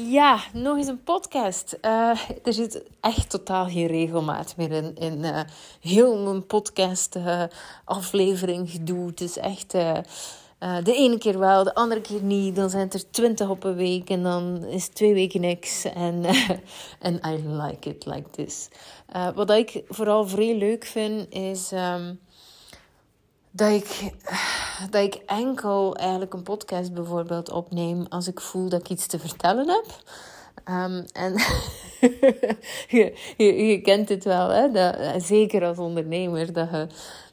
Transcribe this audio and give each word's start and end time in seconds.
Ja, 0.00 0.40
nog 0.52 0.76
eens 0.76 0.86
een 0.86 1.02
podcast. 1.02 1.78
Uh, 1.82 2.20
er 2.44 2.52
zit 2.52 2.82
echt 3.00 3.30
totaal 3.30 3.68
geen 3.68 3.86
regelmaat 3.86 4.54
meer 4.56 4.70
in, 4.70 4.96
in 4.96 5.18
uh, 5.18 5.40
heel 5.80 6.18
mijn 6.18 6.46
podcast 6.46 7.16
uh, 7.16 7.42
aflevering 7.84 8.70
gedoe. 8.70 9.06
Het 9.06 9.20
is 9.20 9.36
echt 9.36 9.70
de 9.70 10.94
ene 10.94 11.18
keer 11.18 11.38
wel, 11.38 11.64
de 11.64 11.74
andere 11.74 12.00
keer 12.00 12.22
niet. 12.22 12.56
Dan 12.56 12.70
zijn 12.70 12.82
het 12.82 12.94
er 12.94 13.10
twintig 13.10 13.48
op 13.48 13.64
een 13.64 13.74
week 13.74 14.10
en 14.10 14.22
dan 14.22 14.64
is 14.64 14.88
twee 14.88 15.14
weken 15.14 15.40
niks. 15.40 15.84
En 15.84 16.24
en 17.08 17.20
I 17.26 17.48
like 17.48 17.88
it 17.88 18.06
like 18.06 18.30
this. 18.30 18.68
wat 19.34 19.50
ik 19.50 19.82
vooral 19.88 20.28
vrij 20.28 20.56
leuk 20.56 20.84
vind 20.84 21.32
is... 21.34 21.72
Um, 21.72 22.20
dat 23.50 23.70
ik, 23.70 24.12
dat 24.90 25.02
ik 25.02 25.14
enkel 25.14 25.96
eigenlijk 25.96 26.34
een 26.34 26.42
podcast 26.42 26.92
bijvoorbeeld 26.92 27.50
opneem 27.50 28.06
als 28.08 28.28
ik 28.28 28.40
voel 28.40 28.68
dat 28.68 28.80
ik 28.80 28.88
iets 28.88 29.06
te 29.06 29.18
vertellen 29.18 29.68
heb. 29.68 29.86
Um, 30.68 31.04
en 31.12 31.32
je, 32.96 33.14
je, 33.66 33.80
kent 33.80 34.08
het 34.08 34.24
wel, 34.24 34.48
hè? 34.48 34.70
Dat, 34.70 35.22
zeker 35.22 35.64
als 35.64 35.78
ondernemer, 35.78 36.52
dat 36.52 36.70
je, 36.70 36.86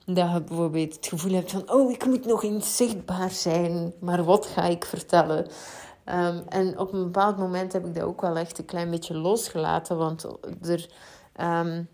dat 0.06 0.32
je 0.32 0.42
bijvoorbeeld 0.42 0.96
het 0.96 1.08
gevoel 1.08 1.34
hebt 1.34 1.52
van: 1.52 1.72
oh, 1.72 1.92
ik 1.92 2.06
moet 2.06 2.26
nog 2.26 2.44
eens 2.44 2.76
zichtbaar 2.76 3.32
zijn, 3.32 3.94
maar 4.00 4.24
wat 4.24 4.46
ga 4.46 4.64
ik 4.64 4.86
vertellen? 4.86 5.48
Um, 6.06 6.44
en 6.50 6.80
op 6.80 6.94
een 6.94 7.04
bepaald 7.04 7.38
moment 7.38 7.74
heb 7.74 7.86
ik 7.86 7.96
dat 7.96 8.04
ook 8.04 8.22
wel 8.22 8.38
echt 8.38 8.58
een 8.58 8.66
klein 8.66 8.90
beetje 8.90 9.18
losgelaten, 9.18 9.98
want 9.98 10.28
er. 10.62 10.90
Um, 11.42 11.88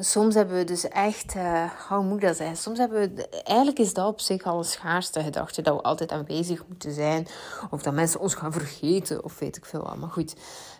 soms 0.00 0.34
hebben 0.34 0.56
we 0.56 0.64
dus 0.64 0.88
echt, 0.88 1.34
uh, 1.34 1.70
hoe 1.88 2.02
moet 2.02 2.20
dat 2.20 2.36
zijn? 2.36 2.56
Soms 2.56 2.78
hebben 2.78 3.14
we, 3.14 3.28
eigenlijk 3.28 3.78
is 3.78 3.94
dat 3.94 4.06
op 4.06 4.20
zich 4.20 4.42
al 4.42 4.58
een 4.58 4.64
schaarste 4.64 5.22
gedachte, 5.22 5.62
dat 5.62 5.76
we 5.76 5.82
altijd 5.82 6.12
aanwezig 6.12 6.64
moeten 6.68 6.92
zijn, 6.92 7.26
of 7.70 7.82
dat 7.82 7.94
mensen 7.94 8.20
ons 8.20 8.34
gaan 8.34 8.52
vergeten, 8.52 9.24
of 9.24 9.38
weet 9.38 9.56
ik 9.56 9.64
veel 9.64 9.82
wat. 9.82 9.96
Maar 9.96 10.10
goed, 10.10 10.34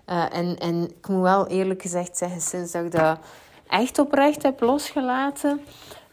uh, 0.06 0.36
en, 0.36 0.58
en 0.58 0.82
ik 0.82 1.08
moet 1.08 1.22
wel 1.22 1.46
eerlijk 1.46 1.82
gezegd 1.82 2.16
zeggen, 2.16 2.40
sinds 2.40 2.72
dat 2.72 2.84
ik 2.84 2.92
dat 2.92 3.18
echt 3.68 3.98
oprecht 3.98 4.42
heb 4.42 4.60
losgelaten, 4.60 5.60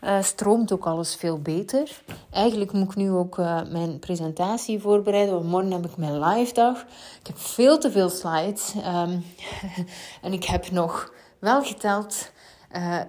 uh, 0.04 0.22
stroomt 0.22 0.72
ook 0.72 0.86
alles 0.86 1.16
veel 1.16 1.40
beter. 1.40 2.02
Eigenlijk 2.30 2.72
moet 2.72 2.90
ik 2.90 2.96
nu 2.96 3.12
ook 3.12 3.38
mijn 3.70 4.00
presentatie 4.00 4.80
voorbereiden, 4.80 5.34
want 5.34 5.46
morgen 5.46 5.72
heb 5.72 5.86
ik 5.86 5.98
mijn 5.98 6.20
live 6.20 6.54
dag. 6.54 6.80
Ik 7.20 7.28
heb 7.28 7.40
veel 7.40 7.78
te 7.78 7.92
veel 7.92 8.10
slides 8.10 8.74
um, 8.76 9.26
en 10.26 10.34
ik 10.34 10.44
heb 10.44 10.72
nog 10.72 11.14
wel 11.40 11.64
geteld 11.64 12.32
uh, 12.76 13.02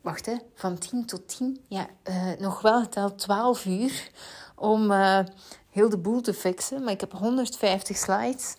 wacht, 0.00 0.26
hè, 0.26 0.34
van 0.54 0.78
10 0.78 1.06
tot 1.06 1.36
10. 1.36 1.60
Ja, 1.68 1.86
uh, 2.08 2.14
nog 2.38 2.60
wel 2.60 2.82
geteld 2.82 3.18
12 3.18 3.64
uur 3.64 4.10
om 4.56 4.90
uh, 4.90 5.18
heel 5.70 5.88
de 5.88 5.98
boel 5.98 6.20
te 6.20 6.34
fixen. 6.34 6.82
Maar 6.82 6.92
ik 6.92 7.00
heb 7.00 7.12
150 7.12 7.96
slides. 7.96 8.56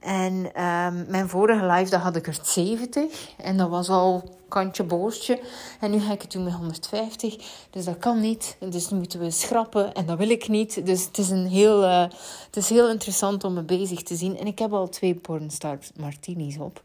En 0.00 0.34
um, 0.34 1.06
mijn 1.08 1.28
vorige 1.28 1.66
live, 1.66 1.90
daar 1.90 2.00
had 2.00 2.16
ik 2.16 2.26
er 2.26 2.38
70. 2.42 3.34
En 3.36 3.56
dat 3.56 3.68
was 3.68 3.88
al 3.88 4.36
kantje 4.48 4.84
boostje. 4.84 5.40
En 5.80 5.90
nu 5.90 6.00
ga 6.00 6.12
ik 6.12 6.22
het 6.22 6.32
doen 6.32 6.44
met 6.44 6.52
150. 6.52 7.36
Dus 7.70 7.84
dat 7.84 7.98
kan 7.98 8.20
niet. 8.20 8.56
Dus 8.58 8.90
nu 8.90 8.98
moeten 8.98 9.20
we 9.20 9.30
schrappen. 9.30 9.94
En 9.94 10.06
dat 10.06 10.18
wil 10.18 10.30
ik 10.30 10.48
niet. 10.48 10.86
Dus 10.86 11.04
het 11.04 11.18
is, 11.18 11.30
een 11.30 11.46
heel, 11.46 11.82
het 11.82 12.56
is 12.56 12.68
heel 12.68 12.90
interessant 12.90 13.44
om 13.44 13.52
me 13.52 13.62
bezig 13.62 14.02
te 14.02 14.16
zien. 14.16 14.38
En 14.38 14.46
ik 14.46 14.58
heb 14.58 14.72
al 14.72 14.88
twee 14.88 15.14
pornstar 15.14 15.78
martinis 15.96 16.58
op. 16.58 16.80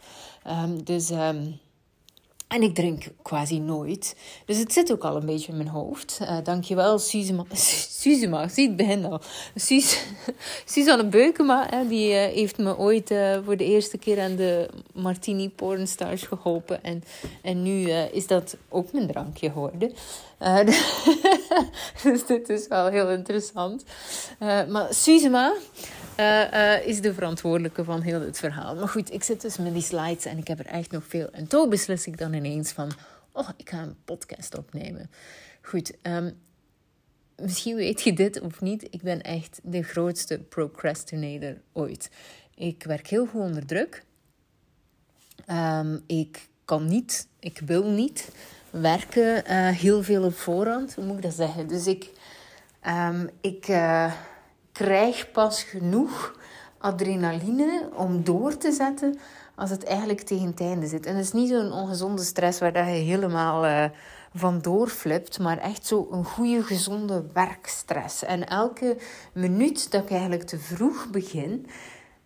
Um, 0.47 0.83
dus... 0.83 1.09
Um, 1.09 1.59
en 2.51 2.61
ik 2.61 2.75
drink 2.75 3.03
quasi 3.21 3.59
nooit. 3.59 4.15
Dus 4.45 4.57
het 4.57 4.73
zit 4.73 4.91
ook 4.91 5.03
al 5.03 5.15
een 5.15 5.25
beetje 5.25 5.51
in 5.51 5.57
mijn 5.57 5.69
hoofd. 5.69 6.19
Uh, 6.21 6.37
dankjewel, 6.43 6.99
Suzema. 6.99 7.45
Suzema, 8.01 8.47
zie 8.47 8.67
het 8.67 8.75
begin 8.75 9.05
al. 9.05 9.21
Sus, 9.55 10.03
Suzanne 10.65 11.05
Beukema, 11.05 11.67
hè, 11.69 11.87
die 11.87 12.09
uh, 12.09 12.15
heeft 12.15 12.57
me 12.57 12.77
ooit 12.77 13.11
uh, 13.11 13.37
voor 13.45 13.57
de 13.57 13.65
eerste 13.65 13.97
keer 13.97 14.21
aan 14.21 14.35
de 14.35 14.69
Martini 14.93 15.49
Pornstars 15.49 16.23
geholpen. 16.23 16.83
En, 16.83 17.03
en 17.41 17.63
nu 17.63 17.89
is 17.91 18.27
dat 18.27 18.57
ook 18.69 18.91
mijn 18.91 19.07
drankje 19.07 19.51
geworden. 19.51 19.91
dus 22.03 22.25
dit 22.25 22.49
is 22.49 22.67
wel 22.67 22.87
heel 22.87 23.09
interessant. 23.09 23.83
maar 24.39 24.93
Suzema, 24.93 25.53
uh, 26.19 26.53
uh, 26.53 26.87
is 26.87 27.01
de 27.01 27.13
verantwoordelijke 27.13 27.83
van 27.83 28.01
heel 28.01 28.21
het 28.21 28.37
verhaal. 28.37 28.75
Maar 28.75 28.87
goed, 28.87 29.13
ik 29.13 29.23
zit 29.23 29.41
dus 29.41 29.57
met 29.57 29.73
die 29.73 29.81
slides 29.81 30.25
en 30.25 30.37
ik 30.37 30.47
heb 30.47 30.59
er 30.59 30.65
echt 30.65 30.91
nog 30.91 31.03
veel. 31.07 31.29
En 31.31 31.47
toch 31.47 31.67
beslis 31.67 32.07
ik 32.07 32.17
dan 32.17 32.33
ineens 32.33 32.71
van, 32.71 32.91
oh, 33.31 33.49
ik 33.57 33.69
ga 33.69 33.81
een 33.81 33.95
podcast 34.05 34.57
opnemen. 34.57 35.09
Goed, 35.61 35.93
um, 36.01 36.39
misschien 37.35 37.75
weet 37.75 38.01
je 38.01 38.13
dit 38.13 38.41
of 38.41 38.61
niet. 38.61 38.87
Ik 38.89 39.01
ben 39.01 39.21
echt 39.21 39.59
de 39.63 39.83
grootste 39.83 40.39
procrastinator 40.39 41.61
ooit. 41.73 42.09
Ik 42.55 42.83
werk 42.83 43.07
heel 43.07 43.25
goed 43.25 43.41
onder 43.41 43.65
druk. 43.65 44.03
Um, 45.47 46.03
ik 46.07 46.49
kan 46.65 46.85
niet, 46.85 47.27
ik 47.39 47.61
wil 47.65 47.83
niet 47.83 48.31
werken 48.71 49.43
uh, 49.51 49.67
heel 49.67 50.03
veel 50.03 50.23
op 50.23 50.35
voorhand. 50.35 50.95
Hoe 50.95 51.05
moet 51.05 51.15
ik 51.15 51.21
dat 51.21 51.33
zeggen? 51.33 51.67
Dus 51.67 51.87
ik, 51.87 52.09
um, 52.87 53.29
ik 53.41 53.65
krijg 54.71 55.31
pas 55.31 55.63
genoeg 55.63 56.39
adrenaline 56.77 57.89
om 57.95 58.23
door 58.23 58.57
te 58.57 58.71
zetten 58.71 59.19
als 59.55 59.69
het 59.69 59.83
eigenlijk 59.83 60.21
tegen 60.21 60.45
het 60.45 60.61
einde 60.61 60.87
zit. 60.87 61.05
En 61.05 61.15
het 61.15 61.25
is 61.25 61.31
niet 61.31 61.49
zo'n 61.49 61.71
ongezonde 61.71 62.23
stress 62.23 62.59
waar 62.59 62.73
dat 62.73 62.85
je 62.85 62.91
helemaal 62.91 63.65
uh, 63.65 63.85
van 64.33 64.59
doorflipt, 64.61 65.39
maar 65.39 65.57
echt 65.57 65.85
zo 65.85 66.07
een 66.11 66.25
goede, 66.25 66.63
gezonde 66.63 67.23
werkstress. 67.33 68.23
En 68.23 68.47
elke 68.47 68.97
minuut 69.33 69.91
dat 69.91 70.03
ik 70.03 70.11
eigenlijk 70.11 70.43
te 70.43 70.59
vroeg 70.59 71.07
begin, 71.09 71.67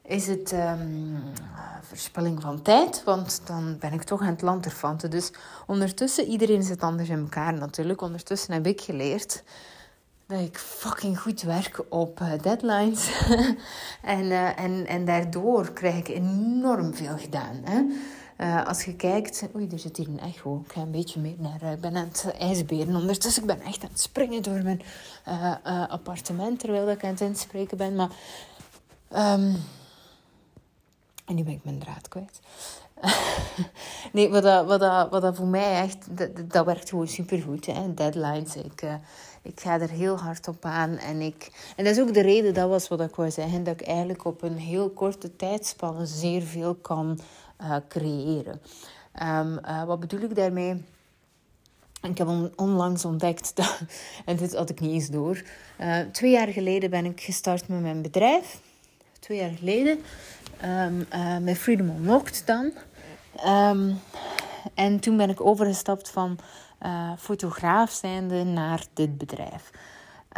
is 0.07 0.27
het 0.27 0.51
um, 0.51 1.23
verspilling 1.81 2.41
van 2.41 2.61
tijd, 2.61 3.03
want 3.03 3.41
dan 3.45 3.77
ben 3.79 3.93
ik 3.93 4.03
toch 4.03 4.21
aan 4.21 4.27
het 4.27 4.41
land. 4.41 5.11
Dus 5.11 5.31
ondertussen, 5.67 6.25
iedereen 6.27 6.63
zit 6.63 6.81
anders 6.81 7.09
in 7.09 7.19
elkaar 7.19 7.53
natuurlijk. 7.53 8.01
Ondertussen 8.01 8.53
heb 8.53 8.67
ik 8.67 8.81
geleerd 8.81 9.43
dat 10.27 10.39
ik 10.39 10.57
fucking 10.57 11.19
goed 11.19 11.41
werk 11.41 11.81
op 11.89 12.19
uh, 12.19 12.31
deadlines. 12.41 13.09
en, 14.01 14.23
uh, 14.25 14.59
en, 14.59 14.88
en 14.88 15.05
daardoor 15.05 15.73
krijg 15.73 15.95
ik 15.95 16.07
enorm 16.07 16.93
veel 16.93 17.17
gedaan. 17.17 17.61
Hè? 17.63 17.83
Uh, 18.37 18.67
als 18.67 18.83
je 18.83 18.95
kijkt... 18.95 19.47
Oei, 19.55 19.67
er 19.72 19.79
zit 19.79 19.97
hier 19.97 20.07
een 20.07 20.19
echo. 20.19 20.63
Ik 20.66 20.72
ga 20.72 20.81
een 20.81 20.91
beetje 20.91 21.19
meer 21.19 21.35
naar... 21.37 21.72
ik 21.73 21.81
ben 21.81 21.95
aan 21.95 22.07
het 22.11 22.33
ijsberen 22.39 22.95
ondertussen. 22.95 23.41
Ik 23.41 23.47
ben 23.47 23.61
echt 23.61 23.83
aan 23.83 23.89
het 23.89 23.99
springen 23.99 24.43
door 24.43 24.63
mijn 24.63 24.81
appartement... 25.89 26.59
terwijl 26.59 26.89
ik 26.89 27.03
aan 27.03 27.09
het 27.09 27.22
inspreken 27.22 27.77
ben. 27.77 27.95
Maar... 27.95 28.09
Um, 29.16 29.55
en 31.25 31.35
nu 31.35 31.43
ben 31.43 31.53
ik 31.53 31.63
mijn 31.63 31.79
draad 31.79 32.07
kwijt. 32.07 32.39
nee, 34.13 34.29
wat 34.29 34.43
dat, 34.43 34.65
wat, 34.65 34.79
dat, 34.79 35.09
wat 35.09 35.21
dat 35.21 35.35
voor 35.35 35.47
mij 35.47 35.81
echt... 35.81 36.17
Dat, 36.17 36.29
dat 36.51 36.65
werkt 36.65 36.89
gewoon 36.89 37.07
supergoed. 37.07 37.65
Hè? 37.65 37.93
Deadlines. 37.93 38.55
Ik 38.55 38.83
ik 39.45 39.59
ga 39.59 39.79
er 39.79 39.89
heel 39.89 40.17
hard 40.17 40.47
op 40.47 40.65
aan. 40.65 40.97
En, 40.97 41.21
ik, 41.21 41.51
en 41.75 41.83
dat 41.83 41.95
is 41.95 42.01
ook 42.01 42.13
de 42.13 42.21
reden, 42.21 42.53
dat 42.53 42.69
was 42.69 42.87
wat 42.87 43.01
ik 43.01 43.15
wou 43.15 43.31
zeggen, 43.31 43.63
dat 43.63 43.81
ik 43.81 43.87
eigenlijk 43.87 44.25
op 44.25 44.41
een 44.41 44.57
heel 44.57 44.89
korte 44.89 45.35
tijdspanne 45.35 46.05
zeer 46.05 46.41
veel 46.41 46.75
kan 46.75 47.19
uh, 47.61 47.75
creëren. 47.89 48.61
Um, 49.23 49.59
uh, 49.65 49.83
wat 49.83 49.99
bedoel 49.99 50.19
ik 50.19 50.35
daarmee? 50.35 50.83
Ik 52.01 52.17
heb 52.17 52.51
onlangs 52.55 53.05
ontdekt, 53.05 53.51
dat, 53.55 53.79
en 54.25 54.35
dit 54.35 54.55
had 54.55 54.69
ik 54.69 54.79
niet 54.79 54.91
eens 54.91 55.09
door. 55.09 55.43
Twee 56.11 56.31
jaar 56.31 56.47
geleden 56.47 56.89
ben 56.89 57.05
ik 57.05 57.21
gestart 57.21 57.67
met 57.67 57.81
mijn 57.81 58.01
bedrijf. 58.01 58.59
Twee 59.19 59.37
jaar 59.37 59.51
geleden. 59.57 59.99
Um, 60.63 61.07
met 61.43 61.57
Freedom 61.57 61.89
Unlocked 61.89 62.43
dan. 62.45 62.71
Um, 63.45 63.99
en 64.73 64.99
toen 64.99 65.17
ben 65.17 65.29
ik 65.29 65.41
overgestapt 65.41 66.09
van 66.09 66.39
uh, 66.85 67.11
fotograaf 67.17 67.91
zijnde 67.91 68.43
naar 68.43 68.85
dit 68.93 69.17
bedrijf. 69.17 69.71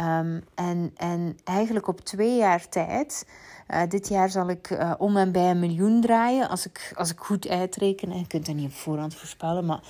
Um, 0.00 0.44
en, 0.54 0.92
en 0.96 1.38
eigenlijk 1.44 1.88
op 1.88 2.00
twee 2.00 2.36
jaar 2.36 2.68
tijd. 2.68 3.26
Uh, 3.68 3.82
dit 3.88 4.08
jaar 4.08 4.30
zal 4.30 4.48
ik 4.48 4.78
om 4.98 5.16
en 5.16 5.32
bij 5.32 5.50
een 5.50 5.58
miljoen 5.58 6.00
draaien. 6.00 6.48
Als 6.48 6.66
ik, 6.66 6.92
als 6.94 7.10
ik 7.10 7.18
goed 7.18 7.48
uitreken. 7.48 8.10
En 8.10 8.18
je 8.18 8.26
kunt 8.26 8.46
dat 8.46 8.54
niet 8.54 8.70
op 8.70 8.76
voorhand 8.76 9.14
voorspellen. 9.14 9.66
Maar 9.66 9.80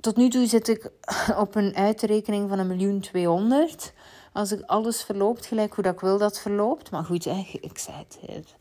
tot 0.00 0.16
nu 0.16 0.28
toe 0.28 0.46
zit 0.46 0.68
ik 0.68 0.90
op 1.44 1.54
een 1.54 1.74
uitrekening 1.76 2.48
van 2.48 2.58
een 2.58 2.66
miljoen 2.66 3.00
tweehonderd. 3.00 3.92
Als 4.32 4.52
ik 4.52 4.62
alles 4.66 5.02
verloopt 5.02 5.46
gelijk 5.46 5.74
hoe 5.74 5.84
dat 5.84 5.92
ik 5.92 6.00
wil 6.00 6.18
dat 6.18 6.40
verloopt. 6.40 6.90
Maar 6.90 7.04
goed, 7.04 7.26
ik 7.60 7.78
zei 7.78 7.96
het. 8.26 8.54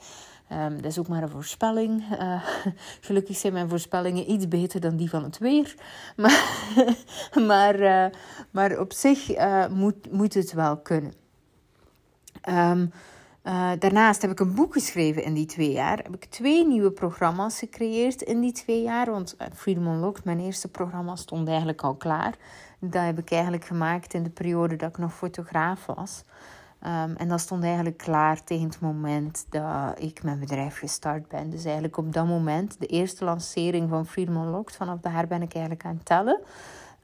Um, 0.51 0.75
dat 0.75 0.91
is 0.91 0.99
ook 0.99 1.07
maar 1.07 1.23
een 1.23 1.29
voorspelling. 1.29 2.03
Uh, 2.11 2.43
gelukkig 3.01 3.37
zijn 3.37 3.53
mijn 3.53 3.69
voorspellingen 3.69 4.31
iets 4.31 4.47
beter 4.47 4.79
dan 4.79 4.95
die 4.95 5.09
van 5.09 5.23
het 5.23 5.37
weer. 5.37 5.75
Maar, 6.15 7.45
maar, 7.45 7.79
uh, 7.79 8.05
maar 8.51 8.79
op 8.79 8.93
zich 8.93 9.37
uh, 9.37 9.67
moet, 9.67 10.11
moet 10.11 10.33
het 10.33 10.53
wel 10.53 10.77
kunnen. 10.77 11.13
Um, 12.49 12.91
daarnaast 13.79 14.21
heb 14.21 14.31
ik 14.31 14.39
een 14.39 14.55
boek 14.55 14.73
geschreven 14.73 15.23
in 15.23 15.33
die 15.33 15.45
twee 15.45 15.71
jaar. 15.71 15.97
Heb 15.97 16.15
ik 16.15 16.25
twee 16.25 16.67
nieuwe 16.67 16.91
programma's 16.91 17.59
gecreëerd 17.59 18.21
in 18.21 18.39
die 18.39 18.51
twee 18.51 18.81
jaar. 18.81 19.11
Want 19.11 19.35
Freedom 19.53 19.87
Unlocked, 19.87 20.23
mijn 20.23 20.39
eerste 20.39 20.67
programma, 20.67 21.15
stond 21.15 21.47
eigenlijk 21.47 21.81
al 21.81 21.95
klaar. 21.95 22.35
Dat 22.79 23.03
heb 23.03 23.19
ik 23.19 23.31
eigenlijk 23.31 23.65
gemaakt 23.65 24.13
in 24.13 24.23
de 24.23 24.29
periode 24.29 24.75
dat 24.75 24.89
ik 24.89 24.97
nog 24.97 25.13
fotograaf 25.13 25.85
was. 25.85 26.23
Ehm, 26.85 27.15
en 27.15 27.27
dat 27.27 27.39
stond 27.39 27.63
eigenlijk 27.63 27.97
klaar 27.97 28.43
tegen 28.43 28.65
het 28.65 28.79
moment 28.79 29.45
dat 29.49 30.01
ik 30.01 30.23
mijn 30.23 30.39
bedrijf 30.39 30.77
gestart 30.77 31.27
ben. 31.27 31.49
Dus 31.49 31.63
eigenlijk 31.63 31.97
op 31.97 32.13
dat 32.13 32.25
moment, 32.27 32.79
de 32.79 32.85
eerste 32.85 33.25
lancering 33.25 33.89
van 33.89 34.05
Freedom 34.05 34.35
Unlocked, 34.35 34.75
vanaf 34.75 34.99
daar 34.99 35.27
ben 35.27 35.41
ik 35.41 35.53
eigenlijk 35.53 35.85
aan 35.85 35.95
het 35.95 36.05
tellen. 36.05 36.39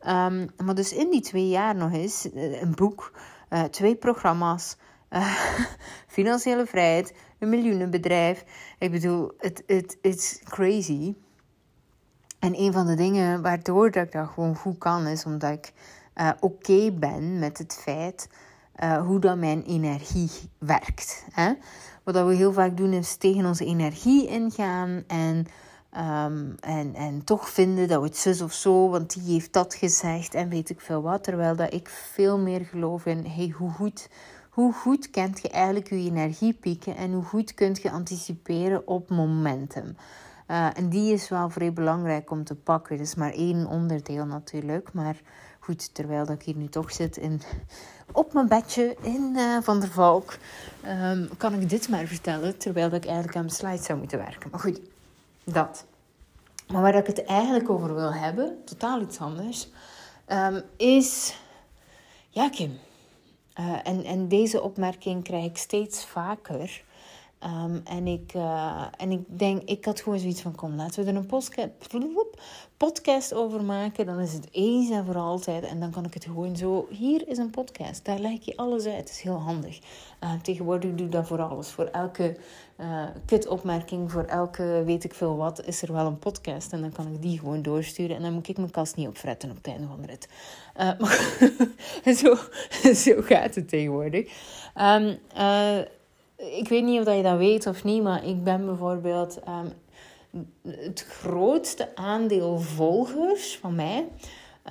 Um, 0.08 0.50
maar 0.66 0.76
dus 0.76 0.94
in 0.94 1.10
die 1.10 1.22
twee 1.22 1.48
jaar 1.48 1.76
nog 1.76 1.92
eens, 1.92 2.32
eh, 2.32 2.62
een 2.62 2.76
boek, 2.76 3.12
uh, 3.50 3.64
twee 3.64 3.96
programma's, 3.96 4.78
uh, 5.10 5.36
financiële 6.18 6.66
vrijheid, 6.66 7.14
een 7.40 7.50
miljoenenbedrijf. 7.50 8.46
Ik 8.80 8.92
bedoel, 8.92 9.32
het 9.66 9.98
is 10.02 10.42
crazy. 10.44 11.16
En 12.40 12.60
een 12.60 12.74
van 12.74 12.86
de 12.86 12.96
dingen 12.96 13.42
waardoor 13.42 13.92
dat 13.92 14.06
ik 14.06 14.12
dat 14.12 14.28
gewoon 14.28 14.56
goed 14.56 14.78
kan, 14.78 15.08
is 15.08 15.26
omdat 15.26 15.52
ik 15.52 15.74
oké 16.40 16.92
ben 16.92 17.40
met 17.40 17.58
het 17.58 17.80
feit 17.82 18.28
uh, 18.84 19.06
hoe 19.06 19.20
dat 19.20 19.38
mijn 19.38 19.64
energie 19.64 20.32
werkt. 20.58 21.26
Hè? 21.32 21.54
Wat 22.04 22.14
dat 22.14 22.28
we 22.28 22.36
heel 22.36 22.54
vaak 22.54 22.78
doen, 22.78 22.94
is 22.94 23.16
tegen 23.16 23.46
onze 23.46 23.66
energie 23.66 24.28
ingaan 24.28 25.04
en, 25.08 25.46
um, 25.98 26.56
en, 26.60 26.96
en 26.96 27.24
toch 27.24 27.50
vinden 27.50 27.88
dat 27.88 28.02
we 28.02 28.08
het 28.08 28.18
zus 28.18 28.42
of 28.42 28.54
zo, 28.54 28.90
want 28.90 29.14
die 29.14 29.34
heeft 29.34 29.54
dat 29.54 29.74
gezegd 29.74 30.34
en 30.34 30.50
weet 30.50 30.70
ik 30.70 30.82
veel 30.82 31.02
wat. 31.02 31.24
Terwijl 31.24 31.56
dat 31.56 31.74
ik 31.74 31.90
veel 31.90 32.40
meer 32.40 32.66
geloof 32.66 33.06
in 33.06 33.26
hey, 33.26 33.54
hoe 33.58 33.72
goed. 33.72 34.10
Hoe 34.52 34.74
goed 34.74 35.10
kent 35.10 35.42
je 35.42 35.50
eigenlijk 35.50 35.90
je 35.90 35.96
energiepieken 35.96 36.96
en 36.96 37.14
hoe 37.14 37.24
goed 37.24 37.54
kunt 37.54 37.82
je 37.82 37.92
anticiperen 37.92 38.88
op 38.88 39.10
momentum? 39.10 39.96
Uh, 40.48 40.78
en 40.78 40.90
die 40.90 41.14
is 41.14 41.30
wel 41.30 41.50
vrij 41.50 41.74
belangrijk 41.74 42.32
om 42.32 42.44
te 42.44 42.56
pakken. 42.56 42.98
Dat 42.98 43.06
is 43.06 43.16
maar 43.16 43.32
één 43.32 43.68
onderdeel 43.68 44.26
natuurlijk. 44.26 44.94
Maar 44.94 45.22
goed, 45.62 45.94
terwijl 45.94 46.26
dat 46.26 46.36
ik 46.36 46.44
hier 46.44 46.56
nu 46.56 46.68
toch 46.68 46.92
zit 46.92 47.18
in, 47.18 47.42
op 48.12 48.34
mijn 48.34 48.48
bedje 48.48 48.96
in 49.02 49.34
uh, 49.36 49.58
Van 49.62 49.80
der 49.80 49.90
Valk, 49.90 50.38
um, 50.86 51.30
kan 51.38 51.54
ik 51.54 51.70
dit 51.70 51.90
maar 51.90 52.06
vertellen. 52.06 52.58
Terwijl 52.58 52.90
dat 52.90 52.98
ik 52.98 53.06
eigenlijk 53.06 53.36
aan 53.36 53.46
mijn 53.46 53.56
slides 53.56 53.86
zou 53.86 54.00
moeten 54.00 54.18
werken. 54.18 54.50
Maar 54.50 54.60
goed, 54.60 54.80
dat. 55.44 55.86
Maar 56.68 56.82
waar 56.82 56.96
ik 56.96 57.08
het 57.08 57.26
eigenlijk 57.26 57.70
over 57.70 57.96
wil 57.96 58.14
hebben, 58.14 58.64
totaal 58.66 59.02
iets 59.02 59.20
anders, 59.20 59.70
um, 60.28 60.62
is. 60.78 61.36
Ja, 62.30 62.50
Kim. 62.50 62.80
Uh, 63.60 63.88
en, 63.88 64.04
en 64.04 64.28
deze 64.28 64.62
opmerking 64.62 65.24
krijg 65.24 65.46
ik 65.46 65.58
steeds 65.58 66.06
vaker. 66.06 66.84
Um, 67.46 67.82
en, 67.84 68.08
ik, 68.08 68.34
uh, 68.36 68.86
en 68.98 69.12
ik 69.12 69.20
denk, 69.28 69.62
ik 69.64 69.86
had 69.86 70.02
gewoon 70.02 70.20
zoiets 70.20 70.42
van: 70.42 70.56
kom, 70.56 70.76
laten 70.76 71.04
we 71.04 71.10
er 71.10 71.16
een 71.16 71.26
podcast, 72.78 73.34
over 73.34 73.64
maken. 73.64 74.06
Dan 74.06 74.20
is 74.20 74.34
het 74.34 74.48
eens 74.52 74.90
en 74.90 75.06
voor 75.06 75.18
altijd. 75.18 75.64
En 75.64 75.80
dan 75.80 75.92
kan 75.92 76.06
ik 76.06 76.14
het 76.14 76.24
gewoon 76.24 76.56
zo. 76.56 76.88
Hier 76.90 77.28
is 77.28 77.38
een 77.38 77.50
podcast. 77.50 78.06
Daar 78.06 78.20
leg 78.20 78.46
je 78.46 78.58
alles 78.58 78.86
uit. 78.86 78.98
Het 78.98 79.10
is 79.10 79.22
heel 79.22 79.40
handig. 79.40 79.80
Uh, 80.24 80.34
tegenwoordig 80.42 80.96
doe 80.96 81.06
ik 81.06 81.12
dat 81.12 81.28
voor 81.28 81.42
alles. 81.42 81.68
Voor 81.68 81.86
elke 81.86 82.38
uh, 82.80 83.04
kutopmerking, 83.26 84.12
voor 84.12 84.24
elke 84.24 84.84
weet 84.86 85.04
ik 85.04 85.14
veel 85.14 85.36
wat, 85.36 85.66
is 85.66 85.82
er 85.82 85.94
wel 85.94 86.06
een 86.06 86.20
podcast. 86.20 86.74
En 86.74 86.82
dan 86.82 86.92
kan 86.92 87.08
ik 87.08 87.22
die 87.22 87.40
gewoon 87.40 87.62
doorsturen. 87.62 88.16
En 88.16 88.22
dan 88.22 88.34
moet 88.34 88.48
ik 88.48 88.58
mijn 88.58 88.72
kast 88.72 88.96
niet 88.96 89.08
opfretten 89.08 89.50
op 89.50 89.56
het 89.56 89.68
einde 89.68 89.88
van 89.88 90.02
de 90.02 90.08
rit. 90.08 90.28
Maar 91.00 92.16
zo, 92.22 92.36
zo 93.04 93.22
gaat 93.22 93.56
het 93.56 93.70
tegenwoordig. 93.70 94.32
Um, 94.76 95.18
ik 96.42 96.68
weet 96.68 96.84
niet 96.84 97.08
of 97.08 97.16
je 97.16 97.22
dat 97.22 97.38
weet 97.38 97.68
of 97.68 97.84
niet, 97.84 98.04
maar 98.04 98.26
ik 98.26 98.44
ben 98.44 98.66
bijvoorbeeld 98.66 99.40
um, 99.48 99.74
het 100.68 101.06
grootste 101.10 101.96
aandeel 101.96 102.60
volgers 102.60 103.58
van 103.62 103.76
mij. 103.76 104.08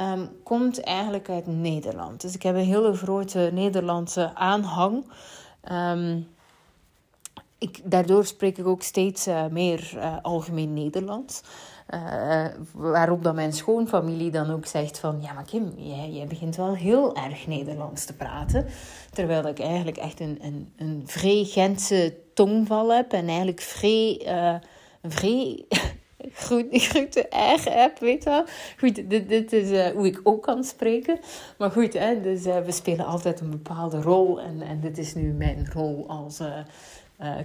Um, 0.00 0.28
komt 0.42 0.80
eigenlijk 0.80 1.28
uit 1.28 1.46
Nederland. 1.46 2.20
Dus 2.20 2.34
ik 2.34 2.42
heb 2.42 2.54
een 2.54 2.64
hele 2.64 2.94
grote 2.94 3.50
Nederlandse 3.52 4.34
aanhang. 4.34 5.04
Um, 5.72 6.28
ik, 7.58 7.80
daardoor 7.84 8.26
spreek 8.26 8.58
ik 8.58 8.66
ook 8.66 8.82
steeds 8.82 9.28
uh, 9.28 9.46
meer 9.46 9.92
uh, 9.96 10.16
algemeen 10.22 10.74
Nederlands. 10.74 11.42
Uh, 11.94 12.44
waarop 12.72 13.22
dan 13.22 13.34
mijn 13.34 13.52
schoonfamilie 13.52 14.30
dan 14.30 14.50
ook 14.50 14.66
zegt 14.66 14.98
van... 14.98 15.18
Ja, 15.22 15.32
maar 15.32 15.44
Kim, 15.44 15.72
jij, 15.76 16.26
begint 16.28 16.56
wel 16.56 16.74
heel 16.74 17.16
erg 17.16 17.46
Nederlands 17.46 18.04
te 18.04 18.16
praten. 18.16 18.66
Terwijl 19.12 19.46
ik 19.46 19.58
eigenlijk 19.58 19.96
echt 19.96 20.20
een, 20.20 20.38
een, 20.42 20.72
een 20.76 21.02
vrij 21.06 21.44
Gentse 21.44 22.14
tongval 22.34 22.94
heb. 22.94 23.12
En 23.12 23.28
eigenlijk 23.28 23.60
vrij... 23.60 24.22
Uh, 24.26 24.54
vrij 25.02 25.64
grote 26.32 27.28
erg 27.28 27.64
heb, 27.64 27.98
weet 27.98 28.22
je 28.22 28.30
wel. 28.30 28.44
Goed, 28.78 29.10
dit, 29.10 29.28
dit 29.28 29.52
is 29.52 29.92
hoe 29.92 30.06
ik 30.06 30.20
ook 30.22 30.42
kan 30.42 30.64
spreken. 30.64 31.18
Maar 31.58 31.70
goed, 31.70 31.92
hè, 31.92 32.20
dus, 32.20 32.42
we 32.42 32.72
spelen 32.72 33.06
altijd 33.06 33.40
een 33.40 33.50
bepaalde 33.50 34.02
rol. 34.02 34.40
En, 34.40 34.62
en 34.62 34.80
dit 34.80 34.98
is 34.98 35.14
nu 35.14 35.32
mijn 35.32 35.68
rol 35.72 36.04
als 36.08 36.40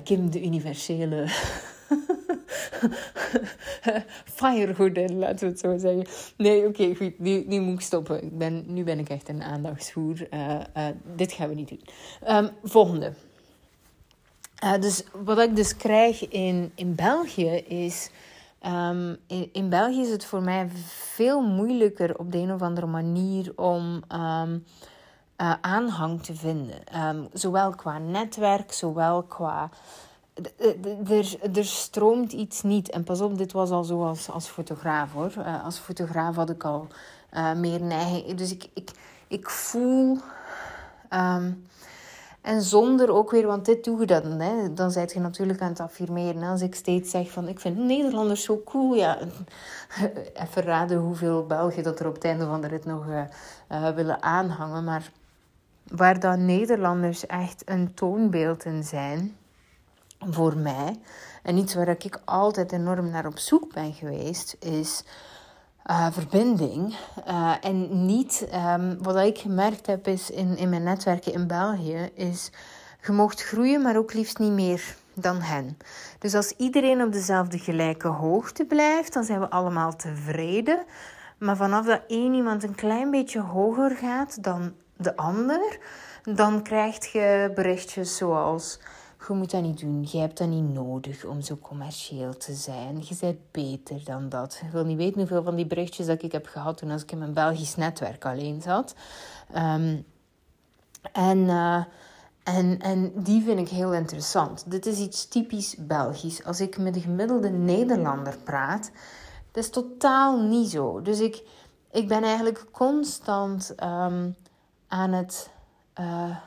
Kim 0.03 0.29
de 0.31 0.43
universele 0.43 1.27
firegoedin, 4.39 5.17
laten 5.17 5.39
we 5.39 5.45
het 5.45 5.59
zo 5.59 5.77
zeggen. 5.77 6.05
Nee, 6.37 6.59
oké, 6.59 6.67
okay, 6.67 6.95
goed. 6.95 7.19
Nu, 7.19 7.59
moet 7.59 7.73
ik 7.73 7.81
stoppen. 7.81 8.23
Ik 8.23 8.37
ben, 8.37 8.63
nu 8.67 8.83
ben 8.83 8.99
ik 8.99 9.09
echt 9.09 9.29
een 9.29 9.43
aandachtsvoer. 9.43 10.27
Uh, 10.33 10.59
uh, 10.77 10.87
dit 11.15 11.31
gaan 11.31 11.49
we 11.49 11.55
niet 11.55 11.69
doen. 11.69 11.81
Um, 12.27 12.49
volgende. 12.63 13.13
Uh, 14.63 14.79
dus 14.79 15.03
wat 15.23 15.39
ik 15.39 15.55
dus 15.55 15.77
krijg 15.77 16.27
in, 16.27 16.71
in 16.75 16.95
België 16.95 17.55
is... 17.55 18.09
Um, 18.67 19.17
in, 19.51 19.69
België 19.69 20.01
is 20.01 20.09
het 20.09 20.25
voor 20.25 20.41
mij 20.41 20.69
veel 20.87 21.41
moeilijker 21.41 22.17
op 22.17 22.31
de 22.31 22.37
een 22.37 22.53
of 22.53 22.61
andere 22.61 22.87
manier 22.87 23.51
om... 23.55 24.03
Uh, 24.11 24.43
aanhang 25.61 26.23
te 26.23 26.35
vinden. 26.35 26.79
Zowel 27.33 27.75
qua 27.75 27.97
netwerk, 27.97 28.71
zowel 28.71 29.23
qua. 29.23 29.69
Er, 31.09 31.37
er 31.55 31.65
stroomt 31.65 32.31
iets 32.31 32.61
niet. 32.61 32.89
En 32.89 33.03
pas 33.03 33.21
op, 33.21 33.37
dit 33.37 33.51
was 33.51 33.69
al 33.69 33.83
zo 33.83 34.05
als, 34.05 34.29
als 34.29 34.47
fotograaf 34.47 35.11
hoor. 35.11 35.33
Uh, 35.37 35.63
als 35.65 35.77
fotograaf 35.77 36.35
had 36.35 36.49
ik 36.49 36.63
al 36.63 36.87
uh, 37.33 37.53
meer 37.53 37.81
neiging. 37.81 38.33
Dus 38.33 38.51
ik, 38.51 38.69
ik, 38.73 38.91
ik 39.27 39.49
voel. 39.49 40.17
Um, 41.09 41.67
en 42.41 42.61
zonder 42.61 43.09
ook 43.11 43.31
weer, 43.31 43.47
want 43.47 43.65
dit 43.65 43.83
doe 43.83 43.99
je 43.99 44.05
dan. 44.05 44.39
Hè, 44.39 44.73
dan 44.73 44.91
zijt 44.91 45.13
je 45.13 45.19
natuurlijk 45.19 45.61
aan 45.61 45.69
het 45.69 45.79
affirmeren. 45.79 46.43
Als 46.43 46.61
ik 46.61 46.75
steeds 46.75 47.11
zeg 47.11 47.31
van 47.31 47.47
ik 47.47 47.59
vind 47.59 47.77
Nederlanders 47.77 48.43
zo 48.43 48.61
cool. 48.65 48.95
Ja, 48.95 49.17
even 50.43 50.61
raden 50.63 50.97
hoeveel 50.97 51.45
Belgen 51.45 51.83
dat 51.83 51.99
er 51.99 52.07
op 52.07 52.13
het 52.13 52.23
einde 52.23 52.45
van 52.45 52.61
de 52.61 52.67
rit 52.67 52.85
nog 52.85 53.05
uh, 53.07 53.89
willen 53.89 54.23
aanhangen. 54.23 54.83
Maar 54.83 55.11
waar 55.87 56.19
dan 56.19 56.45
Nederlanders 56.45 57.25
echt 57.25 57.61
een 57.65 57.93
toonbeeld 57.93 58.65
in 58.65 58.83
zijn 58.83 59.35
voor 60.19 60.57
mij. 60.57 60.99
En 61.43 61.57
iets 61.57 61.73
waar 61.73 61.89
ik 61.89 62.19
altijd 62.25 62.71
enorm 62.71 63.09
naar 63.09 63.25
op 63.25 63.37
zoek 63.37 63.73
ben 63.73 63.93
geweest, 63.93 64.55
is 64.59 65.03
uh, 65.89 66.07
verbinding. 66.11 66.95
Uh, 67.27 67.53
en 67.61 68.05
niet, 68.05 68.47
um, 68.75 69.03
wat 69.03 69.15
ik 69.15 69.37
gemerkt 69.37 69.87
heb 69.87 70.07
is 70.07 70.29
in, 70.29 70.57
in 70.57 70.69
mijn 70.69 70.83
netwerken 70.83 71.33
in 71.33 71.47
België, 71.47 72.09
is 72.13 72.51
je 73.05 73.11
mocht 73.11 73.43
groeien, 73.43 73.81
maar 73.81 73.97
ook 73.97 74.13
liefst 74.13 74.39
niet 74.39 74.51
meer 74.51 74.95
dan 75.13 75.41
hen. 75.41 75.77
Dus 76.19 76.35
als 76.35 76.53
iedereen 76.57 77.01
op 77.01 77.11
dezelfde 77.11 77.57
gelijke 77.57 78.07
hoogte 78.07 78.65
blijft, 78.65 79.13
dan 79.13 79.23
zijn 79.23 79.39
we 79.39 79.49
allemaal 79.49 79.95
tevreden. 79.95 80.83
Maar 81.37 81.57
vanaf 81.57 81.85
dat 81.85 82.01
één 82.07 82.33
iemand 82.33 82.63
een 82.63 82.75
klein 82.75 83.11
beetje 83.11 83.39
hoger 83.39 83.95
gaat 83.95 84.43
dan 84.43 84.73
de 84.97 85.15
ander, 85.15 85.79
dan 86.23 86.63
krijg 86.63 87.11
je 87.11 87.51
berichtjes 87.55 88.17
zoals: 88.17 88.79
Je 89.27 89.33
moet 89.33 89.51
dat 89.51 89.61
niet 89.61 89.79
doen, 89.79 90.07
je 90.11 90.17
hebt 90.17 90.37
dat 90.37 90.47
niet 90.47 90.73
nodig 90.73 91.25
om 91.25 91.41
zo 91.41 91.57
commercieel 91.61 92.37
te 92.37 92.53
zijn. 92.53 93.03
Je 93.07 93.15
bent 93.19 93.39
beter 93.51 94.03
dan 94.03 94.29
dat. 94.29 94.61
Ik 94.65 94.71
wil 94.71 94.85
niet 94.85 94.97
weten 94.97 95.19
hoeveel 95.19 95.43
van 95.43 95.55
die 95.55 95.65
berichtjes 95.65 96.05
dat 96.05 96.23
ik 96.23 96.31
heb 96.31 96.47
gehad 96.47 96.77
toen 96.77 96.91
als 96.91 97.01
ik 97.01 97.11
in 97.11 97.17
mijn 97.17 97.33
Belgisch 97.33 97.75
netwerk 97.75 98.25
alleen 98.25 98.61
zat. 98.61 98.95
Um, 99.55 100.05
en. 101.11 101.37
Uh, 101.37 101.83
en, 102.45 102.79
en 102.79 103.11
die 103.15 103.43
vind 103.43 103.59
ik 103.59 103.69
heel 103.69 103.93
interessant. 103.93 104.71
Dit 104.71 104.85
is 104.85 104.99
iets 104.99 105.27
typisch 105.27 105.75
Belgisch. 105.79 106.43
Als 106.43 106.61
ik 106.61 106.77
met 106.77 106.93
de 106.93 106.99
gemiddelde 106.99 107.49
Nederlander 107.49 108.37
praat, 108.43 108.91
dat 109.51 109.63
is 109.63 109.69
totaal 109.69 110.41
niet 110.41 110.69
zo. 110.69 111.01
Dus 111.01 111.19
ik, 111.19 111.43
ik 111.91 112.07
ben 112.07 112.23
eigenlijk 112.23 112.65
constant 112.71 113.73
um, 113.83 114.35
aan 114.87 115.11
het 115.11 115.49
uh, 115.99 116.37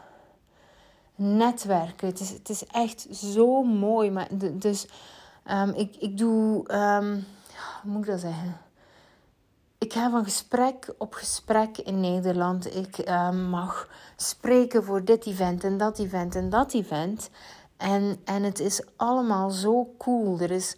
netwerken. 1.19 2.09
Het 2.09 2.21
is, 2.21 2.31
het 2.31 2.49
is 2.49 2.67
echt 2.67 3.07
zo 3.11 3.63
mooi. 3.63 4.11
Maar 4.11 4.29
dus 4.53 4.87
um, 5.51 5.71
ik, 5.71 5.97
ik 5.97 6.19
doe, 6.19 6.75
um, 6.75 7.25
hoe 7.83 7.93
moet 7.93 8.05
ik 8.05 8.11
dat 8.11 8.21
zeggen? 8.21 8.57
Ik 9.79 9.93
ga 9.93 10.11
van 10.11 10.25
gesprek 10.25 10.95
op 10.99 11.15
gesprek 11.15 11.79
in 11.79 12.01
Nederland. 12.01 12.75
Ik 12.77 13.11
mag 13.49 13.89
spreken 14.17 14.85
voor 14.85 15.05
dit 15.05 15.27
event 15.27 15.65
en 15.65 15.79
dat 15.79 15.99
event 15.99 16.35
en 16.35 16.51
dat 16.51 16.75
event. 16.75 17.31
En, 17.77 18.21
en 18.25 18.43
het 18.43 18.61
is 18.61 18.83
allemaal 18.97 19.51
zo 19.51 19.95
cool. 19.99 20.41
Er 20.41 20.51
is, 20.51 20.77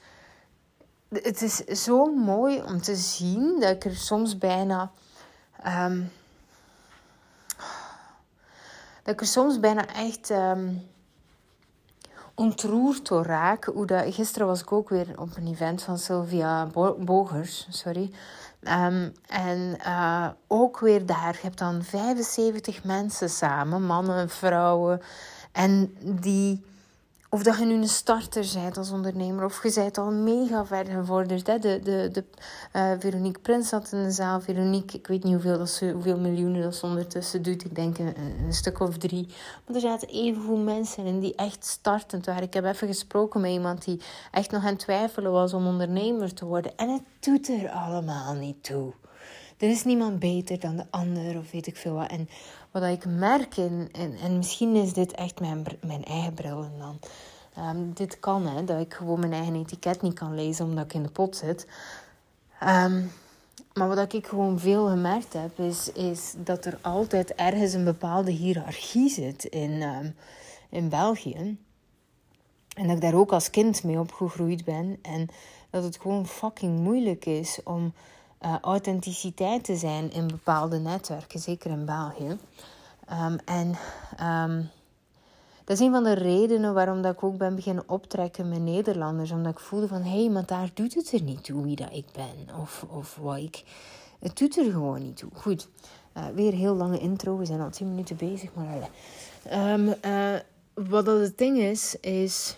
het 1.08 1.42
is 1.42 1.56
zo 1.84 2.14
mooi 2.14 2.62
om 2.62 2.80
te 2.80 2.96
zien 2.96 3.60
dat 3.60 3.70
ik 3.70 3.84
er 3.84 3.96
soms 3.96 4.38
bijna. 4.38 4.90
Ik 9.10 9.20
er 9.20 9.26
soms 9.26 9.60
bijna 9.60 9.86
echt 9.86 10.30
um, 10.30 10.88
ontroerd 12.34 13.08
door 13.08 13.24
raak. 13.24 13.64
Hoe 13.64 13.86
dat, 13.86 14.14
gisteren 14.14 14.46
was 14.46 14.60
ik 14.60 14.72
ook 14.72 14.88
weer 14.88 15.06
op 15.16 15.36
een 15.36 15.46
event 15.46 15.82
van 15.82 15.98
Sylvia 15.98 16.66
Bogers, 16.98 17.66
sorry. 17.70 18.10
Um, 18.62 19.12
en 19.26 19.76
uh, 19.86 20.28
ook 20.46 20.78
weer 20.78 21.06
daar, 21.06 21.32
je 21.32 21.42
hebt 21.42 21.58
dan 21.58 21.82
75 21.82 22.84
mensen 22.84 23.30
samen, 23.30 23.82
mannen, 23.82 24.28
vrouwen. 24.28 25.00
En 25.52 25.96
die 26.02 26.64
of 27.32 27.42
dat 27.42 27.58
je 27.58 27.64
nu 27.64 27.74
een 27.74 27.88
starter 27.88 28.46
bent 28.54 28.76
als 28.76 28.90
ondernemer, 28.90 29.44
of 29.44 29.62
je 29.62 29.72
bent 29.74 29.98
al 29.98 30.10
mega 30.10 30.66
ver 30.66 30.86
gevorderd. 30.86 31.46
Hè? 31.46 31.58
De, 31.58 31.80
de, 31.82 32.08
de, 32.12 32.24
uh, 32.76 32.92
Veronique 32.98 33.40
Prins 33.40 33.68
zat 33.68 33.92
in 33.92 34.02
de 34.02 34.10
zaal. 34.10 34.40
Veronique, 34.40 34.98
ik 34.98 35.06
weet 35.06 35.24
niet 35.24 35.32
hoeveel, 35.32 35.58
dat 35.58 35.70
ze, 35.70 35.90
hoeveel 35.90 36.18
miljoenen 36.18 36.62
dat 36.62 36.74
ze 36.74 36.86
ondertussen 36.86 37.42
doet. 37.42 37.64
Ik 37.64 37.74
denk 37.74 37.98
een, 37.98 38.14
een 38.44 38.52
stuk 38.52 38.80
of 38.80 38.98
drie. 38.98 39.26
Maar 39.66 39.74
er 39.74 39.80
zaten 39.80 40.08
evenveel 40.08 40.56
mensen 40.56 41.06
in 41.06 41.20
die 41.20 41.34
echt 41.34 41.64
startend 41.64 42.26
waren. 42.26 42.42
Ik 42.42 42.54
heb 42.54 42.64
even 42.64 42.88
gesproken 42.88 43.40
met 43.40 43.50
iemand 43.50 43.84
die 43.84 44.00
echt 44.30 44.50
nog 44.50 44.62
aan 44.62 44.68
het 44.68 44.78
twijfelen 44.78 45.32
was 45.32 45.54
om 45.54 45.66
ondernemer 45.66 46.34
te 46.34 46.44
worden. 46.44 46.76
En 46.76 46.88
het 46.88 47.02
doet 47.20 47.48
er 47.48 47.70
allemaal 47.70 48.34
niet 48.34 48.64
toe. 48.64 48.92
Er 49.60 49.68
is 49.68 49.84
niemand 49.84 50.18
beter 50.18 50.60
dan 50.60 50.76
de 50.76 50.84
ander, 50.90 51.38
of 51.38 51.50
weet 51.50 51.66
ik 51.66 51.76
veel 51.76 51.94
wat. 51.94 52.10
En 52.10 52.28
wat 52.70 52.82
ik 52.82 53.04
merk, 53.06 53.56
in, 53.56 53.88
en, 53.92 54.16
en 54.22 54.36
misschien 54.36 54.76
is 54.76 54.92
dit 54.92 55.12
echt 55.12 55.40
mijn, 55.40 55.64
mijn 55.80 56.04
eigen 56.04 56.34
bril 56.34 56.66
dan. 56.78 56.98
Um, 57.58 57.92
dit 57.94 58.20
kan, 58.20 58.46
hè, 58.46 58.64
dat 58.64 58.80
ik 58.80 58.94
gewoon 58.94 59.20
mijn 59.20 59.32
eigen 59.32 59.54
etiket 59.54 60.02
niet 60.02 60.14
kan 60.14 60.34
lezen 60.34 60.64
omdat 60.64 60.84
ik 60.84 60.94
in 60.94 61.02
de 61.02 61.10
pot 61.10 61.36
zit. 61.36 61.66
Um, 62.62 63.12
maar 63.74 63.88
wat 63.88 64.12
ik 64.12 64.26
gewoon 64.26 64.58
veel 64.58 64.88
gemerkt 64.88 65.32
heb, 65.32 65.58
is, 65.58 65.92
is 65.92 66.34
dat 66.36 66.64
er 66.64 66.78
altijd 66.80 67.34
ergens 67.34 67.72
een 67.72 67.84
bepaalde 67.84 68.30
hiërarchie 68.30 69.08
zit 69.08 69.44
in, 69.44 69.82
um, 69.82 70.14
in 70.68 70.88
België. 70.88 71.58
En 72.74 72.86
dat 72.86 72.96
ik 72.96 73.00
daar 73.02 73.14
ook 73.14 73.32
als 73.32 73.50
kind 73.50 73.84
mee 73.84 73.98
opgegroeid 73.98 74.64
ben. 74.64 74.98
En 75.02 75.28
dat 75.70 75.84
het 75.84 76.00
gewoon 76.00 76.26
fucking 76.26 76.78
moeilijk 76.78 77.26
is 77.26 77.60
om 77.64 77.92
uh, 78.44 78.54
authenticiteit 78.60 79.64
te 79.64 79.76
zijn 79.76 80.12
in 80.12 80.26
bepaalde 80.26 80.78
netwerken, 80.78 81.40
zeker 81.40 81.70
in 81.70 81.84
België. 81.84 82.38
Um, 83.12 83.38
en 83.44 83.74
um, 84.26 84.70
dat 85.64 85.78
is 85.78 85.86
een 85.86 85.92
van 85.92 86.04
de 86.04 86.12
redenen 86.12 86.74
waarom 86.74 87.02
dat 87.02 87.12
ik 87.12 87.22
ook 87.22 87.36
ben 87.36 87.54
beginnen 87.54 87.84
optrekken 87.86 88.48
met 88.48 88.60
Nederlanders. 88.60 89.30
Omdat 89.30 89.52
ik 89.52 89.58
voelde 89.58 89.88
van, 89.88 90.02
hé, 90.02 90.20
hey, 90.20 90.28
maar 90.30 90.46
daar 90.46 90.70
doet 90.74 90.94
het 90.94 91.12
er 91.12 91.22
niet 91.22 91.44
toe 91.44 91.62
wie 91.62 91.76
dat 91.76 91.92
ik 91.92 92.06
ben. 92.12 92.56
Of, 92.60 92.84
of 92.88 93.16
wat 93.20 93.36
ik... 93.36 93.64
Het 94.18 94.38
doet 94.38 94.58
er 94.58 94.70
gewoon 94.70 95.02
niet 95.02 95.16
toe. 95.16 95.30
Goed, 95.34 95.68
uh, 96.16 96.24
weer 96.34 96.52
heel 96.52 96.74
lange 96.74 96.98
intro. 96.98 97.36
We 97.36 97.44
zijn 97.44 97.60
al 97.60 97.70
tien 97.70 97.88
minuten 97.88 98.16
bezig, 98.16 98.50
maar... 98.54 98.90
Um, 99.72 99.94
uh, 100.04 100.34
wat 100.74 101.04
dat 101.04 101.20
het 101.20 101.38
ding 101.38 101.58
is, 101.58 101.96
is 102.00 102.56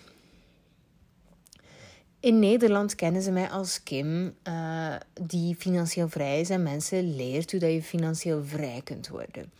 in 2.23 2.39
Nederland 2.39 2.95
kennen 2.95 3.21
ze 3.21 3.31
mij 3.31 3.49
als 3.49 3.83
Kim, 3.83 4.35
uh, 4.47 4.95
die 5.21 5.55
financieel 5.55 6.09
vrij 6.09 6.39
is 6.39 6.49
en 6.49 6.63
mensen 6.63 7.15
leert 7.15 7.51
hoe 7.51 7.59
dat 7.59 7.71
je 7.71 7.81
financieel 7.81 8.43
vrij 8.45 8.81
kunt 8.83 9.07
worden. 9.07 9.51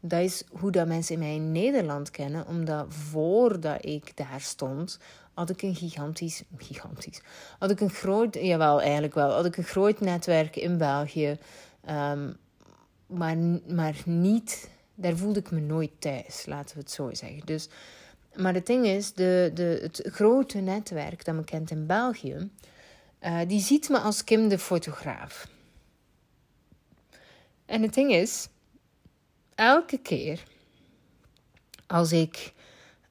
Dat 0.00 0.20
is 0.20 0.44
hoe 0.50 0.70
dat 0.70 0.86
mensen 0.86 1.18
mij 1.18 1.34
in 1.34 1.52
Nederland 1.52 2.10
kennen, 2.10 2.46
omdat 2.46 2.86
voordat 2.88 3.84
ik 3.84 4.16
daar 4.16 4.40
stond, 4.40 4.98
had 5.34 5.50
ik 5.50 5.62
een 5.62 5.74
gigantisch, 5.74 6.42
gigantisch, 6.56 7.20
had 7.58 7.70
ik 7.70 7.80
een 7.80 7.90
groot, 7.90 8.34
jawel 8.34 8.80
eigenlijk 8.80 9.14
wel, 9.14 9.30
had 9.30 9.46
ik 9.46 9.56
een 9.56 9.64
groot 9.64 10.00
netwerk 10.00 10.56
in 10.56 10.78
België, 10.78 11.38
um, 11.90 12.36
maar, 13.06 13.36
maar 13.68 13.94
niet, 14.04 14.68
daar 14.94 15.16
voelde 15.16 15.40
ik 15.40 15.50
me 15.50 15.60
nooit 15.60 15.92
thuis, 15.98 16.46
laten 16.46 16.76
we 16.76 16.82
het 16.82 16.90
zo 16.90 17.10
zeggen. 17.12 17.42
Dus 17.44 17.68
maar 18.36 18.54
het 18.54 18.66
ding 18.66 18.86
is, 18.86 19.12
de, 19.12 19.50
de, 19.54 19.78
het 19.82 20.00
grote 20.04 20.58
netwerk 20.58 21.24
dat 21.24 21.34
me 21.34 21.44
kent 21.44 21.70
in 21.70 21.86
België, 21.86 22.50
uh, 23.20 23.40
die 23.46 23.60
ziet 23.60 23.88
me 23.88 23.98
als 23.98 24.24
Kim 24.24 24.48
de 24.48 24.58
fotograaf. 24.58 25.48
En 27.66 27.82
het 27.82 27.94
ding 27.94 28.12
is, 28.12 28.48
elke 29.54 29.98
keer 29.98 30.42
als 31.86 32.12
ik 32.12 32.52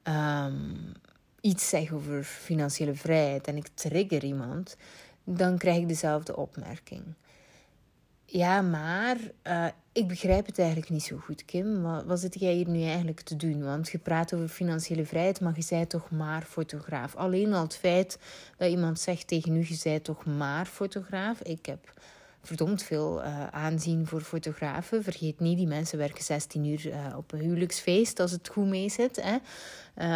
um, 0.04 0.92
iets 1.40 1.68
zeg 1.68 1.92
over 1.92 2.24
financiële 2.24 2.94
vrijheid 2.94 3.46
en 3.46 3.56
ik 3.56 3.66
trigger 3.74 4.24
iemand, 4.24 4.76
dan 5.24 5.58
krijg 5.58 5.78
ik 5.78 5.88
dezelfde 5.88 6.36
opmerking. 6.36 7.14
Ja, 8.32 8.60
maar 8.60 9.16
uh, 9.46 9.66
ik 9.92 10.08
begrijp 10.08 10.46
het 10.46 10.58
eigenlijk 10.58 10.90
niet 10.90 11.02
zo 11.02 11.16
goed, 11.16 11.44
Kim. 11.44 11.82
Wat, 11.82 12.04
wat 12.04 12.20
zit 12.20 12.40
jij 12.40 12.52
hier 12.52 12.68
nu 12.68 12.82
eigenlijk 12.82 13.20
te 13.20 13.36
doen? 13.36 13.64
Want 13.64 13.90
je 13.90 13.98
praat 13.98 14.34
over 14.34 14.48
financiële 14.48 15.04
vrijheid, 15.06 15.40
maar 15.40 15.52
je 15.56 15.62
zei 15.62 15.86
toch 15.86 16.10
maar 16.10 16.42
fotograaf. 16.42 17.16
Alleen 17.16 17.52
al 17.52 17.62
het 17.62 17.76
feit 17.76 18.18
dat 18.56 18.70
iemand 18.70 19.00
zegt 19.00 19.26
tegen 19.26 19.56
u, 19.56 19.58
je 19.68 19.74
zei 19.74 20.02
toch 20.02 20.26
maar 20.26 20.66
fotograaf. 20.66 21.40
Ik 21.42 21.66
heb 21.66 21.92
verdomd 22.42 22.82
veel 22.82 23.24
uh, 23.24 23.46
aanzien 23.46 24.06
voor 24.06 24.20
fotografen. 24.20 25.02
Vergeet 25.02 25.40
niet, 25.40 25.56
die 25.56 25.66
mensen 25.66 25.98
werken 25.98 26.24
16 26.24 26.64
uur 26.64 26.86
uh, 26.86 27.16
op 27.16 27.32
een 27.32 27.40
huwelijksfeest 27.40 28.20
als 28.20 28.30
het 28.30 28.48
goed 28.48 28.66
mee 28.66 28.88
zit. 28.88 29.22
Hè. 29.22 29.36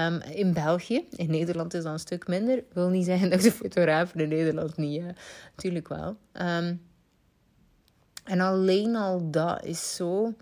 Um, 0.06 0.20
in 0.20 0.52
België, 0.52 1.04
in 1.10 1.30
Nederland 1.30 1.74
is 1.74 1.82
dat 1.82 1.92
een 1.92 1.98
stuk 1.98 2.26
minder. 2.26 2.64
Wil 2.72 2.88
niet 2.88 3.04
zeggen 3.04 3.30
dat 3.30 3.40
de 3.40 3.52
fotografen 3.52 4.20
in 4.20 4.28
Nederland 4.28 4.76
niet, 4.76 5.02
natuurlijk 5.56 5.88
wel. 5.88 6.16
Um, 6.32 6.80
en 8.26 8.40
alleen 8.40 8.96
al 8.96 9.30
dat 9.30 9.64
is 9.64 9.94
zo 9.94 10.34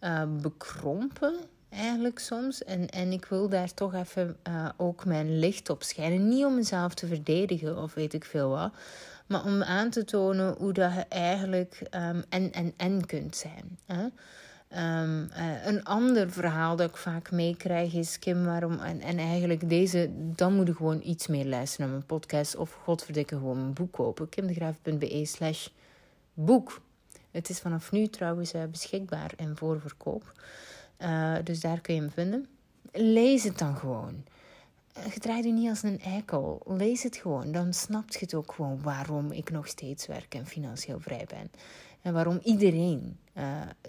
uh, 0.00 0.22
bekrompen 0.42 1.34
eigenlijk 1.68 2.18
soms. 2.18 2.64
En, 2.64 2.88
en 2.88 3.12
ik 3.12 3.24
wil 3.24 3.48
daar 3.48 3.74
toch 3.74 3.94
even 3.94 4.36
uh, 4.48 4.68
ook 4.76 5.04
mijn 5.04 5.38
licht 5.38 5.70
op 5.70 5.82
schijnen. 5.82 6.28
Niet 6.28 6.44
om 6.44 6.54
mezelf 6.54 6.94
te 6.94 7.06
verdedigen 7.06 7.78
of 7.78 7.94
weet 7.94 8.12
ik 8.12 8.24
veel 8.24 8.48
wat. 8.48 8.72
Maar 9.26 9.44
om 9.44 9.62
aan 9.62 9.90
te 9.90 10.04
tonen 10.04 10.54
hoe 10.58 10.72
dat 10.72 10.94
je 10.94 11.04
eigenlijk 11.08 11.82
um, 11.90 12.24
en, 12.28 12.52
en, 12.52 12.74
en 12.76 13.06
kunt 13.06 13.36
zijn. 13.36 13.78
Hè? 13.86 14.06
Um, 15.02 15.28
uh, 15.36 15.66
een 15.66 15.84
ander 15.84 16.30
verhaal 16.30 16.76
dat 16.76 16.88
ik 16.88 16.96
vaak 16.96 17.30
meekrijg 17.30 17.94
is: 17.94 18.18
Kim, 18.18 18.44
waarom. 18.44 18.78
En, 18.78 19.00
en 19.00 19.18
eigenlijk 19.18 19.68
deze, 19.68 20.10
dan 20.12 20.54
moet 20.54 20.66
je 20.66 20.74
gewoon 20.74 21.00
iets 21.04 21.26
meer 21.26 21.46
luisteren 21.46 21.86
naar 21.86 21.96
mijn 21.96 22.06
podcast. 22.06 22.56
Of 22.56 22.72
godverdikke 22.72 23.36
gewoon 23.36 23.60
mijn 23.60 23.72
boek 23.72 23.92
kopen. 23.92 24.28
kimdegraaf.be/slash 24.28 25.68
boek. 26.34 26.80
Het 27.34 27.48
is 27.48 27.60
vanaf 27.60 27.92
nu 27.92 28.06
trouwens 28.06 28.54
uh, 28.54 28.64
beschikbaar 28.64 29.32
en 29.36 29.56
voor 29.56 29.80
verkoop. 29.80 30.32
Uh, 30.98 31.36
dus 31.44 31.60
daar 31.60 31.80
kun 31.80 31.94
je 31.94 32.00
hem 32.00 32.10
vinden. 32.10 32.46
Lees 32.92 33.44
het 33.44 33.58
dan 33.58 33.76
gewoon. 33.76 34.24
Gedraai 34.92 35.38
eh, 35.38 35.46
je 35.46 35.52
niet 35.52 35.68
als 35.68 35.82
een 35.82 36.00
eikel. 36.00 36.62
Lees 36.66 37.02
het 37.02 37.16
gewoon. 37.16 37.52
Dan 37.52 37.72
snapt 37.72 38.12
je 38.12 38.20
het 38.20 38.34
ook 38.34 38.52
gewoon 38.52 38.82
waarom 38.82 39.32
ik 39.32 39.50
nog 39.50 39.66
steeds 39.66 40.06
werk 40.06 40.34
en 40.34 40.46
financieel 40.46 41.00
vrij 41.00 41.26
ben. 41.28 41.50
En 42.02 42.12
waarom 42.12 42.40
iedereen 42.42 43.18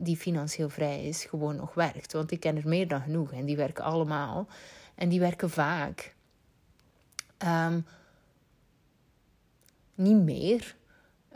die 0.01 0.17
financieel 0.17 0.69
vrij 0.69 1.05
is 1.05 1.25
gewoon 1.25 1.55
nog 1.55 1.73
werkt. 1.73 2.13
Want 2.13 2.31
ik 2.31 2.39
ken 2.39 2.57
er 2.57 2.67
meer 2.67 2.87
dan 2.87 3.01
genoeg 3.01 3.31
en 3.31 3.45
die 3.45 3.55
werken 3.55 3.83
allemaal. 3.83 4.47
En 4.95 5.09
die 5.09 5.19
werken 5.19 5.49
vaak. 5.49 6.15
Um, 7.45 7.85
niet 9.95 10.23
meer, 10.23 10.75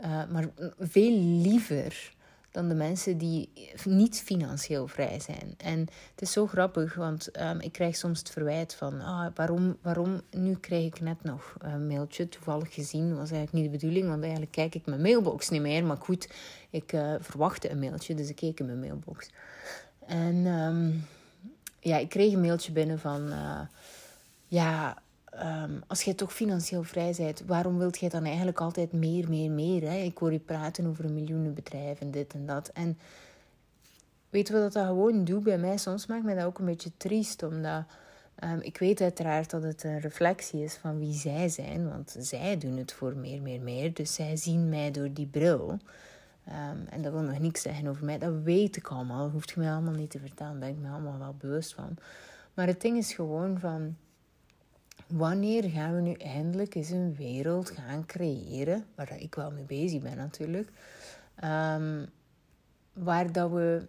uh, 0.02 0.22
maar 0.30 0.48
veel 0.78 1.18
liever 1.18 2.12
dan 2.50 2.68
de 2.68 2.74
mensen 2.74 3.18
die 3.18 3.50
niet 3.84 4.20
financieel 4.20 4.86
vrij 4.86 5.20
zijn. 5.20 5.54
En 5.56 5.78
het 5.80 6.22
is 6.22 6.32
zo 6.32 6.46
grappig, 6.46 6.94
want 6.94 7.40
um, 7.40 7.60
ik 7.60 7.72
krijg 7.72 7.96
soms 7.96 8.18
het 8.18 8.30
verwijt 8.30 8.74
van... 8.74 9.00
Ah, 9.00 9.26
waarom, 9.34 9.76
waarom, 9.82 10.20
nu 10.30 10.54
krijg 10.54 10.84
ik 10.84 11.00
net 11.00 11.22
nog 11.22 11.54
een 11.58 11.86
mailtje, 11.86 12.28
toevallig 12.28 12.74
gezien. 12.74 13.08
was 13.08 13.30
eigenlijk 13.30 13.52
niet 13.52 13.64
de 13.64 13.78
bedoeling, 13.78 14.08
want 14.08 14.22
eigenlijk 14.22 14.52
kijk 14.52 14.74
ik 14.74 14.86
mijn 14.86 15.00
mailbox 15.00 15.48
niet 15.48 15.60
meer. 15.60 15.84
Maar 15.84 15.96
goed, 15.96 16.28
ik 16.70 16.92
uh, 16.92 17.14
verwachtte 17.20 17.70
een 17.70 17.78
mailtje, 17.78 18.14
dus 18.14 18.28
ik 18.28 18.36
keek 18.36 18.60
in 18.60 18.66
mijn 18.66 18.80
mailbox. 18.80 19.30
En 20.06 20.46
um, 20.46 21.06
ja, 21.80 21.96
ik 21.96 22.08
kreeg 22.08 22.32
een 22.32 22.40
mailtje 22.40 22.72
binnen 22.72 22.98
van... 22.98 23.28
Uh, 23.28 23.60
ja, 24.46 25.02
um, 25.34 25.82
als 25.86 26.02
jij 26.02 26.14
toch 26.14 26.32
financieel 26.32 26.82
vrij 26.82 27.14
bent, 27.16 27.42
waarom 27.46 27.78
wilt 27.78 27.98
jij 27.98 28.08
dan 28.08 28.24
eigenlijk 28.24 28.60
altijd 28.60 28.92
meer, 28.92 29.28
meer, 29.28 29.50
meer? 29.50 29.82
Hè? 29.82 29.96
Ik 29.96 30.18
hoor 30.18 30.32
je 30.32 30.38
praten 30.38 30.86
over 30.86 31.04
een 31.04 31.14
miljoenenbedrijf 31.14 32.00
en 32.00 32.10
dit 32.10 32.34
en 32.34 32.46
dat. 32.46 32.68
En 32.68 32.98
weet 34.30 34.48
je 34.48 34.52
wat 34.52 34.72
dat 34.72 34.86
gewoon 34.86 35.24
doet 35.24 35.42
bij 35.42 35.58
mij? 35.58 35.76
Soms 35.76 36.06
maakt 36.06 36.24
mij 36.24 36.34
dat 36.34 36.44
ook 36.44 36.58
een 36.58 36.64
beetje 36.64 36.90
triest, 36.96 37.42
omdat 37.42 37.84
um, 38.44 38.60
ik 38.60 38.78
weet 38.78 39.00
uiteraard 39.00 39.50
dat 39.50 39.62
het 39.62 39.84
een 39.84 40.00
reflectie 40.00 40.62
is 40.62 40.74
van 40.74 40.98
wie 40.98 41.14
zij 41.14 41.48
zijn, 41.48 41.88
want 41.88 42.16
zij 42.18 42.58
doen 42.58 42.76
het 42.76 42.92
voor 42.92 43.16
meer, 43.16 43.42
meer, 43.42 43.60
meer. 43.60 43.94
Dus 43.94 44.14
zij 44.14 44.36
zien 44.36 44.68
mij 44.68 44.90
door 44.90 45.12
die 45.12 45.26
bril. 45.26 45.78
Um, 46.48 46.86
en 46.90 47.02
dat 47.02 47.12
wil 47.12 47.22
nog 47.22 47.38
niks 47.38 47.62
zeggen 47.62 47.86
over 47.86 48.04
mij. 48.04 48.18
Dat 48.18 48.42
weet 48.42 48.76
ik 48.76 48.88
allemaal. 48.88 49.22
Dat 49.22 49.32
hoeft 49.32 49.50
je 49.50 49.60
mij 49.60 49.72
allemaal 49.72 49.94
niet 49.94 50.10
te 50.10 50.18
vertellen. 50.18 50.60
Daar 50.60 50.68
ben 50.68 50.78
ik 50.78 50.82
me 50.82 50.88
allemaal 50.90 51.18
wel 51.18 51.34
bewust 51.38 51.74
van. 51.74 51.96
Maar 52.54 52.66
het 52.66 52.80
ding 52.80 52.96
is 52.96 53.12
gewoon 53.12 53.58
van 53.58 53.96
wanneer 55.10 55.70
gaan 55.70 55.94
we 55.94 56.00
nu 56.00 56.12
eindelijk 56.12 56.74
eens 56.74 56.90
een 56.90 57.14
wereld 57.14 57.70
gaan 57.70 58.06
creëren, 58.06 58.86
waar 58.94 59.20
ik 59.20 59.34
wel 59.34 59.50
mee 59.50 59.64
bezig 59.64 60.02
ben 60.02 60.16
natuurlijk, 60.16 60.70
um, 61.44 62.06
waar 62.92 63.32
dat 63.32 63.50
we 63.50 63.86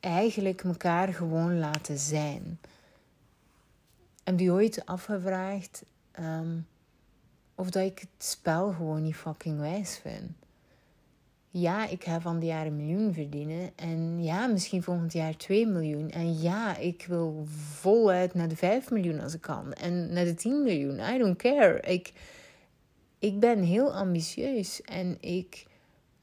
eigenlijk 0.00 0.62
elkaar 0.64 1.14
gewoon 1.14 1.58
laten 1.58 1.98
zijn. 1.98 2.58
Heb 4.24 4.40
je 4.40 4.50
ooit 4.50 4.86
afgevraagd 4.86 5.82
ehm, 6.12 6.58
of 7.54 7.70
dat 7.70 7.84
ik 7.84 7.98
het 7.98 8.24
spel 8.24 8.72
gewoon 8.72 9.02
niet 9.02 9.16
fucking 9.16 9.58
wijs 9.58 9.98
vind? 9.98 10.30
Ja, 11.52 11.88
ik 11.88 12.04
ga 12.04 12.20
van 12.20 12.38
die 12.38 12.48
jaar 12.48 12.66
een 12.66 12.76
miljoen 12.76 13.14
verdienen. 13.14 13.70
En 13.76 14.22
ja, 14.22 14.46
misschien 14.46 14.82
volgend 14.82 15.12
jaar 15.12 15.36
2 15.36 15.66
miljoen. 15.66 16.10
En 16.10 16.40
ja, 16.40 16.76
ik 16.76 17.04
wil 17.08 17.44
voluit 17.80 18.34
naar 18.34 18.48
de 18.48 18.56
5 18.56 18.90
miljoen 18.90 19.20
als 19.20 19.34
ik 19.34 19.40
kan. 19.40 19.72
En 19.72 20.12
naar 20.12 20.24
de 20.24 20.34
10 20.34 20.62
miljoen. 20.62 20.98
I 21.14 21.18
don't 21.18 21.36
care. 21.36 21.80
Ik, 21.80 22.12
ik 23.18 23.40
ben 23.40 23.62
heel 23.62 23.94
ambitieus. 23.94 24.82
En 24.82 25.16
ik 25.20 25.66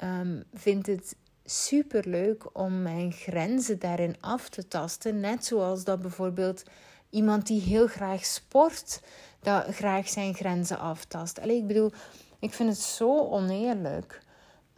um, 0.04 0.44
vind 0.54 0.86
het 0.86 1.16
super 1.46 2.08
leuk 2.08 2.58
om 2.58 2.82
mijn 2.82 3.12
grenzen 3.12 3.80
daarin 3.80 4.16
af 4.20 4.50
te 4.50 4.68
tasten. 4.68 5.20
Net 5.20 5.46
zoals 5.46 5.84
dat 5.84 6.02
bijvoorbeeld 6.02 6.64
iemand 7.10 7.48
die 7.48 7.62
heel 7.62 7.88
graag 7.88 8.26
sport, 8.26 9.02
dat 9.40 9.66
graag 9.66 10.10
zijn 10.10 10.34
grenzen 10.34 10.80
aftast. 10.80 11.40
Ik 11.44 11.68
bedoel, 11.68 11.92
ik 12.40 12.54
vind 12.54 12.70
het 12.70 12.80
zo 12.80 13.18
oneerlijk 13.18 14.26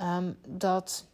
um, 0.01 0.37
dat 0.47 1.05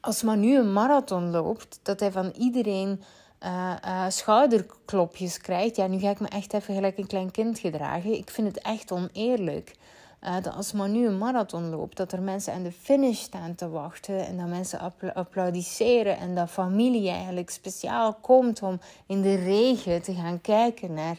als 0.00 0.22
maar 0.22 0.36
nu 0.36 0.58
een 0.58 0.72
marathon 0.72 1.30
loopt, 1.30 1.80
dat 1.82 2.00
hij 2.00 2.12
van 2.12 2.32
iedereen 2.38 3.02
uh, 3.44 3.72
uh, 3.84 4.04
schouderklopjes 4.08 5.38
krijgt. 5.38 5.76
Ja, 5.76 5.86
nu 5.86 5.98
ga 5.98 6.10
ik 6.10 6.20
me 6.20 6.28
echt 6.28 6.52
even 6.52 6.74
gelijk 6.74 6.98
een 6.98 7.06
klein 7.06 7.30
kind 7.30 7.58
gedragen. 7.58 8.12
Ik 8.12 8.30
vind 8.30 8.46
het 8.46 8.64
echt 8.64 8.92
oneerlijk. 8.92 9.76
Uh, 10.24 10.34
dat 10.42 10.54
als 10.54 10.72
maar 10.72 10.88
nu 10.88 11.06
een 11.06 11.18
marathon 11.18 11.70
loopt, 11.70 11.96
dat 11.96 12.12
er 12.12 12.22
mensen 12.22 12.52
aan 12.52 12.62
de 12.62 12.72
finish 12.72 13.20
staan 13.20 13.54
te 13.54 13.68
wachten 13.68 14.26
en 14.26 14.36
dat 14.36 14.46
mensen 14.46 14.92
applaudisseren 15.14 16.18
en 16.18 16.34
dat 16.34 16.50
familie 16.50 17.10
eigenlijk 17.10 17.50
speciaal 17.50 18.14
komt 18.14 18.62
om 18.62 18.80
in 19.06 19.22
de 19.22 19.34
regen 19.34 20.02
te 20.02 20.14
gaan 20.14 20.40
kijken 20.40 20.94
naar 20.94 21.18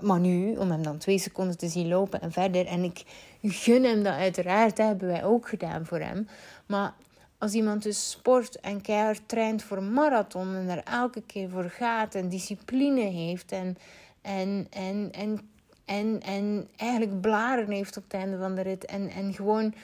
Manu, 0.00 0.56
om 0.56 0.70
hem 0.70 0.82
dan 0.82 0.98
twee 0.98 1.18
seconden 1.18 1.58
te 1.58 1.68
zien 1.68 1.88
lopen 1.88 2.20
en 2.20 2.32
verder. 2.32 2.66
En 2.66 2.84
ik 2.84 3.04
gun 3.42 3.84
hem 3.84 4.02
dat 4.02 4.14
uiteraard, 4.14 4.76
dat 4.76 4.86
hebben 4.86 5.08
wij 5.08 5.24
ook 5.24 5.48
gedaan 5.48 5.86
voor 5.86 6.00
hem. 6.00 6.28
Maar 6.66 6.94
als 7.38 7.52
iemand 7.52 7.82
dus 7.82 8.10
sport 8.10 8.60
en 8.60 8.80
keihard 8.80 9.22
traint 9.26 9.62
voor 9.62 9.76
een 9.76 9.92
marathon 9.92 10.54
en 10.54 10.68
er 10.68 10.82
elke 10.84 11.22
keer 11.22 11.48
voor 11.48 11.70
gaat 11.70 12.14
en 12.14 12.28
discipline 12.28 13.00
heeft 13.00 13.52
en, 13.52 13.76
en, 14.22 14.66
en, 14.70 15.08
en 15.12 15.48
en, 15.88 16.20
en 16.22 16.68
eigenlijk 16.76 17.20
blaren 17.20 17.70
heeft 17.70 17.96
op 17.96 18.02
het 18.02 18.14
einde 18.14 18.38
van 18.38 18.54
de 18.54 18.60
rit. 18.60 18.84
En, 18.84 19.10
en, 19.10 19.34
gewoon, 19.34 19.74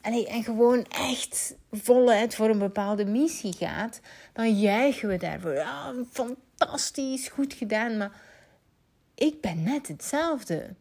en, 0.00 0.26
en 0.26 0.44
gewoon 0.44 0.86
echt 0.88 1.54
voluit 1.70 2.34
voor 2.34 2.48
een 2.48 2.58
bepaalde 2.58 3.04
missie 3.04 3.52
gaat. 3.52 4.00
Dan 4.32 4.58
juichen 4.58 5.08
we 5.08 5.16
daarvoor. 5.16 5.54
Ja, 5.54 5.92
fantastisch, 6.10 7.28
goed 7.28 7.54
gedaan. 7.54 7.96
Maar 7.96 8.12
ik 9.14 9.40
ben 9.40 9.62
net 9.62 9.88
hetzelfde. 9.88 10.74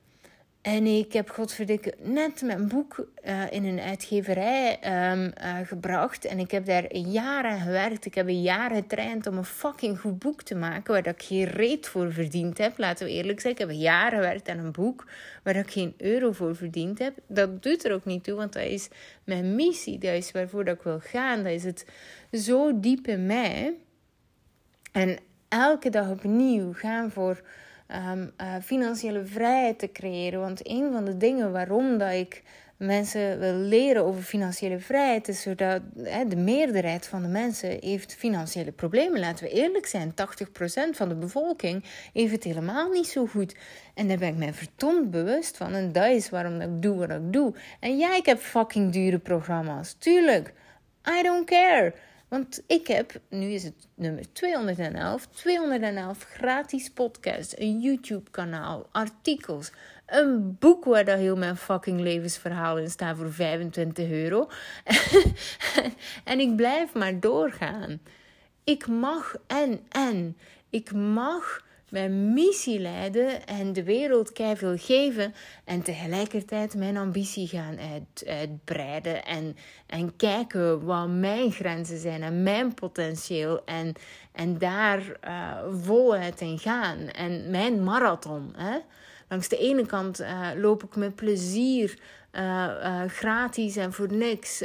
En 0.61 0.85
ik 0.85 1.13
heb 1.13 1.29
godverdikke 1.29 1.93
net 2.01 2.41
mijn 2.41 2.67
boek 2.67 3.07
uh, 3.25 3.51
in 3.51 3.65
een 3.65 3.79
uitgeverij 3.79 4.79
um, 5.11 5.33
uh, 5.43 5.57
gebracht. 5.63 6.25
En 6.25 6.39
ik 6.39 6.51
heb 6.51 6.65
daar 6.65 6.95
jaren 6.95 7.59
gewerkt. 7.59 8.05
Ik 8.05 8.15
heb 8.15 8.29
jaar 8.29 8.71
getraind 8.71 9.27
om 9.27 9.37
een 9.37 9.45
fucking 9.45 9.99
goed 9.99 10.19
boek 10.19 10.41
te 10.41 10.55
maken. 10.55 10.93
Waar 10.93 11.07
ik 11.07 11.23
geen 11.23 11.43
reet 11.45 11.87
voor 11.87 12.13
verdiend 12.13 12.57
heb. 12.57 12.77
Laten 12.77 13.05
we 13.05 13.11
eerlijk 13.11 13.39
zijn. 13.39 13.53
Ik 13.53 13.59
heb 13.59 13.71
jaren 13.71 14.19
gewerkt 14.19 14.49
aan 14.49 14.57
een 14.57 14.71
boek 14.71 15.07
waar 15.43 15.55
ik 15.55 15.71
geen 15.71 15.93
euro 15.97 16.31
voor 16.31 16.55
verdiend 16.55 16.99
heb. 16.99 17.13
Dat 17.27 17.63
doet 17.63 17.85
er 17.85 17.93
ook 17.93 18.05
niet 18.05 18.23
toe. 18.23 18.35
Want 18.35 18.53
dat 18.53 18.63
is 18.63 18.89
mijn 19.23 19.55
missie. 19.55 19.97
Dat 19.97 20.13
is 20.13 20.31
waarvoor 20.31 20.65
dat 20.65 20.75
ik 20.75 20.81
wil 20.81 20.99
gaan. 20.99 21.43
Dat 21.43 21.53
is 21.53 21.63
het 21.63 21.85
zo 22.31 22.79
diep 22.79 23.07
in 23.07 23.25
mij. 23.25 23.73
En 24.91 25.17
elke 25.47 25.89
dag 25.89 26.09
opnieuw 26.09 26.73
gaan 26.73 27.11
voor 27.11 27.41
um, 27.95 28.31
uh, 28.41 28.55
financiële 28.63 29.25
vrijheid 29.25 29.79
te 29.79 29.91
creëren. 29.91 30.39
Want 30.39 30.69
een 30.69 30.91
van 30.91 31.05
de 31.05 31.17
dingen 31.17 31.51
waarom 31.51 31.97
dat 31.97 32.11
ik 32.11 32.43
mensen 32.81 33.39
wil 33.39 33.53
leren 33.53 34.05
over 34.05 34.21
financiële 34.21 34.79
vrijheid 34.79 35.27
is 35.27 35.41
zodat 35.41 35.81
hè, 36.03 36.27
de 36.27 36.35
meerderheid 36.35 37.07
van 37.07 37.21
de 37.21 37.27
mensen 37.27 37.77
heeft 37.81 38.15
financiële 38.15 38.71
problemen. 38.71 39.19
Laten 39.19 39.45
we 39.45 39.51
eerlijk 39.51 39.85
zijn, 39.85 40.11
80% 40.11 40.15
van 40.91 41.09
de 41.09 41.15
bevolking 41.15 41.83
heeft 42.13 42.31
het 42.31 42.43
helemaal 42.43 42.89
niet 42.89 43.07
zo 43.07 43.25
goed. 43.25 43.55
En 43.93 44.07
daar 44.07 44.17
ben 44.17 44.27
ik 44.27 44.37
mij 44.37 44.53
verdomd 44.53 45.11
bewust 45.11 45.57
van. 45.57 45.73
En 45.73 45.91
dat 45.91 46.09
is 46.09 46.29
waarom 46.29 46.61
ik 46.61 46.81
doe 46.81 46.97
wat 46.97 47.09
ik 47.09 47.33
doe. 47.33 47.53
En 47.79 47.97
ja, 47.97 48.15
ik 48.15 48.25
heb 48.25 48.39
fucking 48.39 48.91
dure 48.91 49.19
programma's. 49.19 49.95
Tuurlijk. 49.99 50.53
I 51.19 51.21
don't 51.23 51.45
care. 51.45 51.93
Want 52.31 52.63
ik 52.67 52.87
heb, 52.87 53.19
nu 53.29 53.45
is 53.45 53.63
het 53.63 53.87
nummer 53.95 54.33
211, 54.33 55.27
211 55.27 56.23
gratis 56.23 56.89
podcasts, 56.89 57.59
een 57.59 57.79
YouTube-kanaal, 57.79 58.87
artikels, 58.91 59.71
een 60.05 60.57
boek 60.59 60.85
waar 60.85 61.05
dat 61.05 61.17
heel 61.17 61.37
mijn 61.37 61.57
fucking 61.57 61.99
levensverhaal 61.99 62.77
in 62.77 62.89
staat 62.89 63.17
voor 63.17 63.33
25 63.33 64.09
euro. 64.09 64.49
en 66.23 66.39
ik 66.39 66.55
blijf 66.55 66.93
maar 66.93 67.19
doorgaan. 67.19 68.01
Ik 68.63 68.87
mag 68.87 69.35
en 69.47 69.79
en. 69.89 70.37
Ik 70.69 70.93
mag 70.93 71.65
mijn 71.91 72.33
missie 72.33 72.79
leiden 72.79 73.45
en 73.45 73.73
de 73.73 73.83
wereld 73.83 74.31
veel 74.33 74.77
geven 74.77 75.33
en 75.65 75.81
tegelijkertijd 75.81 76.75
mijn 76.75 76.97
ambitie 76.97 77.47
gaan 77.47 77.77
uit, 77.79 78.27
uitbreiden 78.27 79.25
en, 79.25 79.55
en 79.87 80.15
kijken 80.15 80.85
wat 80.85 81.07
mijn 81.07 81.51
grenzen 81.51 81.97
zijn 81.97 82.23
en 82.23 82.43
mijn 82.43 82.73
potentieel 82.73 83.65
en, 83.65 83.93
en 84.31 84.57
daar 84.57 84.99
uh, 85.27 85.57
voluit 85.83 86.41
in 86.41 86.59
gaan. 86.59 86.97
En 86.97 87.49
mijn 87.49 87.83
marathon. 87.83 88.53
Hè? 88.57 88.77
Langs 89.29 89.47
de 89.47 89.57
ene 89.57 89.85
kant 89.85 90.21
uh, 90.21 90.47
loop 90.55 90.83
ik 90.83 90.95
met 90.95 91.15
plezier, 91.15 91.99
uh, 92.31 93.01
gratis 93.07 93.75
en 93.75 93.93
voor 93.93 94.13
niks 94.13 94.63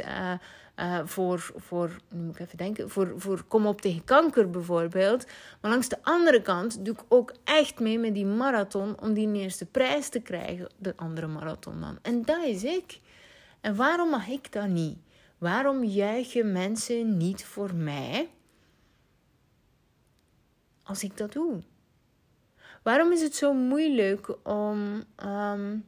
uh, 0.79 0.99
voor, 1.05 1.51
voor, 1.55 1.97
moet 2.13 2.35
ik 2.35 2.41
even 2.41 2.57
denken, 2.57 2.89
voor, 2.89 3.13
voor 3.17 3.43
Kom 3.43 3.65
op 3.65 3.81
tegen 3.81 4.03
kanker 4.03 4.49
bijvoorbeeld. 4.49 5.25
Maar 5.61 5.71
langs 5.71 5.89
de 5.89 5.97
andere 6.01 6.41
kant 6.41 6.85
doe 6.85 6.93
ik 6.93 7.03
ook 7.07 7.33
echt 7.43 7.79
mee 7.79 7.99
met 7.99 8.13
die 8.13 8.25
marathon 8.25 8.99
om 9.01 9.13
die 9.13 9.33
eerste 9.33 9.65
prijs 9.65 10.09
te 10.09 10.19
krijgen, 10.19 10.69
de 10.77 10.93
andere 10.95 11.27
marathon 11.27 11.81
dan. 11.81 11.99
En 12.01 12.21
dat 12.21 12.43
is 12.43 12.63
ik. 12.63 12.99
En 13.61 13.75
waarom 13.75 14.09
mag 14.09 14.27
ik 14.27 14.51
dat 14.51 14.67
niet? 14.67 14.97
Waarom 15.37 15.83
juichen 15.83 16.51
mensen 16.51 17.17
niet 17.17 17.45
voor 17.45 17.73
mij 17.75 18.29
als 20.83 21.03
ik 21.03 21.17
dat 21.17 21.33
doe? 21.33 21.61
Waarom 22.83 23.11
is 23.11 23.21
het 23.21 23.35
zo 23.35 23.53
moeilijk 23.53 24.47
om, 24.47 25.03
um, 25.25 25.85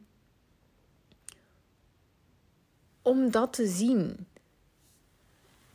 om 3.02 3.30
dat 3.30 3.52
te 3.52 3.66
zien? 3.66 4.26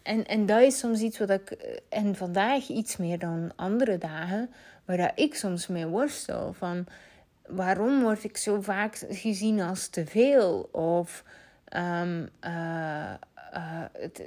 En, 0.06 0.26
en 0.26 0.46
dat 0.46 0.62
is 0.62 0.80
soms 0.80 1.02
iets 1.02 1.18
wat 1.18 1.30
ik, 1.30 1.52
eh, 1.52 1.78
en 1.90 2.16
vandaag 2.16 2.68
iets 2.68 2.98
meer 2.98 3.20
dan 3.20 3.52
andere 3.56 3.98
dagen, 3.98 4.50
waar 4.86 4.98
dat 4.98 5.12
ik 5.16 5.36
soms 5.36 5.68
mee 5.68 5.86
worstel. 5.86 6.54
Van 6.54 6.86
waarom 7.48 8.02
word 8.02 8.24
ik 8.24 8.38
zo 8.38 8.62
vaak 8.62 9.06
gezien 9.10 9.62
als 9.62 9.88
te 9.88 10.06
veel? 10.06 10.70
Of 10.72 11.24
um, 11.76 12.30
uh, 12.42 13.14
uh, 13.54 13.84
het, 13.92 14.22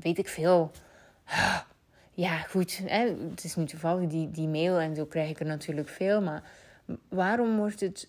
weet 0.00 0.18
ik 0.18 0.28
veel. 0.28 0.70
Ja, 2.12 2.38
goed. 2.38 2.80
Hè? 2.84 3.14
Het 3.30 3.44
is 3.44 3.56
nu 3.56 3.64
toevallig 3.64 4.08
die, 4.08 4.30
die 4.30 4.48
mail 4.48 4.78
en 4.78 4.94
zo 4.96 5.04
krijg 5.04 5.30
ik 5.30 5.40
er 5.40 5.46
natuurlijk 5.46 5.88
veel. 5.88 6.20
Maar 6.22 6.42
waarom 7.08 7.56
wordt 7.56 7.80
het 7.80 8.08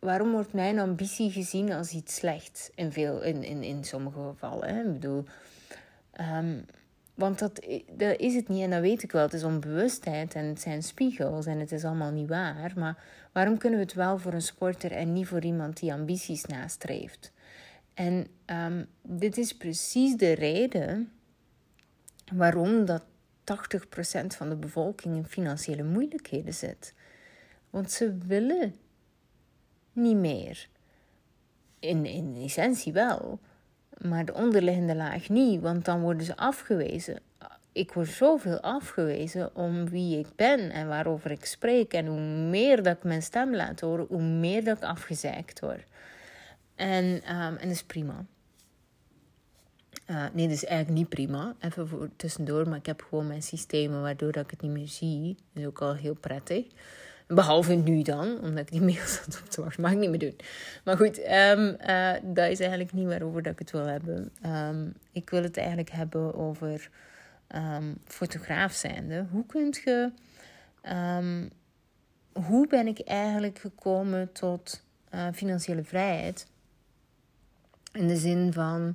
waarom 0.00 0.30
wordt 0.30 0.52
mijn 0.52 0.78
ambitie 0.78 1.30
gezien 1.30 1.72
als 1.72 1.92
iets 1.92 2.14
slechts 2.14 2.70
in, 2.74 2.92
veel, 2.92 3.22
in, 3.22 3.42
in, 3.42 3.62
in 3.62 3.84
sommige 3.84 4.18
gevallen? 4.18 4.74
Hè? 4.74 4.80
Ik 4.80 4.92
bedoel, 4.92 5.24
Um, 6.20 6.64
want 7.14 7.38
dat, 7.38 7.64
is 8.16 8.34
het 8.34 8.48
niet 8.48 8.62
en 8.62 8.70
dat 8.70 8.80
weet 8.80 9.02
ik 9.02 9.12
wel. 9.12 9.22
Het 9.22 9.32
is 9.32 9.44
onbewustheid 9.44 10.34
en 10.34 10.44
het 10.44 10.60
zijn 10.60 10.82
spiegels 10.82 11.46
en 11.46 11.58
het 11.58 11.72
is 11.72 11.84
allemaal 11.84 12.10
niet 12.10 12.28
waar. 12.28 12.72
Maar 12.76 13.04
waarom 13.32 13.58
kunnen 13.58 13.78
we 13.78 13.84
het 13.84 13.94
wel 13.94 14.18
voor 14.18 14.32
een 14.32 14.42
sporter 14.42 14.92
en 14.92 15.12
niet 15.12 15.26
voor 15.26 15.44
iemand 15.44 15.80
die 15.80 15.92
ambities 15.92 16.44
nastreeft? 16.44 17.32
En 17.94 18.26
um, 18.46 18.86
dit 19.02 19.38
is 19.38 19.56
precies 19.56 20.16
de 20.16 20.32
reden 20.32 21.12
waarom 22.32 22.84
dat 22.84 23.02
80% 23.02 24.26
van 24.26 24.48
de 24.48 24.56
bevolking 24.56 25.16
in 25.16 25.24
financiële 25.24 25.82
moeilijkheden 25.82 26.54
zit. 26.54 26.94
Want 27.70 27.90
ze 27.90 28.18
willen 28.18 28.74
niet 29.92 30.16
meer. 30.16 30.68
In, 31.78 32.06
in 32.06 32.36
essentie 32.36 32.92
wel 32.92 33.40
maar 33.98 34.24
de 34.24 34.34
onderliggende 34.34 34.94
laag 34.94 35.28
niet, 35.28 35.60
want 35.60 35.84
dan 35.84 36.00
worden 36.00 36.26
ze 36.26 36.36
afgewezen. 36.36 37.20
Ik 37.72 37.92
word 37.92 38.08
zoveel 38.08 38.60
afgewezen 38.60 39.56
om 39.56 39.88
wie 39.88 40.18
ik 40.18 40.26
ben 40.36 40.70
en 40.70 40.88
waarover 40.88 41.30
ik 41.30 41.44
spreek. 41.44 41.92
En 41.92 42.06
hoe 42.06 42.20
meer 42.20 42.82
dat 42.82 42.96
ik 42.96 43.04
mijn 43.04 43.22
stem 43.22 43.54
laat 43.54 43.80
horen, 43.80 44.06
hoe 44.08 44.22
meer 44.22 44.64
dat 44.64 44.76
ik 44.76 44.82
afgezeikt 44.82 45.60
word. 45.60 45.84
En, 46.74 47.04
um, 47.04 47.56
en 47.56 47.58
dat 47.60 47.70
is 47.70 47.82
prima. 47.82 48.24
Uh, 50.10 50.24
nee, 50.32 50.46
dat 50.46 50.56
is 50.56 50.64
eigenlijk 50.64 50.98
niet 50.98 51.08
prima. 51.08 51.54
Even 51.60 51.88
voor 51.88 52.08
tussendoor. 52.16 52.68
Maar 52.68 52.78
ik 52.78 52.86
heb 52.86 53.02
gewoon 53.08 53.26
mijn 53.26 53.42
systemen 53.42 54.02
waardoor 54.02 54.32
dat 54.32 54.44
ik 54.44 54.50
het 54.50 54.60
niet 54.60 54.70
meer 54.70 54.88
zie. 54.88 55.36
Dat 55.52 55.62
is 55.62 55.68
ook 55.68 55.80
al 55.80 55.94
heel 55.94 56.14
prettig. 56.14 56.66
Behalve 57.26 57.74
nu 57.74 58.02
dan, 58.02 58.40
omdat 58.40 58.60
ik 58.60 58.70
die 58.70 58.82
mails 58.82 59.18
had 59.18 59.40
op 59.42 59.48
te 59.50 59.62
wachten. 59.62 59.82
Mag 59.82 59.92
ik 59.92 59.98
niet 59.98 60.10
meer 60.10 60.18
doen. 60.18 60.36
Maar 60.84 60.96
goed, 60.96 61.18
um, 61.18 61.76
uh, 61.86 62.12
dat 62.22 62.50
is 62.50 62.60
eigenlijk 62.60 62.92
niet 62.92 63.06
waarover 63.06 63.42
dat 63.42 63.52
ik 63.52 63.58
het 63.58 63.70
wil 63.70 63.86
hebben. 63.86 64.30
Um, 64.46 64.94
ik 65.12 65.30
wil 65.30 65.42
het 65.42 65.56
eigenlijk 65.56 65.90
hebben 65.90 66.34
over 66.34 66.90
um, 67.54 67.96
fotograaf 68.04 68.72
zijnde. 68.72 69.26
Hoe 69.30 69.46
kunt 69.46 69.76
je... 69.76 70.10
hoe 72.32 72.66
ben 72.66 72.86
ik 72.86 73.00
eigenlijk 73.00 73.58
gekomen 73.58 74.32
tot 74.32 74.84
uh, 75.14 75.26
financiële 75.32 75.84
vrijheid? 75.84 76.46
In 77.92 78.08
de 78.08 78.16
zin 78.16 78.52
van... 78.52 78.94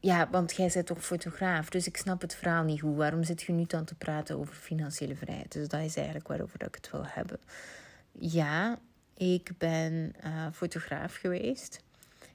Ja, 0.00 0.28
want 0.30 0.56
jij 0.56 0.70
bent 0.74 0.86
toch 0.86 1.04
fotograaf, 1.04 1.68
dus 1.68 1.86
ik 1.86 1.96
snap 1.96 2.20
het 2.20 2.34
verhaal 2.34 2.64
niet 2.64 2.80
goed. 2.80 2.96
Waarom 2.96 3.24
zit 3.24 3.42
je 3.42 3.52
nu 3.52 3.64
dan 3.64 3.84
te 3.84 3.94
praten 3.94 4.38
over 4.38 4.54
financiële 4.54 5.16
vrijheid? 5.16 5.52
Dus 5.52 5.68
dat 5.68 5.80
is 5.80 5.96
eigenlijk 5.96 6.28
waarover 6.28 6.62
ik 6.62 6.74
het 6.74 6.90
wil 6.90 7.06
hebben. 7.06 7.38
Ja, 8.12 8.78
ik 9.14 9.50
ben 9.58 10.12
uh, 10.24 10.46
fotograaf 10.52 11.14
geweest. 11.14 11.80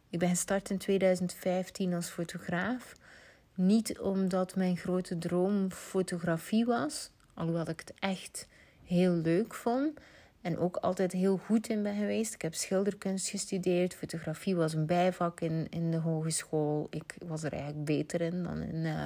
Ik 0.09 0.19
ben 0.19 0.29
gestart 0.29 0.69
in 0.69 0.77
2015 0.77 1.93
als 1.93 2.09
fotograaf. 2.09 2.95
Niet 3.55 3.99
omdat 3.99 4.55
mijn 4.55 4.77
grote 4.77 5.17
droom 5.17 5.71
fotografie 5.71 6.65
was, 6.65 7.09
alhoewel 7.33 7.69
ik 7.69 7.79
het 7.79 7.93
echt 7.99 8.47
heel 8.85 9.13
leuk 9.13 9.53
vond. 9.53 9.99
En 10.43 10.57
ook 10.57 10.75
altijd 10.75 11.11
heel 11.11 11.37
goed 11.37 11.69
in 11.69 11.83
ben 11.83 11.95
geweest. 11.95 12.33
Ik 12.33 12.41
heb 12.41 12.53
schilderkunst 12.53 13.29
gestudeerd. 13.29 13.95
Fotografie 13.95 14.55
was 14.55 14.73
een 14.73 14.85
bijvak 14.85 15.41
in, 15.41 15.67
in 15.69 15.91
de 15.91 15.97
hogeschool. 15.97 16.87
Ik 16.89 17.15
was 17.25 17.43
er 17.43 17.53
eigenlijk 17.53 17.85
beter 17.85 18.21
in 18.21 18.43
dan 18.43 18.61
in 18.61 18.75
uh, 18.75 19.05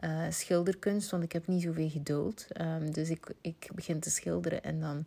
uh, 0.00 0.30
schilderkunst, 0.30 1.10
want 1.10 1.22
ik 1.22 1.32
heb 1.32 1.46
niet 1.46 1.62
zoveel 1.62 1.88
geduld. 1.88 2.46
Um, 2.60 2.92
dus 2.92 3.10
ik, 3.10 3.26
ik 3.40 3.68
begin 3.74 4.00
te 4.00 4.10
schilderen 4.10 4.62
en 4.62 4.80
dan 4.80 5.04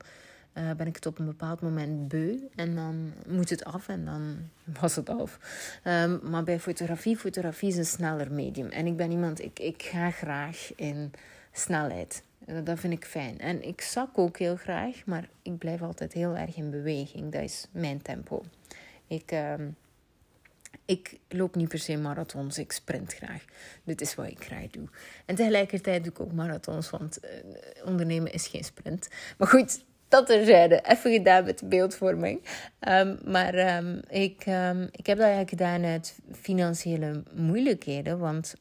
uh, 0.54 0.72
ben 0.72 0.88
ik 0.88 0.96
het 0.96 1.06
op 1.06 1.20
een 1.20 1.26
bepaald 1.26 1.62
moment 1.62 2.08
beu. 2.08 2.40
En 2.56 2.76
dan 2.76 3.14
moet 3.28 3.50
het 3.50 3.64
af 3.64 3.88
en 3.88 4.06
dan 4.06 4.38
was 4.82 4.96
het 4.96 5.10
af. 5.10 5.40
Um, 5.84 6.20
maar 6.24 6.44
bij 6.44 6.60
fotografie, 6.60 7.18
fotografie 7.18 7.70
is 7.70 7.78
een 7.78 7.86
sneller 7.86 8.32
medium. 8.32 8.70
En 8.70 8.86
ik 8.86 8.98
ben 8.98 9.12
iemand, 9.12 9.42
ik, 9.42 9.60
ik 9.60 9.84
ga 9.84 10.12
graag 10.12 10.72
in 10.76 11.12
snelheid. 11.52 12.24
Dat 12.64 12.80
vind 12.80 12.94
ik 12.94 13.06
fijn. 13.06 13.40
En 13.40 13.68
ik 13.68 13.82
zak 13.82 14.18
ook 14.18 14.38
heel 14.38 14.56
graag, 14.56 15.06
maar 15.06 15.30
ik 15.42 15.58
blijf 15.58 15.82
altijd 15.82 16.14
heel 16.14 16.36
erg 16.38 16.56
in 16.56 16.70
beweging. 16.70 17.32
Dat 17.32 17.42
is 17.42 17.66
mijn 17.72 18.02
tempo. 18.02 18.44
Ik, 19.08 19.32
uh, 19.32 19.54
ik 20.86 21.18
loop 21.30 21.56
niet 21.56 21.68
per 21.68 21.80
se 21.80 21.98
marathons, 21.98 22.58
ik 22.58 22.72
sprint 22.72 23.14
graag. 23.14 23.46
Dit 23.84 24.02
is 24.02 24.16
wat 24.16 24.28
ik 24.28 24.44
graag 24.44 24.70
doe. 24.70 24.88
En 25.26 25.36
tegelijkertijd 25.36 26.04
doe 26.04 26.12
ik 26.12 26.20
ook 26.20 26.32
marathons, 26.32 26.90
want 26.90 27.20
uh, 27.24 27.30
ondernemen 27.86 28.34
is 28.34 28.48
geen 28.48 28.64
sprint. 28.64 29.10
Maar 29.38 29.48
goed, 29.48 29.84
dat 30.08 30.26
terzijde. 30.26 30.82
Even 30.86 31.12
gedaan 31.12 31.44
met 31.44 31.60
de 31.60 31.66
beeldvorming. 31.66 32.42
Um, 32.88 33.18
maar 33.26 33.78
um, 33.78 34.02
ik, 34.10 34.46
ik 34.92 35.06
heb 35.06 35.18
dat 35.18 35.26
eigenlijk 35.26 35.50
gedaan 35.50 35.84
uit 35.84 36.20
financiële 36.32 37.24
moeilijkheden. 37.34 38.20
Want 38.20 38.56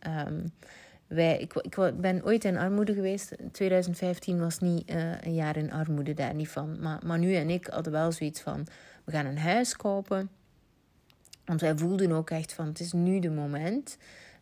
wij, 1.07 1.39
ik, 1.39 1.55
ik 1.55 2.01
ben 2.01 2.25
ooit 2.25 2.45
in 2.45 2.57
armoede 2.57 2.95
geweest. 2.95 3.33
2015 3.53 4.39
was 4.39 4.59
niet 4.59 4.91
uh, 4.91 5.21
een 5.21 5.35
jaar 5.35 5.57
in 5.57 5.73
armoede, 5.73 6.15
daar 6.15 6.35
niet 6.35 6.49
van. 6.49 6.81
Maar 6.81 7.01
Manu 7.05 7.35
en 7.35 7.51
ik 7.51 7.67
hadden 7.67 7.93
wel 7.93 8.13
zoiets 8.13 8.41
van: 8.41 8.67
we 9.05 9.13
gaan 9.13 9.27
een 9.27 9.39
huis 9.39 9.77
kopen. 9.77 10.31
Want 11.45 11.61
wij 11.61 11.77
voelden 11.77 12.13
ook 12.13 12.31
echt 12.31 12.53
van: 12.53 12.67
het 12.67 12.81
is 12.81 12.93
nu 12.93 13.19
de 13.19 13.31
moment. 13.31 13.97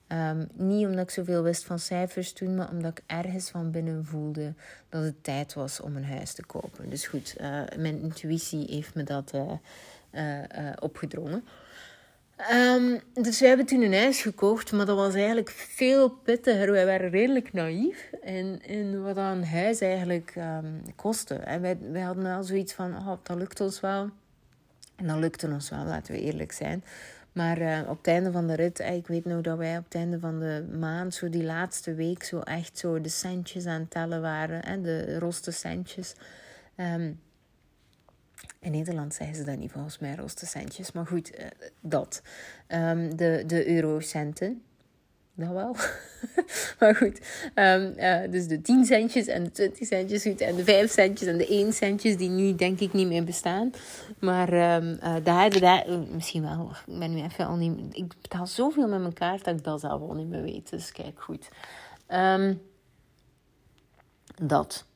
Um, 0.08 0.48
niet 0.54 0.86
omdat 0.86 1.02
ik 1.02 1.10
zoveel 1.10 1.42
wist 1.42 1.64
van 1.64 1.78
cijfers 1.78 2.32
toen, 2.32 2.54
maar 2.54 2.70
omdat 2.70 2.98
ik 2.98 3.04
ergens 3.06 3.50
van 3.50 3.70
binnen 3.70 4.04
voelde 4.04 4.54
dat 4.88 5.02
het 5.02 5.24
tijd 5.24 5.54
was 5.54 5.80
om 5.80 5.96
een 5.96 6.04
huis 6.04 6.32
te 6.32 6.46
kopen. 6.46 6.90
Dus 6.90 7.06
goed, 7.06 7.34
uh, 7.40 7.62
mijn 7.76 8.00
intuïtie 8.00 8.66
heeft 8.70 8.94
me 8.94 9.02
dat 9.02 9.32
uh, 9.34 10.72
opgedrongen. 10.80 11.44
Um, 12.50 13.00
dus 13.12 13.40
we 13.40 13.46
hebben 13.46 13.66
toen 13.66 13.82
een 13.82 13.94
huis 13.94 14.22
gekocht, 14.22 14.72
maar 14.72 14.86
dat 14.86 14.96
was 14.96 15.14
eigenlijk 15.14 15.50
veel 15.50 16.10
pittiger. 16.10 16.70
Wij 16.70 16.86
waren 16.86 17.10
redelijk 17.10 17.52
naïef 17.52 18.10
in, 18.22 18.62
in 18.62 19.02
wat 19.02 19.16
een 19.16 19.44
huis 19.44 19.80
eigenlijk 19.80 20.34
um, 20.36 20.82
kostte. 20.96 21.34
En 21.34 21.60
wij, 21.60 21.78
wij 21.90 22.02
hadden 22.02 22.24
wel 22.24 22.42
zoiets 22.42 22.72
van, 22.72 22.96
oh, 22.96 23.12
dat 23.22 23.36
lukt 23.36 23.60
ons 23.60 23.80
wel. 23.80 24.10
En 24.96 25.06
dat 25.06 25.18
lukte 25.18 25.46
ons 25.46 25.70
wel, 25.70 25.84
laten 25.84 26.12
we 26.12 26.20
eerlijk 26.20 26.52
zijn. 26.52 26.84
Maar 27.32 27.60
uh, 27.60 27.78
op 27.88 27.96
het 27.96 28.06
einde 28.06 28.32
van 28.32 28.46
de 28.46 28.54
rit, 28.54 28.80
eh, 28.80 28.94
ik 28.94 29.06
weet 29.06 29.24
nog 29.24 29.40
dat 29.40 29.58
wij 29.58 29.76
op 29.78 29.84
het 29.84 29.94
einde 29.94 30.18
van 30.18 30.38
de 30.38 30.64
maand, 30.78 31.14
zo 31.14 31.30
die 31.30 31.44
laatste 31.44 31.94
week, 31.94 32.22
zo 32.22 32.40
echt 32.40 32.78
zo 32.78 33.00
de 33.00 33.08
centjes 33.08 33.66
aan 33.66 33.80
het 33.80 33.90
tellen 33.90 34.20
waren. 34.20 34.60
Hè, 34.66 34.80
de 34.80 35.18
roste 35.18 35.50
centjes. 35.50 36.14
Um, 36.76 37.20
in 38.64 38.70
Nederland 38.70 39.14
zeggen 39.14 39.36
ze 39.36 39.44
dat 39.44 39.56
niet 39.56 39.72
volgens 39.72 39.98
mij, 39.98 40.14
roste 40.14 40.46
centjes. 40.46 40.92
Maar 40.92 41.06
goed, 41.06 41.38
uh, 41.38 41.46
dat. 41.80 42.22
Um, 42.68 43.16
de, 43.16 43.44
de 43.46 43.68
eurocenten. 43.68 44.62
Dat 45.34 45.48
wel. 45.48 45.76
maar 46.80 46.96
goed. 46.96 47.20
Um, 47.54 47.94
uh, 47.96 48.30
dus 48.30 48.46
de 48.46 48.60
10 48.60 48.84
centjes 48.84 49.26
en 49.26 49.44
de 49.44 49.50
20 49.50 49.86
centjes. 49.86 50.22
Goed, 50.22 50.40
en 50.40 50.56
de 50.56 50.64
5 50.64 50.90
centjes 50.90 51.28
en 51.28 51.38
de 51.38 51.46
1 51.46 51.72
centjes. 51.72 52.16
Die 52.16 52.28
nu 52.28 52.54
denk 52.54 52.80
ik 52.80 52.92
niet 52.92 53.08
meer 53.08 53.24
bestaan. 53.24 53.72
Maar 54.18 54.76
um, 54.82 54.98
uh, 55.02 55.16
daar, 55.22 55.60
daar, 55.60 55.86
misschien 56.12 56.42
wel. 56.42 56.70
Ik 56.86 56.98
ben 56.98 57.14
nu 57.14 57.22
even 57.22 57.46
al 57.46 57.56
niet... 57.56 57.96
Ik 57.96 58.12
betaal 58.22 58.46
zoveel 58.46 58.88
met 58.88 59.00
mijn 59.00 59.12
kaart 59.12 59.44
dat 59.44 59.56
ik 59.56 59.64
dat 59.64 59.80
zelf 59.80 60.00
al 60.00 60.14
niet 60.14 60.28
meer 60.28 60.42
weet. 60.42 60.70
Dus 60.70 60.92
kijk, 60.92 61.20
goed. 61.20 61.48
dat. 64.42 64.86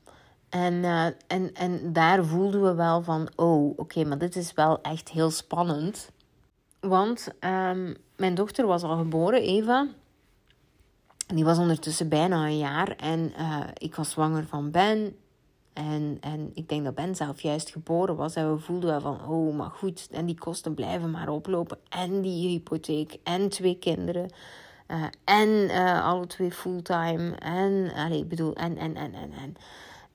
En, 0.48 0.72
uh, 0.72 1.06
en, 1.26 1.54
en 1.54 1.92
daar 1.92 2.24
voelden 2.24 2.62
we 2.62 2.74
wel 2.74 3.02
van, 3.02 3.28
oh, 3.36 3.78
oké, 3.78 4.04
maar 4.04 4.18
dit 4.18 4.36
is 4.36 4.52
wel 4.52 4.82
echt 4.82 5.08
heel 5.08 5.30
spannend. 5.30 6.10
Want 6.80 7.28
um, 7.40 7.96
mijn 8.16 8.34
dochter 8.34 8.66
was 8.66 8.82
al 8.82 8.96
geboren, 8.96 9.42
Eva. 9.42 9.86
Die 11.26 11.44
was 11.44 11.58
ondertussen 11.58 12.08
bijna 12.08 12.46
een 12.46 12.58
jaar. 12.58 12.96
En 12.96 13.32
uh, 13.38 13.60
ik 13.74 13.94
was 13.94 14.10
zwanger 14.10 14.46
van 14.46 14.70
Ben. 14.70 15.16
En, 15.72 16.18
en 16.20 16.50
ik 16.54 16.68
denk 16.68 16.84
dat 16.84 16.94
Ben 16.94 17.14
zelf 17.14 17.40
juist 17.40 17.70
geboren 17.70 18.16
was. 18.16 18.34
En 18.34 18.52
we 18.52 18.58
voelden 18.58 18.90
wel 18.90 19.00
van, 19.00 19.28
oh, 19.28 19.56
maar 19.56 19.70
goed. 19.70 20.08
En 20.12 20.26
die 20.26 20.38
kosten 20.38 20.74
blijven 20.74 21.10
maar 21.10 21.28
oplopen. 21.28 21.78
En 21.88 22.20
die 22.20 22.48
hypotheek. 22.48 23.18
En 23.22 23.48
twee 23.48 23.78
kinderen. 23.78 24.30
Uh, 24.88 25.04
en 25.24 25.70
alle 26.02 26.26
twee 26.26 26.52
fulltime. 26.52 27.34
En, 27.36 28.12
ik 28.12 28.28
bedoel, 28.28 28.54
en, 28.54 28.76
en, 28.76 28.96
en, 28.96 29.14
en, 29.14 29.32
en. 29.32 29.56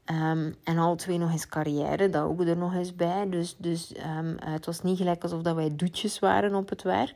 Um, 0.05 0.55
en 0.63 0.77
alle 0.77 0.95
twee 0.95 1.17
nog 1.17 1.31
eens 1.31 1.47
carrière, 1.47 2.09
dat 2.09 2.23
ook 2.23 2.41
er 2.41 2.57
nog 2.57 2.73
eens 2.73 2.95
bij. 2.95 3.29
Dus, 3.29 3.55
dus 3.57 3.95
um, 4.17 4.35
het 4.45 4.65
was 4.65 4.81
niet 4.81 4.97
gelijk 4.97 5.23
alsof 5.23 5.41
dat 5.41 5.55
wij 5.55 5.75
doetjes 5.75 6.19
waren 6.19 6.55
op 6.55 6.69
het 6.69 6.81
werk. 6.81 7.15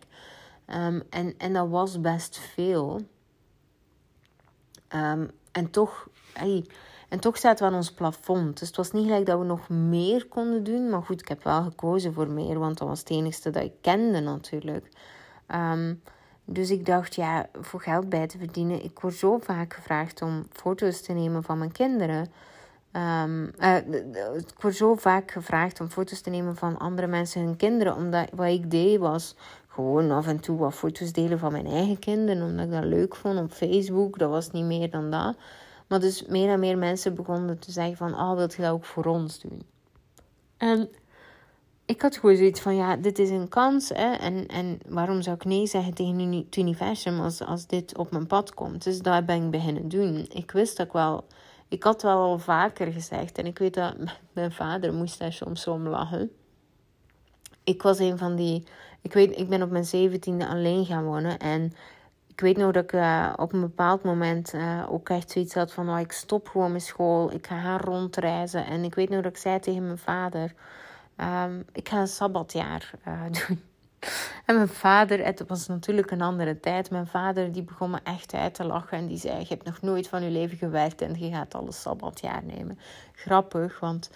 Um, 0.67 1.03
en, 1.09 1.33
en 1.37 1.53
dat 1.53 1.69
was 1.69 2.01
best 2.01 2.37
veel. 2.37 3.01
en, 5.51 5.69
toch, 5.71 6.07
hey, 6.33 6.65
en 7.09 7.19
toch 7.19 7.37
staat 7.37 7.59
we 7.59 7.65
aan 7.65 7.73
ons 7.73 7.91
plafond. 7.91 8.59
Dus 8.59 8.67
het 8.67 8.77
was 8.77 8.91
niet 8.91 9.03
gelijk 9.03 9.25
dat 9.25 9.39
we 9.39 9.45
nog 9.45 9.69
meer 9.69 10.27
konden 10.27 10.63
doen. 10.63 10.89
Maar 10.89 11.03
goed, 11.03 11.21
ik 11.21 11.27
heb 11.27 11.43
wel 11.43 11.63
gekozen 11.63 12.13
voor 12.13 12.29
meer, 12.29 12.59
want 12.59 12.77
dat 12.77 12.87
was 12.87 12.99
het 12.99 13.09
enigste 13.09 13.49
dat 13.49 13.63
ik 13.63 13.73
kende 13.81 14.19
natuurlijk. 14.19 14.89
dus 16.45 16.69
ik 16.69 16.85
dacht, 16.85 17.15
ja, 17.15 17.49
voor 17.61 17.81
geld 17.81 18.09
bij 18.09 18.27
te 18.27 18.37
verdienen. 18.37 18.83
Ik 18.83 18.99
word 18.99 19.15
zo 19.15 19.37
vaak 19.37 19.73
gevraagd 19.73 20.21
om 20.21 20.47
foto's 20.51 21.01
te 21.01 21.13
nemen 21.13 21.43
van 21.43 21.57
mijn 21.57 21.71
kinderen. 21.71 22.27
Um, 22.97 23.51
uh, 23.59 23.75
ik 24.35 24.59
word 24.59 24.75
zo 24.75 24.95
vaak 24.95 25.31
gevraagd 25.31 25.79
om 25.79 25.89
foto's 25.89 26.21
te 26.21 26.29
nemen 26.29 26.55
van 26.55 26.77
andere 26.77 27.07
mensen 27.07 27.41
hun 27.41 27.55
kinderen. 27.55 27.95
Omdat 27.95 28.29
wat 28.35 28.47
ik 28.47 28.71
deed 28.71 28.99
was 28.99 29.35
gewoon 29.67 30.11
af 30.11 30.27
en 30.27 30.39
toe 30.39 30.57
wat 30.57 30.73
foto's 30.73 31.11
delen 31.11 31.39
van 31.39 31.51
mijn 31.51 31.65
eigen 31.65 31.99
kinderen. 31.99 32.43
Omdat 32.43 32.65
ik 32.65 32.71
dat 32.71 32.83
leuk 32.83 33.15
vond 33.15 33.39
op 33.39 33.51
Facebook. 33.51 34.19
Dat 34.19 34.29
was 34.29 34.51
niet 34.51 34.65
meer 34.65 34.89
dan 34.89 35.11
dat. 35.11 35.35
Maar 35.87 35.99
dus 35.99 36.25
meer 36.25 36.49
en 36.49 36.59
meer 36.59 36.77
mensen 36.77 37.15
begonnen 37.15 37.59
te 37.59 37.71
zeggen 37.71 37.97
van... 37.97 38.13
Oh, 38.13 38.35
wilt 38.35 38.53
je 38.53 38.61
dat 38.61 38.71
ook 38.71 38.85
voor 38.85 39.05
ons 39.05 39.39
doen? 39.39 39.61
En 40.57 40.89
ik 41.85 42.01
had 42.01 42.17
gewoon 42.17 42.35
zoiets 42.35 42.61
van... 42.61 42.75
Ja, 42.75 42.95
dit 42.95 43.19
is 43.19 43.29
een 43.29 43.49
kans. 43.49 43.89
Hè? 43.89 44.13
En, 44.13 44.47
en 44.47 44.79
waarom 44.87 45.21
zou 45.21 45.35
ik 45.35 45.45
nee 45.45 45.67
zeggen 45.67 45.93
tegen 45.93 46.19
het 46.19 46.55
universum 46.55 47.19
als, 47.19 47.41
als 47.41 47.67
dit 47.67 47.97
op 47.97 48.11
mijn 48.11 48.27
pad 48.27 48.53
komt? 48.53 48.83
Dus 48.83 49.01
dat 49.01 49.25
ben 49.25 49.43
ik 49.43 49.51
beginnen 49.51 49.89
doen. 49.89 50.25
Ik 50.29 50.51
wist 50.51 50.77
dat 50.77 50.85
ik 50.85 50.91
wel 50.91 51.25
ik 51.67 51.83
had 51.83 52.01
wel 52.01 52.17
al 52.17 52.39
vaker 52.39 52.91
gezegd, 52.91 53.37
en 53.37 53.45
ik 53.45 53.57
weet 53.57 53.73
dat 53.73 53.95
mijn 54.33 54.51
vader 54.51 54.93
moest 54.93 55.19
daar 55.19 55.33
soms 55.33 55.67
om 55.67 55.87
lachen. 55.87 56.31
Ik 57.63 57.81
was 57.81 57.99
een 57.99 58.17
van 58.17 58.35
die. 58.35 58.63
Ik, 59.01 59.13
weet, 59.13 59.39
ik 59.39 59.49
ben 59.49 59.61
op 59.61 59.69
mijn 59.69 59.85
zeventiende 59.85 60.47
alleen 60.47 60.85
gaan 60.85 61.03
wonen. 61.03 61.37
En 61.39 61.73
ik 62.27 62.39
weet 62.39 62.57
nog 62.57 62.71
dat 62.71 62.83
ik 62.83 62.93
uh, 62.93 63.33
op 63.35 63.53
een 63.53 63.61
bepaald 63.61 64.03
moment 64.03 64.53
uh, 64.53 64.85
ook 64.89 65.09
echt 65.09 65.31
zoiets 65.31 65.53
had 65.53 65.73
van: 65.73 65.89
oh, 65.89 65.99
ik 65.99 66.11
stop 66.11 66.47
gewoon 66.47 66.69
mijn 66.69 66.81
school, 66.81 67.31
ik 67.31 67.47
ga 67.47 67.61
gaan 67.61 67.79
rondreizen. 67.79 68.65
En 68.65 68.83
ik 68.83 68.95
weet 68.95 69.09
nog 69.09 69.21
dat 69.21 69.31
ik 69.31 69.37
zei 69.37 69.59
tegen 69.59 69.85
mijn 69.85 69.97
vader: 69.97 70.53
um, 71.17 71.65
ik 71.71 71.89
ga 71.89 71.99
een 71.99 72.07
sabbatjaar 72.07 72.91
uh, 73.07 73.21
doen. 73.47 73.61
En 74.47 74.55
mijn 74.55 74.67
vader, 74.67 75.25
het 75.25 75.43
was 75.47 75.67
natuurlijk 75.67 76.11
een 76.11 76.21
andere 76.21 76.59
tijd. 76.59 76.89
Mijn 76.89 77.07
vader 77.07 77.51
die 77.51 77.63
begon 77.63 77.89
me 77.89 77.99
echt 78.03 78.33
uit 78.33 78.53
te 78.53 78.63
lachen. 78.63 78.97
En 78.97 79.07
die 79.07 79.17
zei, 79.17 79.39
je 79.39 79.45
hebt 79.47 79.65
nog 79.65 79.81
nooit 79.81 80.07
van 80.07 80.23
je 80.23 80.29
leven 80.29 80.57
gewerkt 80.57 81.01
en 81.01 81.19
je 81.19 81.31
gaat 81.31 81.55
alles 81.55 81.81
sabbatjaar 81.81 82.43
nemen. 82.43 82.79
Grappig, 83.11 83.79
want 83.79 84.09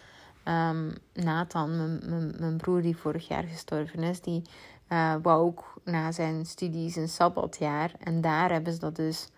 um, 0.46 0.94
Nathan, 1.14 1.78
mijn, 1.78 2.00
mijn, 2.06 2.34
mijn, 2.40 2.58
broer 2.58 2.82
die 2.82 2.98
vorig 2.98 3.28
jaar 3.28 3.44
gestorven 3.44 4.04
is... 4.04 4.22
die 4.22 4.42
uh, 4.90 5.16
wou 5.22 5.42
ook 5.42 5.74
na 5.84 6.12
zijn 6.12 6.46
studies 6.46 6.96
een 6.96 7.10
sabbatjaar. 7.10 7.92
En 8.00 8.22
daar 8.22 8.52
hebben 8.52 8.74
ze 8.74 8.80
dat 8.80 8.96
dus... 8.96 9.30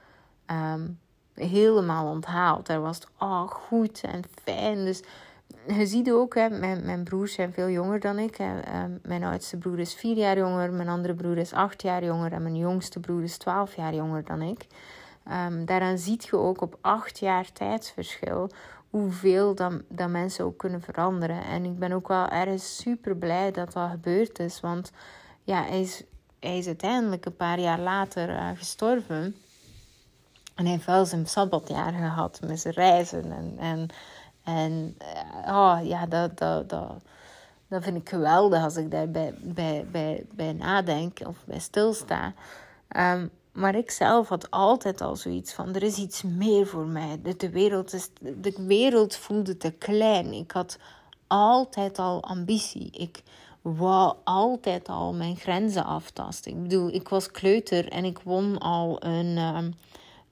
Um, 0.51 0.99
helemaal 1.33 2.07
onthaald. 2.07 2.65
Daar 2.65 2.81
was 2.81 2.95
het 2.95 3.07
oh, 3.19 3.47
goed 3.47 4.01
en 4.01 4.21
fijn. 4.43 4.85
Dus 4.85 5.03
je 5.67 5.85
ziet 5.85 6.11
ook, 6.11 6.35
hè, 6.35 6.49
mijn, 6.49 6.85
mijn 6.85 7.03
broers 7.03 7.33
zijn 7.33 7.53
veel 7.53 7.69
jonger 7.69 7.99
dan 7.99 8.19
ik. 8.19 8.37
Ehm, 8.37 8.91
mijn 9.01 9.23
oudste 9.23 9.57
broer 9.57 9.79
is 9.79 9.93
vier 9.93 10.17
jaar 10.17 10.37
jonger, 10.37 10.71
mijn 10.71 10.89
andere 10.89 11.13
broer 11.13 11.37
is 11.37 11.53
acht 11.53 11.81
jaar 11.81 12.03
jonger 12.03 12.31
en 12.31 12.41
mijn 12.41 12.57
jongste 12.57 12.99
broer 12.99 13.23
is 13.23 13.37
twaalf 13.37 13.75
jaar 13.75 13.93
jonger 13.93 14.23
dan 14.23 14.41
ik. 14.41 14.67
Um, 15.31 15.65
daaraan 15.65 15.97
ziet 15.97 16.25
je 16.25 16.37
ook 16.37 16.61
op 16.61 16.77
acht 16.81 17.19
jaar 17.19 17.51
tijdsverschil 17.51 18.49
hoeveel 18.89 19.55
dat, 19.55 19.73
dat 19.89 20.09
mensen 20.09 20.45
ook 20.45 20.57
kunnen 20.57 20.81
veranderen. 20.81 21.43
En 21.43 21.65
ik 21.65 21.79
ben 21.79 21.91
ook 21.91 22.07
wel 22.07 22.27
ergens 22.27 22.77
super 22.77 23.15
blij 23.15 23.51
dat 23.51 23.73
dat 23.73 23.89
gebeurd 23.89 24.39
is, 24.39 24.59
want 24.59 24.91
ja, 25.43 25.63
hij 25.63 25.81
is, 25.81 26.03
hij 26.39 26.57
is 26.57 26.67
uiteindelijk 26.67 27.25
een 27.25 27.35
paar 27.35 27.59
jaar 27.59 27.79
later 27.79 28.29
uh, 28.29 28.49
gestorven. 28.55 29.35
En 30.55 30.63
hij 30.63 30.71
heeft 30.71 30.85
wel 30.85 31.05
zijn 31.05 31.27
sabbatjaar 31.27 31.91
gehad 31.93 32.39
met 32.47 32.59
zijn 32.59 32.73
reizen 32.73 33.31
en, 33.31 33.55
en 33.59 33.87
en 34.43 34.97
oh, 35.47 35.79
ja, 35.83 36.05
dat, 36.05 36.37
dat, 36.37 36.69
dat, 36.69 37.01
dat 37.67 37.83
vind 37.83 37.97
ik 37.97 38.09
geweldig 38.09 38.63
als 38.63 38.75
ik 38.75 38.91
daar 38.91 39.09
bij, 39.09 39.33
bij, 39.91 40.25
bij, 40.35 40.53
nadenk 40.53 41.19
of 41.27 41.37
bij 41.45 41.59
stilsta. 41.59 42.33
Um, 42.97 43.31
maar 43.53 43.75
ik 43.75 43.91
zelf 43.91 44.27
had 44.27 44.51
altijd 44.51 45.01
al 45.01 45.15
zoiets 45.15 45.53
van: 45.53 45.75
er 45.75 45.83
is 45.83 45.97
iets 45.97 46.21
meer 46.21 46.67
voor 46.67 46.85
mij. 46.85 47.19
De, 47.23 47.35
de, 47.35 47.49
wereld, 47.49 47.93
is, 47.93 48.09
de 48.19 48.53
wereld 48.67 49.15
voelde 49.15 49.57
te 49.57 49.71
klein. 49.71 50.33
Ik 50.33 50.51
had 50.51 50.77
altijd 51.27 51.99
al 51.99 52.23
ambitie. 52.23 52.91
Ik 52.91 53.23
wou 53.61 54.15
altijd 54.23 54.89
al 54.89 55.13
mijn 55.13 55.35
grenzen 55.35 55.85
aftasten. 55.85 56.51
Ik 56.51 56.61
bedoel, 56.61 56.93
ik 56.93 57.09
was 57.09 57.31
kleuter 57.31 57.89
en 57.89 58.05
ik 58.05 58.19
won 58.19 58.57
al 58.57 59.05
een. 59.05 59.37
Ehm, 59.37 59.71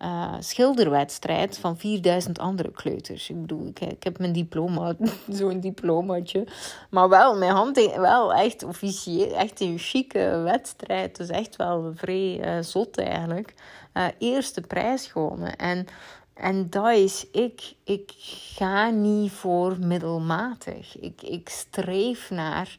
uh, 0.01 0.33
schilderwedstrijd 0.39 1.57
van 1.57 1.77
4000 1.77 2.39
andere 2.39 2.71
kleuters. 2.71 3.29
Ik 3.29 3.41
bedoel, 3.41 3.67
ik, 3.67 3.79
ik 3.79 4.03
heb 4.03 4.19
mijn 4.19 4.33
diploma, 4.33 4.95
zo'n 5.29 5.59
diplomaatje. 5.59 6.47
Maar 6.89 7.09
wel, 7.09 7.37
mijn 7.37 7.51
hand, 7.51 7.91
wel 7.95 8.33
echt 8.33 8.63
officieel, 8.63 9.35
echt 9.35 9.61
een 9.61 9.77
chique 9.77 10.41
wedstrijd. 10.43 11.17
Dus 11.17 11.29
echt 11.29 11.55
wel 11.55 11.91
vrij 11.95 12.57
uh, 12.57 12.63
zot 12.63 12.97
eigenlijk. 12.97 13.53
Uh, 13.93 14.05
eerste 14.17 14.61
prijs 14.61 15.07
gewonnen. 15.07 15.55
En, 15.55 15.85
en 16.33 16.69
dat 16.69 16.91
is 16.91 17.27
ik. 17.31 17.73
Ik 17.83 18.11
ga 18.55 18.89
niet 18.89 19.31
voor 19.31 19.77
middelmatig. 19.79 20.99
Ik, 20.99 21.21
ik 21.21 21.49
streef 21.49 22.29
naar 22.29 22.77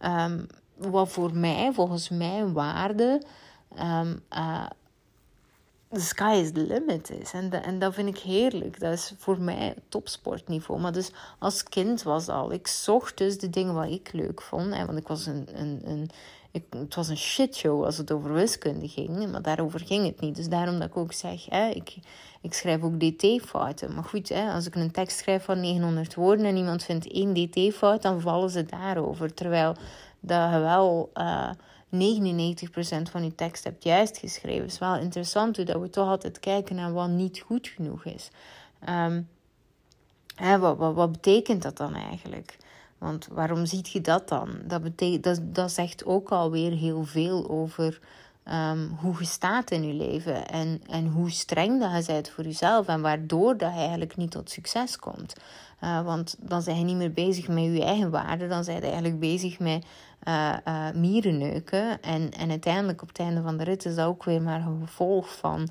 um, 0.00 0.46
wat 0.76 1.08
voor 1.08 1.34
mij, 1.34 1.70
volgens 1.72 2.08
mijn 2.08 2.52
waarde... 2.52 3.22
Um, 3.78 4.22
the 5.94 6.00
sky 6.00 6.34
is 6.40 6.52
the 6.52 6.66
limit 6.66 7.10
is. 7.10 7.32
En, 7.32 7.78
dat 7.78 7.94
vind 7.94 8.08
ik 8.08 8.18
heerlijk. 8.18 8.80
Dat 8.80 8.92
is 8.92 9.12
voor 9.18 9.40
mij 9.40 9.74
topsportniveau. 9.88 10.80
Maar 10.80 10.92
dus 10.92 11.10
als 11.38 11.62
kind 11.62 12.02
was 12.02 12.28
al. 12.28 12.52
Ik 12.52 12.66
zocht 12.66 13.18
dus 13.18 13.38
de 13.38 13.50
dingen 13.50 13.74
wat 13.74 13.90
ik 13.90 14.12
leuk 14.12 14.42
vond. 14.42 14.74
Hè, 14.74 14.86
want 14.86 14.98
ik 14.98 15.08
was 15.08 15.26
een, 15.26 15.48
een, 15.52 15.80
een 15.84 16.10
ik, 16.50 16.64
het 16.70 16.94
was 16.94 17.08
een 17.08 17.16
shitshow 17.16 17.84
als 17.84 17.96
het 17.96 18.12
over 18.12 18.32
wiskunde 18.32 18.88
ging. 18.88 19.30
Maar 19.30 19.42
daarover 19.42 19.80
ging 19.80 20.06
het 20.06 20.20
niet. 20.20 20.36
Dus 20.36 20.48
daarom 20.48 20.78
dat 20.78 20.88
ik 20.88 20.96
ook 20.96 21.12
zeg, 21.12 21.46
hè, 21.48 21.68
ik, 21.68 21.96
ik 22.40 22.54
schrijf 22.54 22.82
ook 22.82 23.00
dt-fouten. 23.00 23.94
Maar 23.94 24.04
goed, 24.04 24.28
hè, 24.28 24.52
als 24.52 24.66
ik 24.66 24.74
een 24.74 24.90
tekst 24.90 25.18
schrijf 25.18 25.44
van 25.44 25.60
900 25.60 26.14
woorden 26.14 26.46
en 26.46 26.56
iemand 26.56 26.84
vindt 26.84 27.12
één 27.12 27.34
dt-fout, 27.34 28.02
dan 28.02 28.20
vallen 28.20 28.50
ze 28.50 28.64
daarover. 28.64 29.34
Terwijl 29.34 29.74
dat 30.20 30.50
wel... 30.50 31.10
99% 31.12 31.73
van 33.10 33.24
je 33.24 33.34
tekst 33.34 33.64
hebt 33.64 33.84
juist 33.84 34.18
geschreven. 34.18 34.62
Het 34.62 34.72
is 34.72 34.78
wel 34.78 34.96
interessant 34.96 35.56
hoe 35.56 35.64
dat 35.64 35.80
we 35.80 35.90
toch 35.90 36.08
altijd 36.08 36.40
kijken 36.40 36.76
naar 36.76 36.92
wat 36.92 37.08
niet 37.08 37.40
goed 37.40 37.68
genoeg 37.68 38.04
is. 38.04 38.30
Um, 38.88 39.28
hè, 40.34 40.58
wat, 40.58 40.76
wat, 40.76 40.94
wat 40.94 41.12
betekent 41.12 41.62
dat 41.62 41.76
dan 41.76 41.94
eigenlijk? 41.94 42.56
Want 42.98 43.28
waarom 43.30 43.66
ziet 43.66 43.88
je 43.88 44.00
dat 44.00 44.28
dan? 44.28 44.58
Dat, 44.64 44.82
betekent, 44.82 45.24
dat, 45.24 45.40
dat 45.54 45.72
zegt 45.72 46.04
ook 46.04 46.30
alweer 46.30 46.72
heel 46.72 47.04
veel 47.04 47.48
over 47.50 48.00
um, 48.52 48.96
hoe 49.00 49.14
je 49.18 49.24
staat 49.24 49.70
in 49.70 49.86
je 49.86 49.94
leven. 49.94 50.48
En, 50.48 50.82
en 50.86 51.06
hoe 51.06 51.30
streng 51.30 51.80
dat 51.80 52.06
je 52.06 52.12
bent 52.12 52.28
voor 52.28 52.44
jezelf. 52.44 52.86
En 52.86 53.00
waardoor 53.00 53.56
dat 53.56 53.72
je 53.72 53.78
eigenlijk 53.78 54.16
niet 54.16 54.30
tot 54.30 54.50
succes 54.50 54.98
komt. 54.98 55.34
Uh, 55.80 56.04
want 56.04 56.36
dan 56.38 56.62
zijn 56.62 56.78
je 56.78 56.84
niet 56.84 56.96
meer 56.96 57.12
bezig 57.12 57.48
met 57.48 57.64
je 57.64 57.84
eigen 57.84 58.10
waarde. 58.10 58.48
Dan 58.48 58.64
zijn 58.64 58.76
je 58.76 58.82
eigenlijk 58.82 59.20
bezig 59.20 59.58
met 59.58 59.84
uh, 60.28 60.56
uh, 60.68 60.90
mierenneuken. 60.94 62.02
En, 62.02 62.30
en 62.30 62.50
uiteindelijk 62.50 63.02
op 63.02 63.08
het 63.08 63.18
einde 63.18 63.42
van 63.42 63.56
de 63.56 63.64
rit 63.64 63.84
is 63.84 63.94
dat 63.94 64.06
ook 64.06 64.24
weer 64.24 64.42
maar 64.42 64.60
een 64.60 64.86
gevolg 64.86 65.36
van 65.36 65.68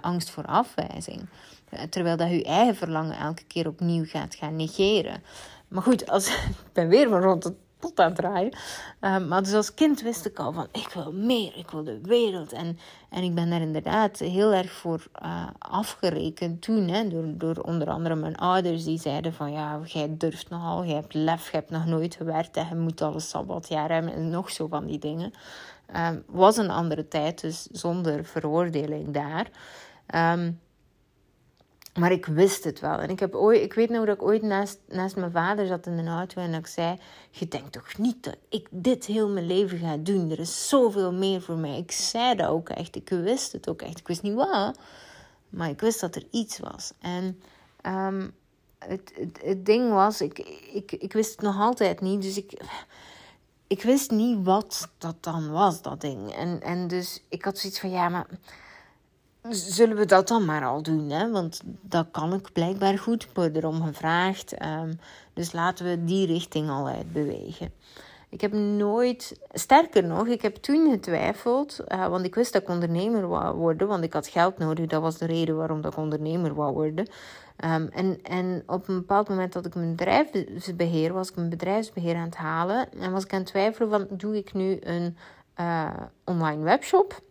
angst 0.00 0.30
voor 0.30 0.44
afwijzing. 0.44 1.28
terwijl 1.90 2.16
dat 2.16 2.30
je 2.30 2.44
eigen 2.44 2.76
verlangen 2.76 3.18
elke 3.18 3.44
keer 3.44 3.68
opnieuw 3.68 4.04
gaat 4.04 4.34
gaan 4.34 4.56
negeren. 4.56 5.22
Maar 5.68 5.82
goed, 5.82 6.10
als, 6.10 6.28
ik 6.66 6.72
ben 6.72 6.88
weer 6.88 7.08
van 7.08 7.20
rond 7.20 7.44
het 7.44 7.54
aan 7.94 8.14
draaien. 8.14 8.56
Um, 9.00 9.28
maar 9.28 9.42
dus 9.42 9.54
als 9.54 9.74
kind 9.74 10.02
wist 10.02 10.26
ik 10.26 10.38
al 10.38 10.52
van, 10.52 10.66
ik 10.72 10.88
wil 10.94 11.12
meer, 11.12 11.56
ik 11.56 11.70
wil 11.70 11.84
de 11.84 12.00
wereld. 12.02 12.52
En, 12.52 12.78
en 13.10 13.22
ik 13.22 13.34
ben 13.34 13.50
daar 13.50 13.60
inderdaad 13.60 14.18
heel 14.18 14.52
erg 14.52 14.72
voor 14.72 15.06
uh, 15.22 15.46
afgerekend 15.58 16.62
toen. 16.62 16.88
Hè, 16.88 17.08
door, 17.08 17.24
door 17.26 17.56
onder 17.56 17.90
andere 17.90 18.14
mijn 18.14 18.36
ouders 18.36 18.84
die 18.84 18.98
zeiden 18.98 19.32
van, 19.32 19.52
ja, 19.52 19.80
jij 19.84 20.14
durft 20.18 20.50
nogal, 20.50 20.84
jij 20.84 20.94
hebt 20.94 21.14
lef, 21.14 21.50
je 21.50 21.56
hebt 21.56 21.70
nog 21.70 21.86
nooit 21.86 22.14
gewerkt. 22.14 22.56
En 22.56 22.66
je 22.68 22.74
moet 22.74 23.00
al 23.00 23.14
een 23.14 23.20
sabbatjaar 23.20 23.90
hebben 23.90 24.12
en 24.12 24.30
nog 24.30 24.50
zo 24.50 24.66
van 24.66 24.86
die 24.86 24.98
dingen. 24.98 25.32
Um, 25.96 26.24
was 26.26 26.56
een 26.56 26.70
andere 26.70 27.08
tijd, 27.08 27.40
dus 27.40 27.68
zonder 27.72 28.24
veroordeling 28.24 29.14
daar. 29.14 29.50
Um, 30.36 30.60
maar 31.98 32.12
ik 32.12 32.26
wist 32.26 32.64
het 32.64 32.80
wel. 32.80 32.98
En 32.98 33.10
ik, 33.10 33.20
heb 33.20 33.34
ooit, 33.34 33.62
ik 33.62 33.74
weet 33.74 33.90
nog 33.90 34.06
dat 34.06 34.14
ik 34.14 34.22
ooit 34.22 34.42
naast, 34.42 34.78
naast 34.88 35.16
mijn 35.16 35.30
vader 35.30 35.66
zat 35.66 35.86
in 35.86 35.96
de 35.96 36.10
auto 36.10 36.40
en 36.40 36.54
ik 36.54 36.66
zei: 36.66 36.98
Je 37.30 37.48
denkt 37.48 37.72
toch 37.72 37.98
niet 37.98 38.24
dat 38.24 38.36
ik 38.48 38.68
dit 38.70 39.04
heel 39.04 39.28
mijn 39.28 39.46
leven 39.46 39.78
ga 39.78 39.96
doen? 39.96 40.30
Er 40.30 40.38
is 40.38 40.68
zoveel 40.68 41.12
meer 41.12 41.42
voor 41.42 41.56
mij. 41.56 41.78
Ik 41.78 41.92
zei 41.92 42.34
dat 42.36 42.48
ook 42.48 42.68
echt. 42.68 42.96
Ik 42.96 43.08
wist 43.08 43.52
het 43.52 43.68
ook 43.68 43.82
echt. 43.82 43.98
Ik 43.98 44.08
wist 44.08 44.22
niet 44.22 44.34
wat, 44.34 44.78
maar 45.48 45.68
ik 45.68 45.80
wist 45.80 46.00
dat 46.00 46.14
er 46.14 46.26
iets 46.30 46.58
was. 46.58 46.92
En 47.00 47.40
um, 47.86 48.34
het, 48.78 49.12
het, 49.14 49.40
het 49.44 49.66
ding 49.66 49.90
was: 49.92 50.20
ik, 50.20 50.38
ik, 50.72 50.92
ik 50.92 51.12
wist 51.12 51.30
het 51.30 51.40
nog 51.40 51.58
altijd 51.58 52.00
niet. 52.00 52.22
Dus 52.22 52.36
ik 52.36 52.52
ik 53.66 53.82
wist 53.82 54.10
niet 54.10 54.44
wat 54.44 54.88
dat 54.98 55.16
dan 55.20 55.50
was, 55.50 55.82
dat 55.82 56.00
ding. 56.00 56.32
En, 56.32 56.60
en 56.62 56.88
dus 56.88 57.22
ik 57.28 57.44
had 57.44 57.58
zoiets 57.58 57.80
van, 57.80 57.90
ja, 57.90 58.08
maar 58.08 58.26
zullen 59.50 59.96
we 59.96 60.06
dat 60.06 60.28
dan 60.28 60.44
maar 60.44 60.64
al 60.64 60.82
doen? 60.82 61.10
Hè? 61.10 61.30
Want 61.30 61.60
dat 61.80 62.06
kan 62.10 62.32
ik 62.32 62.52
blijkbaar 62.52 62.98
goed. 62.98 63.22
Ik 63.22 63.30
word 63.34 63.56
erom 63.56 63.82
gevraagd. 63.82 64.62
Um, 64.62 64.98
dus 65.32 65.52
laten 65.52 65.86
we 65.86 66.04
die 66.04 66.26
richting 66.26 66.70
al 66.70 66.88
uitbewegen. 66.88 67.72
Ik 68.28 68.40
heb 68.40 68.52
nooit, 68.52 69.40
sterker 69.52 70.04
nog, 70.04 70.26
ik 70.26 70.42
heb 70.42 70.54
toen 70.54 70.90
getwijfeld, 70.90 71.80
uh, 71.88 72.06
want 72.06 72.24
ik 72.24 72.34
wist 72.34 72.52
dat 72.52 72.62
ik 72.62 72.68
ondernemer 72.68 73.28
wou 73.28 73.56
worden, 73.56 73.88
want 73.88 74.04
ik 74.04 74.12
had 74.12 74.26
geld 74.26 74.58
nodig. 74.58 74.86
Dat 74.86 75.02
was 75.02 75.18
de 75.18 75.26
reden 75.26 75.56
waarom 75.56 75.80
dat 75.80 75.92
ik 75.92 75.98
ondernemer 75.98 76.54
wou 76.54 76.72
worden. 76.72 77.06
Um, 77.64 77.88
en, 77.88 78.18
en 78.22 78.62
op 78.66 78.88
een 78.88 78.94
bepaald 78.94 79.28
moment 79.28 79.52
dat 79.52 79.66
ik 79.66 79.74
mijn 79.74 79.96
bedrijfsbeheer, 79.96 81.12
was 81.12 81.28
ik 81.28 81.36
mijn 81.36 81.48
bedrijfsbeheer 81.48 82.16
aan 82.16 82.24
het 82.24 82.36
halen. 82.36 82.92
En 82.92 83.12
was 83.12 83.24
ik 83.24 83.32
aan 83.32 83.38
het 83.38 83.48
twijfelen 83.48 83.90
van, 83.90 84.06
doe 84.10 84.36
ik 84.36 84.52
nu 84.52 84.78
een 84.80 85.16
uh, 85.60 85.90
online 86.24 86.62
webshop? 86.62 87.22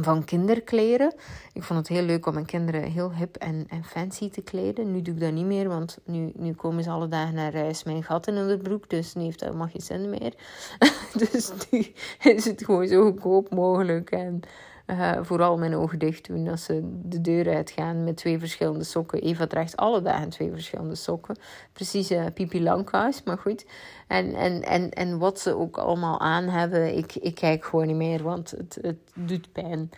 Van 0.00 0.24
kinderkleren. 0.24 1.14
Ik 1.52 1.62
vond 1.62 1.78
het 1.78 1.88
heel 1.88 2.02
leuk 2.02 2.26
om 2.26 2.34
mijn 2.34 2.46
kinderen 2.46 2.82
heel 2.82 3.14
hip 3.14 3.36
en, 3.36 3.66
en 3.68 3.84
fancy 3.84 4.30
te 4.30 4.42
kleden. 4.42 4.92
Nu 4.92 5.02
doe 5.02 5.14
ik 5.14 5.20
dat 5.20 5.32
niet 5.32 5.46
meer, 5.46 5.68
want 5.68 5.98
nu, 6.04 6.32
nu 6.34 6.52
komen 6.52 6.84
ze 6.84 6.90
alle 6.90 7.08
dagen 7.08 7.34
naar 7.34 7.54
huis 7.54 7.84
een 7.84 8.02
gat 8.02 8.26
in 8.26 8.34
de 8.34 8.58
broek. 8.62 8.90
Dus 8.90 9.14
nu 9.14 9.22
heeft 9.22 9.38
dat 9.38 9.48
helemaal 9.48 9.70
geen 9.70 9.80
zin 9.80 10.10
meer. 10.10 10.34
dus 11.28 11.52
nu 11.70 11.86
is 12.22 12.44
het 12.44 12.64
gewoon 12.64 12.86
zo 12.88 13.02
goedkoop 13.02 13.50
mogelijk. 13.50 14.10
En 14.10 14.40
uh, 14.86 15.18
vooral 15.20 15.58
mijn 15.58 15.74
ogen 15.74 15.98
dicht 15.98 16.26
doen 16.26 16.48
als 16.48 16.64
ze 16.64 16.80
de 17.02 17.20
deur 17.20 17.54
uitgaan 17.54 18.04
met 18.04 18.16
twee 18.16 18.38
verschillende 18.38 18.84
sokken. 18.84 19.22
Eva 19.22 19.46
draagt 19.46 19.76
alle 19.76 20.02
dagen 20.02 20.28
twee 20.28 20.50
verschillende 20.50 20.94
sokken. 20.94 21.36
Precies 21.72 22.10
uh, 22.10 22.24
Pipi 22.34 22.62
Langkous, 22.62 23.22
maar 23.22 23.38
goed. 23.38 23.66
En, 24.06 24.34
en, 24.34 24.62
en, 24.62 24.90
en 24.90 25.18
wat 25.18 25.40
ze 25.40 25.56
ook 25.56 25.76
allemaal 25.76 26.20
aan 26.20 26.48
hebben, 26.48 26.96
ik, 26.96 27.14
ik 27.14 27.34
kijk 27.34 27.64
gewoon 27.64 27.86
niet 27.86 27.96
meer, 27.96 28.22
want 28.22 28.50
het, 28.50 28.78
het 28.80 28.98
doet 29.14 29.52
pijn. 29.52 29.90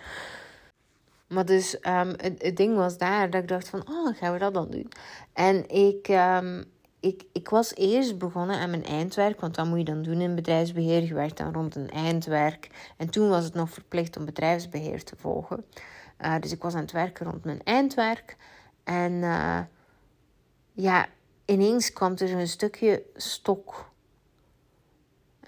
Maar 1.27 1.45
dus 1.45 1.75
um, 1.75 2.09
het, 2.17 2.43
het, 2.43 2.57
ding 2.57 2.77
was 2.77 2.99
daar 2.99 3.31
dat 3.31 3.43
ik 3.43 3.49
dacht 3.49 3.69
van, 3.69 3.89
oh, 3.89 4.17
gaan 4.17 4.33
we 4.33 4.39
dat 4.39 4.55
dan 4.55 4.71
doen? 4.71 4.89
En 5.33 5.69
ik, 5.69 6.09
um, 6.09 6.65
ik, 7.05 7.25
ik 7.33 7.49
was 7.49 7.75
eerst 7.75 8.19
begonnen 8.19 8.59
aan 8.59 8.71
mijn 8.71 8.85
eindwerk, 8.85 9.41
want 9.41 9.55
dat 9.55 9.67
moet 9.67 9.79
je 9.79 9.85
dan 9.85 10.03
doen 10.03 10.21
in 10.21 10.35
bedrijfsbeheer. 10.35 11.03
Je 11.03 11.15
werkt 11.15 11.37
dan 11.37 11.53
rond 11.53 11.75
een 11.75 11.91
eindwerk. 11.91 12.93
En 12.97 13.11
toen 13.11 13.29
was 13.29 13.45
het 13.45 13.55
nog 13.55 13.71
verplicht 13.71 14.17
om 14.17 14.25
bedrijfsbeheer 14.25 15.05
te 15.05 15.17
volgen. 15.17 15.65
Uh, 16.21 16.39
dus 16.41 16.53
ik 16.53 16.63
was 16.63 16.75
aan 16.75 16.81
het 16.81 16.93
werken 16.93 17.27
rond 17.27 17.45
mijn 17.45 17.63
eindwerk. 17.63 18.37
En 18.85 19.13
uh, 19.13 19.61
ja, 20.73 21.07
ineens 21.45 21.93
kwam 21.93 22.13
er 22.17 22.33
een 22.33 22.49
stukje 22.49 23.03
stok. 23.15 23.91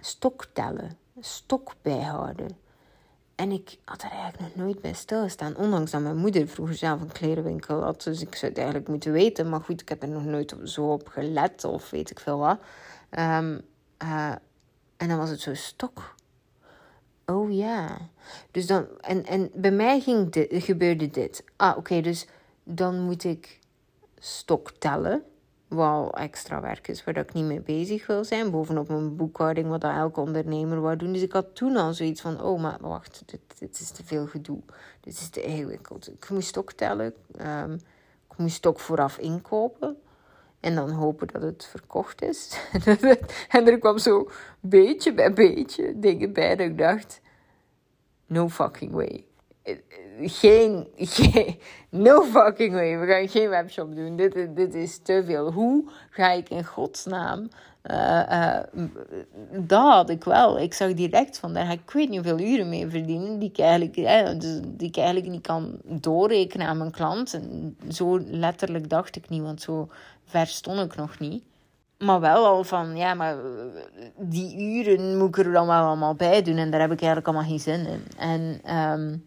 Stok 0.00 0.46
tellen, 0.52 0.98
stok 1.20 1.74
bijhouden. 1.82 2.65
En 3.36 3.52
ik 3.52 3.78
had 3.84 4.02
er 4.02 4.10
eigenlijk 4.10 4.40
nog 4.40 4.64
nooit 4.64 4.80
bij 4.80 4.92
stilgestaan. 4.92 5.56
Ondanks 5.56 5.90
dat 5.90 6.00
mijn 6.00 6.16
moeder 6.16 6.48
vroeger 6.48 6.74
zelf 6.74 7.00
een 7.00 7.12
klerenwinkel 7.12 7.82
had. 7.82 8.02
Dus 8.02 8.20
ik 8.20 8.34
zou 8.34 8.50
het 8.50 8.60
eigenlijk 8.60 8.88
moeten 8.88 9.12
weten. 9.12 9.48
Maar 9.48 9.60
goed, 9.60 9.80
ik 9.80 9.88
heb 9.88 10.02
er 10.02 10.08
nog 10.08 10.24
nooit 10.24 10.54
zo 10.64 10.92
op 10.92 11.08
gelet 11.08 11.64
of 11.64 11.90
weet 11.90 12.10
ik 12.10 12.20
veel 12.20 12.38
wat. 12.38 12.58
Um, 13.10 13.60
uh, 14.02 14.32
en 14.96 15.08
dan 15.08 15.18
was 15.18 15.30
het 15.30 15.40
zo 15.40 15.54
stok. 15.54 16.14
Oh 17.26 17.52
ja. 17.52 17.98
Dus 18.50 18.66
dan, 18.66 18.86
en, 19.00 19.24
en 19.24 19.50
bij 19.54 19.70
mij 19.70 20.00
ging 20.00 20.30
dit, 20.30 20.48
gebeurde 20.50 21.10
dit. 21.10 21.44
Ah, 21.56 21.76
oké, 21.76 22.00
dus 22.00 22.26
dan 22.62 23.00
moet 23.00 23.24
ik 23.24 23.58
stok 24.18 24.70
tellen 24.70 25.22
wel 25.68 26.14
extra 26.14 26.60
werk 26.60 26.88
is 26.88 27.04
waar 27.04 27.16
ik 27.16 27.32
niet 27.32 27.44
mee 27.44 27.60
bezig 27.60 28.06
wil 28.06 28.24
zijn. 28.24 28.50
Bovenop 28.50 28.88
mijn 28.88 29.16
boekhouding, 29.16 29.68
wat 29.68 29.84
elke 29.84 30.20
ondernemer 30.20 30.80
wou 30.80 30.96
doen. 30.96 31.12
Dus 31.12 31.22
ik 31.22 31.32
had 31.32 31.54
toen 31.54 31.76
al 31.76 31.94
zoiets 31.94 32.20
van: 32.20 32.42
oh, 32.42 32.60
maar 32.60 32.78
wacht, 32.80 33.22
dit, 33.26 33.40
dit 33.58 33.80
is 33.80 33.90
te 33.90 34.04
veel 34.04 34.26
gedoe. 34.26 34.60
Dit 35.00 35.12
is 35.12 35.28
te 35.28 35.42
ingewikkeld. 35.42 36.12
Ik 36.12 36.30
moest 36.30 36.58
ook 36.58 36.72
tellen. 36.72 37.14
Um, 37.40 37.72
ik 38.30 38.36
moest 38.36 38.66
ook 38.66 38.80
vooraf 38.80 39.18
inkopen. 39.18 39.96
En 40.60 40.74
dan 40.74 40.90
hopen 40.90 41.26
dat 41.26 41.42
het 41.42 41.64
verkocht 41.64 42.22
is. 42.22 42.60
en 43.48 43.66
er 43.66 43.78
kwam 43.78 43.98
zo 43.98 44.30
beetje 44.60 45.14
bij 45.14 45.32
beetje 45.32 45.98
dingen 45.98 46.32
bij 46.32 46.56
dat 46.56 46.66
ik 46.66 46.78
dacht: 46.78 47.20
no 48.26 48.48
fucking 48.48 48.92
way 48.92 49.25
geen, 50.20 50.86
geen, 50.96 51.58
no 51.90 52.22
fucking 52.22 52.72
way. 52.72 52.98
We 52.98 53.06
gaan 53.06 53.28
geen 53.28 53.48
webshop 53.48 53.96
doen. 53.96 54.16
Dit, 54.16 54.56
dit 54.56 54.74
is 54.74 54.98
te 54.98 55.22
veel. 55.26 55.52
Hoe 55.52 55.84
ga 56.10 56.30
ik 56.30 56.48
in 56.48 56.64
godsnaam? 56.64 57.48
Uh, 57.90 58.58
dat 59.50 59.92
had 59.92 60.10
ik 60.10 60.24
wel. 60.24 60.60
Ik 60.60 60.74
zag 60.74 60.94
direct 60.94 61.38
van, 61.38 61.52
daar 61.52 61.66
ga 61.66 61.72
ik 61.72 61.90
weet 61.90 62.08
niet 62.08 62.24
hoeveel 62.24 62.46
uren 62.46 62.68
mee 62.68 62.88
verdienen. 62.88 63.38
Die 63.38 63.48
ik 63.48 63.58
eigenlijk, 63.58 63.96
eh, 63.96 64.28
die 64.66 64.88
ik 64.88 64.96
eigenlijk 64.96 65.28
niet 65.28 65.46
kan 65.46 65.80
doorrekenen 65.84 66.66
aan 66.66 66.78
mijn 66.78 66.90
klant. 66.90 67.34
En 67.34 67.76
zo 67.88 68.20
letterlijk 68.26 68.88
dacht 68.88 69.16
ik 69.16 69.28
niet, 69.28 69.42
want 69.42 69.62
zo 69.62 69.88
ver 70.24 70.46
stond 70.46 70.80
ik 70.80 70.96
nog 70.96 71.18
niet. 71.18 71.42
Maar 71.98 72.20
wel 72.20 72.46
al 72.46 72.64
van, 72.64 72.96
ja, 72.96 73.14
maar 73.14 73.36
die 74.16 74.58
uren 74.58 75.18
moet 75.18 75.28
ik 75.28 75.44
er 75.44 75.52
dan 75.52 75.66
wel 75.66 75.82
allemaal 75.82 76.14
bij 76.14 76.42
doen. 76.42 76.56
En 76.56 76.70
daar 76.70 76.80
heb 76.80 76.92
ik 76.92 77.00
eigenlijk 77.00 77.28
allemaal 77.28 77.48
geen 77.48 77.60
zin 77.60 77.86
in. 77.86 78.02
En... 78.18 78.74
Um, 78.76 79.24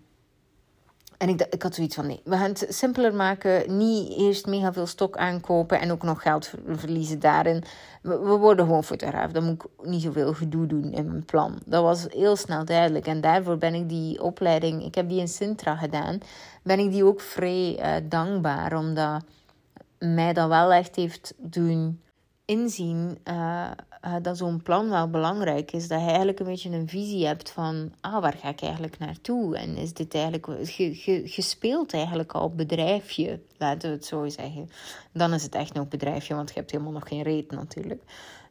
en 1.20 1.30
ik, 1.30 1.42
ik 1.50 1.64
had 1.64 1.76
zoiets 1.76 1.96
van, 1.96 2.08
nee, 2.08 2.22
we 2.24 2.38
gaan 2.38 2.50
het 2.50 2.66
simpeler 2.70 3.14
maken. 3.14 3.78
Niet 3.78 4.18
eerst 4.18 4.46
mega 4.46 4.74
veel 4.74 4.86
stok 4.86 5.18
aankopen 5.18 5.80
en 5.80 5.92
ook 5.92 6.04
nog 6.04 6.22
geld 6.22 6.54
verliezen 6.68 7.20
daarin. 7.20 7.64
We, 8.02 8.18
worden 8.18 8.66
gewoon 8.66 8.84
fotograaf. 8.84 9.32
Dan 9.32 9.44
moet 9.44 9.64
ik 9.64 9.88
niet 9.88 10.02
zoveel 10.02 10.34
gedoe 10.34 10.66
doen 10.66 10.92
in 10.92 11.08
mijn 11.08 11.26
plan. 11.26 11.60
Dat 11.66 11.84
was 11.84 12.06
heel 12.10 12.36
snel 12.36 12.66
duidelijk. 12.66 13.08
En 13.08 13.22
daarvoor 13.22 13.58
ben 13.58 13.74
ik 13.74 13.90
die 13.90 14.24
opleiding, 14.24 14.84
ik 14.84 14.96
heb 14.96 15.10
die 15.10 15.20
in 15.20 15.28
Sintra 15.28 15.76
gedaan, 15.76 16.20
ben 16.64 16.80
ik 16.80 16.92
die 16.92 17.06
ook 17.06 17.22
vrij 17.22 17.80
uh, 17.80 18.10
dankbaar. 18.10 18.78
Omdat 18.78 19.24
mij 19.98 20.34
dat 20.34 20.48
wel 20.48 20.74
echt 20.74 20.96
heeft 20.96 21.34
doen 21.38 22.02
inzien 22.46 23.18
uh, 23.30 23.72
uh, 24.06 24.16
dat 24.22 24.38
zo'n 24.38 24.62
plan 24.62 24.90
wel 24.90 25.10
belangrijk 25.10 25.72
is. 25.72 25.88
Dat 25.88 26.00
je 26.00 26.06
eigenlijk 26.06 26.40
een 26.40 26.46
beetje 26.46 26.70
een 26.70 26.88
visie 26.88 27.26
hebt 27.26 27.50
van, 27.50 27.94
ah, 28.02 28.22
waar 28.22 28.38
ga 28.42 28.50
ik 28.50 28.62
eigenlijk 28.62 29.00
naartoe? 29.00 29.58
En 29.58 29.76
is 29.76 29.94
dit 29.94 30.14
eigenlijk, 30.14 30.48
gespeeld 31.26 31.94
eigenlijk 31.94 32.32
al 32.32 32.50
bedrijfje, 32.50 33.40
laten 33.58 33.90
we 33.90 33.96
het 33.96 34.06
zo 34.06 34.28
zeggen. 34.28 34.70
Dan 35.14 35.34
is 35.34 35.44
het 35.44 35.56
echt 35.56 35.74
nog 35.74 35.88
bedrijfje, 35.88 36.36
want 36.36 36.50
je 36.50 36.56
hebt 36.56 36.72
helemaal 36.72 36.94
nog 36.94 37.08
geen 37.08 37.22
reet 37.22 37.52
natuurlijk. 37.52 38.04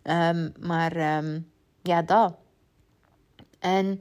Um, 0.03 0.53
maar 0.61 1.17
um, 1.17 1.51
ja, 1.83 2.03
dat. 2.03 2.35
En 3.59 4.01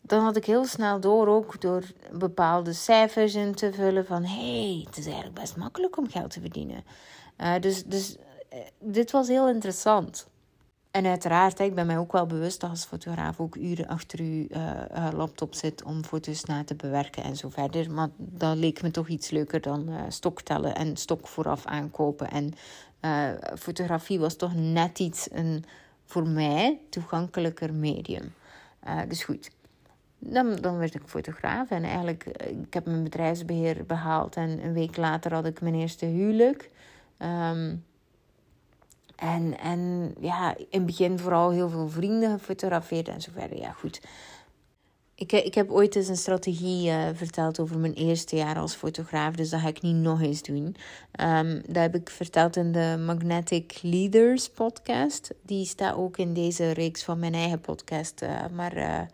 dan 0.00 0.22
had 0.24 0.36
ik 0.36 0.44
heel 0.44 0.64
snel 0.64 1.00
door, 1.00 1.28
ook 1.28 1.60
door 1.60 1.82
bepaalde 2.12 2.72
cijfers 2.72 3.34
in 3.34 3.54
te 3.54 3.72
vullen 3.72 4.06
van, 4.06 4.24
hey, 4.24 4.82
het 4.86 4.96
is 4.96 5.04
eigenlijk 5.04 5.34
best 5.34 5.56
makkelijk 5.56 5.96
om 5.96 6.10
geld 6.10 6.30
te 6.30 6.40
verdienen. 6.40 6.84
Uh, 7.38 7.54
dus, 7.60 7.84
dus 7.84 8.16
uh, 8.52 8.58
dit 8.78 9.10
was 9.10 9.28
heel 9.28 9.48
interessant. 9.48 10.26
En 10.94 11.06
uiteraard, 11.06 11.58
ik 11.58 11.74
ben 11.74 11.86
mij 11.86 11.98
ook 11.98 12.12
wel 12.12 12.26
bewust 12.26 12.60
dat 12.60 12.70
als 12.70 12.84
fotograaf 12.84 13.40
ook 13.40 13.56
uren 13.56 13.86
achter 13.86 14.20
uw 14.20 14.46
uh, 14.50 15.08
laptop 15.12 15.54
zit 15.54 15.82
om 15.82 16.04
foto's 16.04 16.44
na 16.44 16.64
te 16.64 16.74
bewerken 16.74 17.22
en 17.22 17.36
zo 17.36 17.48
verder. 17.48 17.90
Maar 17.90 18.08
dat 18.16 18.56
leek 18.56 18.82
me 18.82 18.90
toch 18.90 19.08
iets 19.08 19.30
leuker 19.30 19.60
dan 19.60 19.88
uh, 19.88 20.00
stok 20.08 20.42
tellen 20.42 20.74
en 20.74 20.96
stok 20.96 21.28
vooraf 21.28 21.66
aankopen. 21.66 22.30
En 22.30 22.52
fotografie 23.58 24.18
was 24.18 24.36
toch 24.36 24.54
net 24.54 24.98
iets 24.98 25.28
een 25.32 25.64
voor 26.04 26.26
mij 26.26 26.80
toegankelijker 26.90 27.74
medium. 27.74 28.34
dus 29.08 29.24
goed. 29.24 29.50
Dan, 30.18 30.56
dan 30.56 30.78
werd 30.78 30.94
ik 30.94 31.02
fotograaf 31.06 31.70
en 31.70 31.82
eigenlijk, 31.82 32.24
ik 32.66 32.74
heb 32.74 32.86
mijn 32.86 33.02
bedrijfsbeheer 33.02 33.86
behaald 33.86 34.36
en 34.36 34.64
een 34.64 34.72
week 34.72 34.96
later 34.96 35.34
had 35.34 35.46
ik 35.46 35.60
mijn 35.60 35.74
eerste 35.74 36.06
huwelijk. 36.06 36.70
Um, 37.18 37.84
en, 39.16 39.58
en 39.58 40.14
ja, 40.20 40.56
in 40.56 40.66
het 40.70 40.86
begin 40.86 41.18
vooral 41.18 41.50
heel 41.50 41.68
veel 41.68 41.88
vrienden 41.88 42.38
gefotografeerd 42.38 43.08
en 43.08 43.20
zo 43.20 43.30
verder. 43.34 43.58
Ja, 43.58 43.72
goed. 43.72 44.00
Ik, 45.14 45.32
ik 45.32 45.54
heb 45.54 45.70
ooit 45.70 45.96
eens 45.96 46.08
een 46.08 46.16
strategie 46.16 46.88
uh, 46.88 47.08
verteld 47.12 47.60
over 47.60 47.78
mijn 47.78 47.92
eerste 47.92 48.36
jaar 48.36 48.58
als 48.58 48.74
fotograaf. 48.74 49.34
Dus 49.34 49.50
dat 49.50 49.60
ga 49.60 49.68
ik 49.68 49.82
niet 49.82 49.96
nog 49.96 50.20
eens 50.20 50.42
doen. 50.42 50.76
Um, 51.20 51.62
dat 51.66 51.76
heb 51.76 51.94
ik 51.94 52.10
verteld 52.10 52.56
in 52.56 52.72
de 52.72 53.02
Magnetic 53.06 53.78
Leaders 53.82 54.50
podcast. 54.50 55.34
Die 55.42 55.66
staat 55.66 55.96
ook 55.96 56.16
in 56.16 56.32
deze 56.32 56.70
reeks 56.70 57.04
van 57.04 57.18
mijn 57.18 57.34
eigen 57.34 57.60
podcast. 57.60 58.22
Uh, 58.22 58.46
maar 58.54 59.08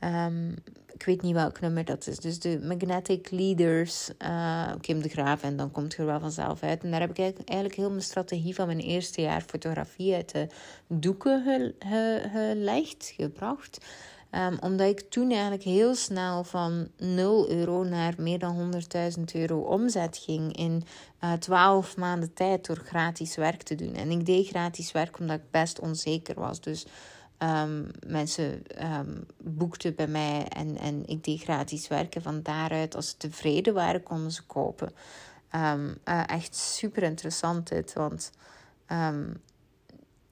um, 0.00 0.54
ik 0.98 1.04
weet 1.06 1.22
niet 1.22 1.34
welk 1.34 1.60
nummer 1.60 1.84
dat 1.84 2.06
is. 2.06 2.18
Dus 2.18 2.38
de 2.38 2.60
Magnetic 2.62 3.30
Leaders, 3.30 4.10
uh, 4.22 4.72
Kim 4.80 5.02
de 5.02 5.08
Graaf. 5.08 5.42
En 5.42 5.56
dan 5.56 5.70
komt 5.70 5.92
het 5.92 6.00
er 6.00 6.06
wel 6.06 6.20
vanzelf 6.20 6.62
uit. 6.62 6.82
En 6.82 6.90
daar 6.90 7.00
heb 7.00 7.10
ik 7.10 7.18
eigenlijk 7.18 7.74
heel 7.74 7.90
mijn 7.90 8.02
strategie 8.02 8.54
van 8.54 8.66
mijn 8.66 8.80
eerste 8.80 9.20
jaar 9.20 9.40
fotografie 9.40 10.14
uit 10.14 10.32
de 10.32 10.46
doeken 10.86 11.42
gelegd, 11.80 13.12
gebracht. 13.16 13.78
Um, 14.30 14.56
omdat 14.60 14.88
ik 14.88 15.00
toen 15.00 15.30
eigenlijk 15.30 15.62
heel 15.62 15.94
snel 15.94 16.44
van 16.44 16.88
0 16.96 17.50
euro 17.50 17.84
naar 17.84 18.14
meer 18.18 18.38
dan 18.38 18.72
100.000 19.16 19.22
euro 19.32 19.58
omzet 19.58 20.18
ging 20.24 20.56
in 20.56 20.82
uh, 21.24 21.32
eh, 21.32 21.38
12 21.38 21.96
maanden 21.96 22.34
tijd 22.34 22.66
door 22.66 22.82
gratis 22.84 23.36
werk 23.36 23.62
te 23.62 23.74
doen. 23.74 23.94
En 23.94 24.10
ik 24.10 24.26
deed 24.26 24.48
gratis 24.48 24.92
werk 24.92 25.18
omdat 25.18 25.36
ik 25.36 25.50
best 25.50 25.80
onzeker 25.80 26.34
was. 26.34 26.60
Dus 26.60 26.86
Um, 27.38 27.90
mensen 28.06 28.62
um, 28.98 29.26
boekten 29.42 29.94
bij 29.94 30.06
mij 30.06 30.48
en, 30.48 30.78
en 30.78 31.06
ik 31.06 31.24
deed 31.24 31.42
gratis 31.42 31.88
werken. 31.88 32.22
Van 32.22 32.42
daaruit, 32.42 32.94
als 32.96 33.08
ze 33.08 33.16
tevreden 33.16 33.74
waren, 33.74 34.02
konden 34.02 34.32
ze 34.32 34.42
kopen. 34.42 34.92
Um, 35.54 35.98
uh, 36.04 36.28
echt 36.28 36.56
super 36.56 37.02
interessant 37.02 37.68
dit, 37.68 37.92
want 37.92 38.32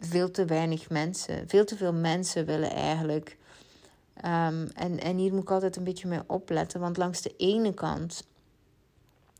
veel 0.01 0.31
te 0.31 0.45
weinig 0.45 0.90
mensen, 0.90 1.49
veel 1.49 1.64
te 1.64 1.77
veel 1.77 1.93
mensen 1.93 2.47
willen 2.47 2.71
eigenlijk. 2.71 3.37
en, 4.14 5.01
en 5.01 5.17
hier 5.17 5.33
moet 5.33 5.43
ik 5.43 5.51
altijd 5.51 5.77
een 5.77 5.85
beetje 5.85 6.09
mee 6.09 6.23
opletten, 6.27 6.81
want 6.81 6.97
langs 6.97 7.23
de 7.23 7.35
ene 7.37 7.75
kant 7.75 8.27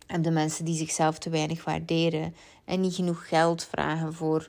hebben 0.07 0.29
de 0.29 0.41
mensen 0.41 0.65
die 0.65 0.77
zichzelf 0.77 1.19
te 1.19 1.31
weinig 1.31 1.65
waarderen 1.65 2.35
en 2.65 2.81
niet 2.81 2.95
genoeg 2.95 3.29
geld 3.29 3.65
vragen 3.65 4.13
voor 4.13 4.49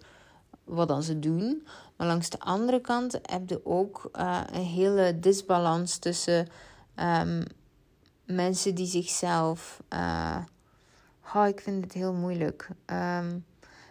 wat 0.63 0.87
dan 0.87 1.03
ze 1.03 1.19
doen. 1.19 1.67
Maar 1.97 2.07
langs 2.07 2.29
de 2.29 2.39
andere 2.39 2.81
kant 2.81 3.19
heb 3.21 3.49
je 3.49 3.65
ook 3.65 4.09
uh, 4.13 4.41
een 4.51 4.63
hele 4.63 5.19
disbalans 5.19 5.97
tussen 5.97 6.47
um, 6.95 7.43
mensen 8.25 8.75
die 8.75 8.87
zichzelf. 8.87 9.83
Uh, 9.93 10.37
oh, 11.35 11.47
ik 11.47 11.59
vind 11.59 11.83
het 11.83 11.93
heel 11.93 12.13
moeilijk. 12.13 12.69
Um, 12.85 13.45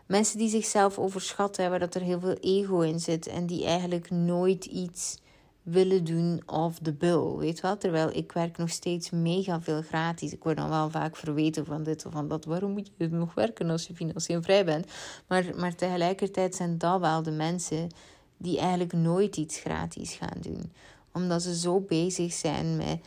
mensen 0.07 0.39
die 0.39 0.49
zichzelf 0.49 0.99
overschatten, 0.99 1.71
waar 1.71 1.79
dat 1.79 1.95
er 1.95 2.01
heel 2.01 2.21
veel 2.21 2.37
ego 2.41 2.81
in 2.81 3.01
zit 3.01 3.27
en 3.27 3.47
die 3.47 3.65
eigenlijk 3.65 4.11
nooit 4.11 4.65
iets 4.65 5.17
willen 5.65 6.05
doen 6.05 6.43
of 6.47 6.79
the 6.79 6.93
bill. 6.93 7.37
Weet 7.37 7.61
wel? 7.61 7.77
Terwijl 7.77 8.17
ik 8.17 8.33
werk 8.33 8.57
nog 8.57 8.71
steeds 8.71 9.11
mega 9.11 9.61
veel 9.61 9.83
gratis. 9.83 10.33
Ik 10.33 10.43
word 10.43 10.57
dan 10.57 10.69
wel 10.69 10.91
vaak 10.91 11.17
verweten 11.17 11.65
van 11.65 11.83
dit 11.83 12.07
of 12.07 12.13
van 12.13 12.29
dat. 12.29 12.45
Waarom 12.45 12.73
moet 12.73 12.91
je 12.97 13.09
nog 13.09 13.35
werken 13.35 13.71
als 13.71 13.87
je 13.87 13.95
financieel 13.95 14.43
vrij 14.43 14.65
bent? 14.65 14.87
Maar, 15.29 15.45
maar 15.57 15.75
tegelijkertijd 15.75 16.55
zijn 16.55 16.79
dat 16.79 17.01
wel 17.01 17.23
de 17.23 17.31
mensen 17.31 17.89
die 18.37 18.59
eigenlijk 18.59 18.93
nooit 18.93 19.37
iets 19.37 19.59
gratis 19.59 20.15
gaan 20.15 20.41
doen. 20.41 20.73
Omdat 21.13 21.43
ze 21.43 21.57
zo 21.57 21.81
bezig 21.81 22.33
zijn 22.33 22.77
met 22.77 23.01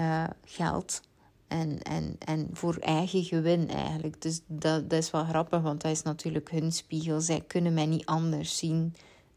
uh, 0.00 0.24
geld 0.44 1.00
en, 1.48 1.82
en, 1.82 2.16
en 2.18 2.48
voor 2.52 2.76
eigen 2.76 3.24
gewin 3.24 3.68
eigenlijk. 3.70 4.22
Dus 4.22 4.40
dat, 4.46 4.90
dat 4.90 4.98
is 4.98 5.10
wel 5.10 5.24
grappig, 5.24 5.60
want 5.60 5.80
dat 5.80 5.90
is 5.90 6.02
natuurlijk 6.02 6.50
hun 6.50 6.72
spiegel. 6.72 7.20
Zij 7.20 7.40
kunnen 7.40 7.74
mij 7.74 7.86
niet 7.86 8.06
anders 8.06 8.58
zien 8.58 8.94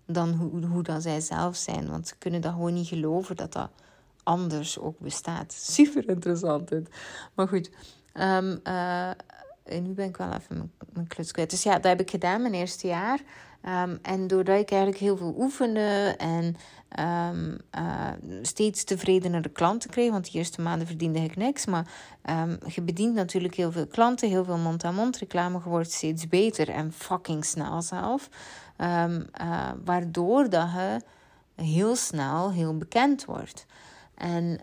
dan 0.08 0.34
hoe, 0.34 0.66
hoe 0.66 0.84
dat 0.84 1.02
zij 1.02 1.20
zelf 1.20 1.56
zijn. 1.56 1.90
Want 1.90 2.08
ze 2.08 2.16
kunnen 2.18 2.42
dat 2.42 2.52
gewoon 2.52 2.74
niet 2.74 2.88
geloven 2.88 3.36
dat 3.36 3.54
dat 3.54 3.70
anders 4.24 4.80
ook 4.80 5.00
bestaat. 5.00 5.54
Super 5.54 6.10
interessant 6.10 6.68
dit. 6.68 6.90
Maar 7.34 7.48
goed, 7.48 7.70
um, 8.14 8.60
en 9.64 9.84
nu 9.84 9.94
ben 9.94 10.08
ik 10.08 10.18
wel 10.18 10.34
even 10.34 10.58
mijn, 10.58 10.72
mijn 10.94 11.08
kluts 11.08 11.32
kwijt. 11.32 11.50
Dus 11.50 11.64
ja, 11.64 11.74
dat 11.74 11.84
heb 11.84 12.00
ik 12.00 12.10
gedaan 12.10 12.42
mijn 12.42 12.54
eerste 12.54 12.88
jaar. 12.88 13.20
Um, 13.66 14.00
en 14.02 14.28
doordat 14.28 14.60
ik 14.60 14.72
eigenlijk 14.72 15.02
heel 15.02 15.18
veel 15.18 15.36
oefende 15.38 16.16
en 16.18 16.56
um, 17.00 17.58
uh, 17.78 18.10
steeds 18.42 18.84
tevredenere 18.84 19.50
klanten 19.50 19.90
kreeg, 19.90 20.12
want 20.12 20.32
de 20.32 20.38
eerste 20.38 20.62
maanden 20.62 20.88
verdiende 20.88 21.20
ik 21.20 21.36
niks, 21.36 21.66
maar 21.66 21.88
je 22.68 22.82
bedient 22.82 23.14
natuurlijk 23.14 23.56
heel 23.56 23.72
veel 23.72 23.88
klanten, 23.88 24.30
heel 24.30 24.44
veel 24.44 24.58
mond-aan-mond 24.58 25.18
reclame, 25.18 25.60
je 25.64 25.70
wordt 25.70 25.92
steeds 25.92 26.28
beter 26.28 26.70
en 26.70 26.94
fucking 26.94 27.46
snel 27.46 27.82
zelf. 27.82 28.30
Uh, 28.82 29.16
waardoor 29.86 30.50
dat 30.50 30.72
je 30.72 31.02
heel 31.56 31.96
snel 31.96 32.52
heel 32.52 32.78
bekend 32.78 33.26
wordt. 33.26 33.66
En 34.16 34.60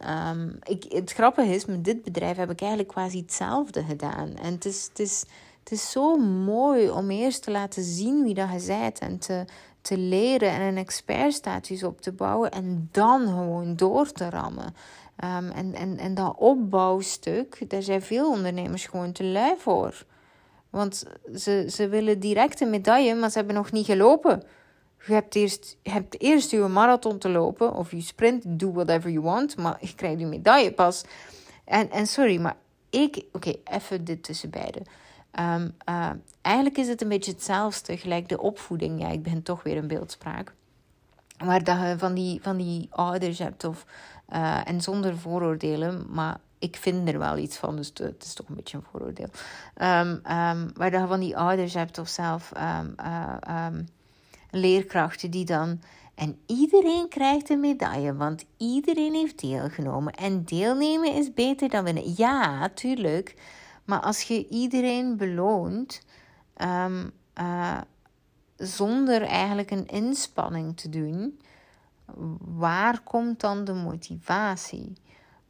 ik, 0.62 0.84
het 0.88 1.12
grappige 1.12 1.54
is, 1.54 1.64
met 1.64 1.84
dit 1.84 2.02
bedrijf 2.02 2.36
heb 2.36 2.50
ik 2.50 2.60
eigenlijk 2.60 2.90
quasi 2.90 3.18
hetzelfde 3.18 3.82
gedaan. 3.82 4.36
En 4.36 4.52
het 4.52 4.64
is, 4.64 4.84
het 4.84 4.98
is 4.98 5.24
het 5.64 5.72
is 5.72 5.90
zo 5.90 6.16
mooi 6.16 6.90
om 6.90 7.10
eerst 7.10 7.42
te 7.42 7.50
laten 7.50 7.82
zien 7.82 8.22
wie 8.22 8.34
dat 8.34 8.48
je 8.52 8.66
bent 8.66 8.98
en 8.98 9.18
te, 9.18 9.44
te 9.80 9.98
leren 9.98 10.50
en 10.50 10.60
een 10.60 10.76
expertstatus 10.76 11.82
op 11.82 12.00
te 12.00 12.12
bouwen 12.12 12.50
en 12.50 12.88
dan 12.92 13.26
gewoon 13.26 13.76
door 13.76 14.12
te 14.12 14.30
rammen. 14.30 14.74
Um, 15.24 15.50
en, 15.50 15.74
en, 15.74 15.98
en 15.98 16.14
dat 16.14 16.34
opbouwstuk, 16.38 17.70
daar 17.70 17.82
zijn 17.82 18.02
veel 18.02 18.30
ondernemers 18.30 18.86
gewoon 18.86 19.12
te 19.12 19.24
lui 19.24 19.54
voor. 19.58 20.04
Want 20.74 21.04
ze, 21.34 21.66
ze 21.70 21.88
willen 21.88 22.20
direct 22.20 22.60
een 22.60 22.70
medaille, 22.70 23.14
maar 23.14 23.30
ze 23.30 23.38
hebben 23.38 23.54
nog 23.54 23.72
niet 23.72 23.86
gelopen. 23.86 24.42
Je 25.06 25.12
hebt 25.12 25.34
eerst, 25.34 25.76
je 25.82 25.90
hebt 25.90 26.20
eerst 26.20 26.50
je 26.50 26.58
marathon 26.58 27.18
te 27.18 27.28
lopen 27.28 27.74
of 27.74 27.90
je 27.90 28.00
sprint, 28.00 28.44
do 28.46 28.72
whatever 28.72 29.10
you 29.10 29.24
want, 29.24 29.56
maar 29.56 29.76
je 29.80 29.94
krijgt 29.94 30.20
je 30.20 30.26
medaille 30.26 30.72
pas. 30.72 31.04
En, 31.64 31.90
en 31.90 32.06
sorry, 32.06 32.40
maar 32.40 32.56
ik, 32.90 33.24
oké, 33.32 33.52
even 33.64 34.04
dit 34.04 34.22
tussen 34.22 34.50
beiden. 34.50 34.82
Um, 35.40 35.74
uh, 35.88 36.10
eigenlijk 36.40 36.78
is 36.78 36.88
het 36.88 37.02
een 37.02 37.08
beetje 37.08 37.32
hetzelfde, 37.32 37.96
gelijk 37.96 38.28
de 38.28 38.40
opvoeding. 38.40 39.00
Ja, 39.00 39.08
ik 39.08 39.22
ben 39.22 39.42
toch 39.42 39.62
weer 39.62 39.76
een 39.76 39.88
beeldspraak. 39.88 40.52
Waar 41.38 41.64
dat 41.64 41.78
je 41.78 41.94
van 41.98 42.14
die, 42.14 42.42
van 42.42 42.56
die 42.56 42.88
ouders 42.90 43.38
hebt, 43.38 43.64
of, 43.64 43.86
uh, 44.32 44.68
en 44.68 44.80
zonder 44.80 45.18
vooroordelen, 45.18 46.06
maar 46.08 46.40
ik 46.64 46.76
vind 46.76 47.08
er 47.08 47.18
wel 47.18 47.36
iets 47.36 47.56
van, 47.56 47.76
dus 47.76 47.92
het 47.94 48.24
is 48.24 48.34
toch 48.34 48.48
een 48.48 48.54
beetje 48.54 48.76
een 48.76 48.84
vooroordeel. 48.90 49.28
Waar 50.74 50.90
dat 50.90 51.00
je 51.00 51.06
van 51.06 51.20
die 51.20 51.36
ouders 51.36 51.74
hebt, 51.74 51.98
of 51.98 52.08
zelf 52.08 52.52
uh, 52.56 53.66
leerkrachten 54.50 55.30
die 55.30 55.44
dan. 55.44 55.80
En 56.14 56.38
iedereen 56.46 57.08
krijgt 57.08 57.50
een 57.50 57.60
medaille, 57.60 58.14
want 58.14 58.44
iedereen 58.56 59.14
heeft 59.14 59.40
deelgenomen. 59.40 60.12
En 60.12 60.44
deelnemen 60.44 61.14
is 61.14 61.34
beter 61.34 61.68
dan 61.68 61.84
winnen. 61.84 62.14
Ja, 62.16 62.68
tuurlijk. 62.68 63.34
Maar 63.84 64.00
als 64.00 64.22
je 64.22 64.48
iedereen 64.48 65.16
beloont 65.16 66.02
uh, 66.56 67.80
zonder 68.56 69.22
eigenlijk 69.22 69.70
een 69.70 69.86
inspanning 69.86 70.76
te 70.76 70.88
doen, 70.88 71.40
waar 72.38 73.00
komt 73.00 73.40
dan 73.40 73.64
de 73.64 73.72
motivatie? 73.72 74.92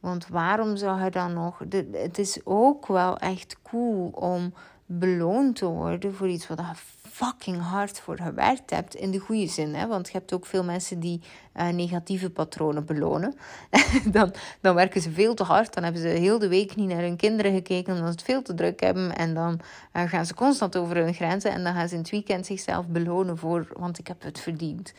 Want 0.05 0.27
waarom 0.27 0.75
zou 0.75 1.03
je 1.03 1.09
dan 1.09 1.33
nog. 1.33 1.59
het 1.91 2.17
is 2.17 2.39
ook 2.43 2.87
wel 2.87 3.17
echt 3.17 3.57
cool 3.63 4.07
om 4.07 4.53
beloond 4.85 5.55
te 5.55 5.65
worden 5.65 6.13
voor 6.13 6.27
iets 6.27 6.47
wat 6.47 6.57
je 6.57 6.94
fucking 7.15 7.61
hard 7.61 7.99
voor 7.99 8.19
gewerkt 8.19 8.69
hebt. 8.69 8.95
In 8.95 9.11
de 9.11 9.19
goede 9.19 9.47
zin, 9.47 9.75
hè? 9.75 9.87
want 9.87 10.07
je 10.07 10.17
hebt 10.17 10.33
ook 10.33 10.45
veel 10.45 10.63
mensen 10.63 10.99
die 10.99 11.21
uh, 11.57 11.67
negatieve 11.67 12.29
patronen 12.29 12.85
belonen. 12.85 13.35
dan, 14.11 14.33
dan 14.61 14.75
werken 14.75 15.01
ze 15.01 15.11
veel 15.11 15.33
te 15.33 15.43
hard. 15.43 15.73
Dan 15.73 15.83
hebben 15.83 16.01
ze 16.01 16.07
heel 16.07 16.39
de 16.39 16.47
week 16.47 16.75
niet 16.75 16.89
naar 16.89 17.01
hun 17.01 17.15
kinderen 17.15 17.53
gekeken 17.53 17.93
omdat 17.93 18.05
ze 18.05 18.11
het 18.11 18.23
veel 18.23 18.41
te 18.41 18.53
druk 18.53 18.79
hebben. 18.79 19.15
En 19.15 19.33
dan 19.33 19.59
uh, 19.93 20.03
gaan 20.03 20.25
ze 20.25 20.33
constant 20.33 20.77
over 20.77 20.95
hun 20.95 21.13
grenzen. 21.13 21.51
En 21.51 21.63
dan 21.63 21.73
gaan 21.73 21.87
ze 21.87 21.93
in 21.93 22.01
het 22.01 22.09
weekend 22.09 22.45
zichzelf 22.45 22.87
belonen 22.87 23.37
voor, 23.37 23.67
want 23.77 23.99
ik 23.99 24.07
heb 24.07 24.23
het 24.23 24.39
verdiend. 24.39 24.93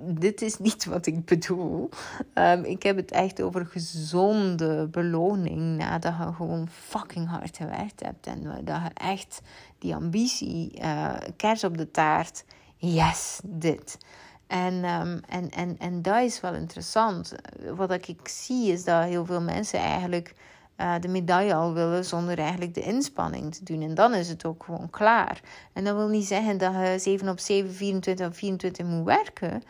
dit 0.00 0.42
is 0.42 0.58
niet 0.58 0.84
wat 0.94 1.06
ik 1.06 1.24
bedoel. 1.24 1.88
Um, 2.34 2.64
ik 2.64 2.82
heb 2.82 2.96
het 2.96 3.10
echt 3.10 3.42
over 3.42 3.66
gezonde 3.66 4.86
beloning 4.86 5.76
nadat 5.76 6.14
je 6.18 6.32
gewoon 6.32 6.68
fucking 6.70 7.28
hard 7.28 7.56
gewerkt 7.56 8.02
hebt. 8.02 8.26
En 8.26 8.42
dat 8.64 8.80
je 8.82 8.90
echt 8.94 9.40
die 9.78 9.94
ambitie, 9.94 10.80
uh, 10.82 11.14
kers 11.36 11.64
op 11.64 11.78
de 11.78 11.90
taart, 11.90 12.44
yes, 12.76 13.40
dit. 13.44 13.98
En, 14.46 14.74
um, 14.84 15.20
en, 15.28 15.50
en, 15.50 15.78
en 15.78 16.02
dat 16.02 16.22
is 16.22 16.40
wel 16.40 16.54
interessant. 16.54 17.34
Wat 17.74 17.92
ik 18.08 18.28
zie 18.28 18.72
is 18.72 18.84
dat 18.84 19.04
heel 19.04 19.24
veel 19.24 19.40
mensen 19.40 19.78
eigenlijk 19.78 20.34
uh, 20.76 20.94
de 21.00 21.08
medaille 21.08 21.54
al 21.54 21.72
willen 21.72 22.04
zonder 22.04 22.38
eigenlijk 22.38 22.74
de 22.74 22.82
inspanning 22.82 23.54
te 23.54 23.64
doen. 23.64 23.82
En 23.82 23.94
dan 23.94 24.14
is 24.14 24.28
het 24.28 24.44
ook 24.44 24.64
gewoon 24.64 24.90
klaar. 24.90 25.40
En 25.72 25.84
dat 25.84 25.96
wil 25.96 26.08
niet 26.08 26.26
zeggen 26.26 26.58
dat 26.58 26.72
je 26.72 26.98
7 26.98 27.28
op 27.28 27.38
7, 27.38 27.74
24 27.74 28.26
op 28.26 28.34
24 28.34 28.86
moet 28.86 29.04
werken. 29.04 29.62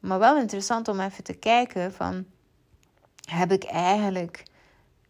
Maar 0.00 0.18
wel 0.18 0.38
interessant 0.38 0.88
om 0.88 1.00
even 1.00 1.24
te 1.24 1.34
kijken 1.34 1.92
van... 1.92 2.24
Heb 3.28 3.52
ik 3.52 3.64
eigenlijk 3.64 4.42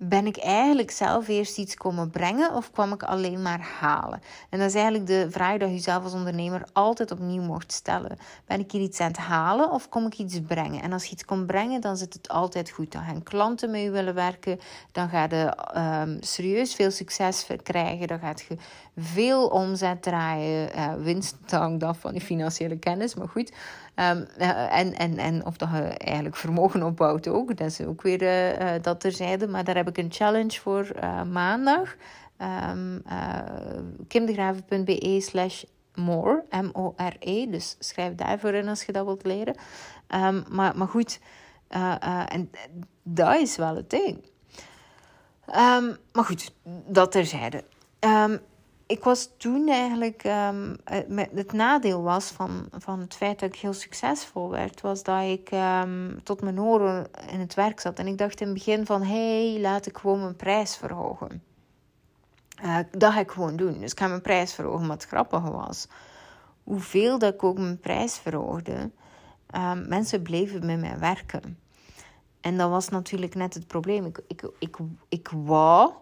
ben 0.01 0.27
ik 0.27 0.37
eigenlijk 0.37 0.91
zelf 0.91 1.29
eerst 1.29 1.59
iets 1.59 1.75
komen 1.75 2.11
brengen 2.11 2.55
of 2.55 2.71
kwam 2.71 2.93
ik 2.93 3.03
alleen 3.03 3.43
maar 3.43 3.61
halen? 3.81 4.21
En 4.51 4.59
dat 4.59 4.69
is 4.69 4.75
eigenlijk 4.75 5.07
de 5.07 5.27
vraag 5.31 5.59
dat 5.59 5.71
je 5.71 5.79
zelf 5.79 6.05
als 6.05 6.13
ondernemer 6.13 6.63
altijd 6.73 7.11
opnieuw 7.11 7.43
mocht 7.43 7.73
stellen. 7.73 8.19
Ben 8.47 8.61
ik 8.61 8.73
hier 8.73 8.81
iets 8.81 9.01
aan 9.01 9.09
het 9.09 9.17
halen 9.17 9.71
of 9.71 9.89
kom 9.89 10.07
ik 10.07 10.19
iets 10.19 10.41
brengen? 10.41 10.83
En 10.83 10.93
als 10.93 11.05
je 11.05 11.13
iets 11.13 11.25
komt 11.25 11.47
brengen, 11.47 11.81
dan 11.81 11.97
zit 11.97 12.13
het 12.13 12.29
altijd 12.29 12.71
goed. 12.71 12.93
Dan 12.93 13.03
gaan 13.03 13.23
klanten 13.23 13.71
met 13.71 13.81
je 13.81 13.91
willen 13.91 14.15
werken. 14.15 14.61
Dan 14.93 15.09
ga 15.09 15.27
je 15.31 15.57
um, 15.77 16.17
serieus 16.21 16.75
veel 16.75 16.91
succes 16.91 17.47
krijgen. 17.63 18.07
Dan 18.07 18.19
gaat 18.19 18.45
je 18.49 18.57
veel 18.97 19.47
omzet 19.47 20.03
draaien. 20.03 21.03
Winst 21.03 21.37
hangt 21.47 21.83
af 21.83 21.99
van 21.99 22.15
je 22.15 22.21
financiële 22.21 22.79
kennis, 22.79 23.15
maar 23.15 23.29
goed. 23.29 23.53
Um, 24.01 24.27
en, 24.37 24.95
en, 24.95 25.19
en 25.19 25.47
of 25.47 25.57
dat 25.57 25.69
je 25.71 25.83
eigenlijk 25.83 26.37
vermogen 26.37 26.83
opbouwt 26.83 27.29
ook. 27.29 27.57
Dat 27.57 27.67
is 27.67 27.81
ook 27.81 28.03
weer 28.03 28.23
uh, 28.23 28.71
dat 28.83 29.01
terzijde. 29.01 29.49
Maar 29.49 29.65
daar 29.65 29.77
heb 29.77 29.89
ik 29.89 29.99
een 29.99 30.13
challenge 30.13 30.61
voor 30.61 30.91
uh, 31.03 31.23
maandag. 31.23 31.97
Um, 32.71 33.03
kimdegraven.be 34.09 35.21
slash 35.21 35.63
more. 35.95 36.45
M-O-R-E. 36.51 37.47
Dus 37.47 37.77
schrijf 37.79 38.15
daarvoor 38.15 38.55
in 38.55 38.69
als 38.69 38.85
je 38.85 38.93
dat 38.93 39.05
wilt 39.05 39.25
leren. 39.25 39.57
Um, 40.09 40.45
maar, 40.49 40.77
maar 40.77 40.89
goed. 40.89 41.21
en 42.29 42.51
dat 43.03 43.37
is 43.37 43.57
wel 43.57 43.77
het 43.77 43.91
ding. 43.91 44.25
maar 46.13 46.25
goed, 46.25 46.53
dat 46.87 47.13
terzijde. 47.13 47.65
Um, 48.01 48.41
ik 48.89 49.05
was 49.05 49.31
toen 49.37 49.69
eigenlijk. 49.69 50.25
Um, 50.25 50.77
het 51.35 51.53
nadeel 51.53 52.03
was 52.03 52.31
van, 52.31 52.69
van 52.71 53.01
het 53.01 53.15
feit 53.15 53.41
dat 53.41 53.49
ik 53.49 53.61
heel 53.61 53.73
succesvol 53.73 54.51
werd, 54.51 54.81
was 54.81 55.03
dat 55.03 55.23
ik 55.23 55.51
um, 55.53 56.23
tot 56.23 56.43
mijn 56.43 56.61
oren 56.61 57.07
in 57.31 57.41
het 57.41 57.55
werk 57.55 57.81
zat. 57.81 57.99
En 57.99 58.07
ik 58.07 58.19
dacht 58.19 58.41
in 58.41 58.47
het 58.47 58.57
begin 58.57 58.87
van: 58.87 59.03
hé, 59.03 59.53
hey, 59.53 59.61
laat 59.61 59.87
ik 59.87 59.99
gewoon 59.99 60.21
mijn 60.21 60.37
prijs 60.37 60.77
verhogen. 60.77 61.43
Uh, 62.65 62.79
dat 62.91 63.13
ga 63.13 63.21
ik 63.21 63.31
gewoon 63.31 63.57
doen. 63.57 63.81
Dus 63.81 63.93
ik 63.93 63.99
ga 63.99 64.07
mijn 64.07 64.21
prijs 64.21 64.55
verhogen. 64.55 64.91
Het 64.91 65.05
grappige 65.05 65.51
was, 65.51 65.89
hoeveel 66.63 67.19
dat 67.19 67.35
ik 67.35 67.43
ook 67.43 67.59
mijn 67.59 67.81
prijs 67.81 68.19
verhoogde, 68.19 68.91
um, 69.57 69.89
mensen 69.89 70.23
bleven 70.23 70.67
met 70.67 70.81
mij 70.81 70.99
werken. 70.99 71.59
En 72.41 72.57
dat 72.57 72.71
was 72.71 72.89
natuurlijk 72.89 73.35
net 73.35 73.55
het 73.55 73.67
probleem. 73.67 74.07
Ik, 74.07 74.21
ik, 74.27 74.51
ik, 74.59 74.77
ik 75.09 75.29
wou 75.29 75.93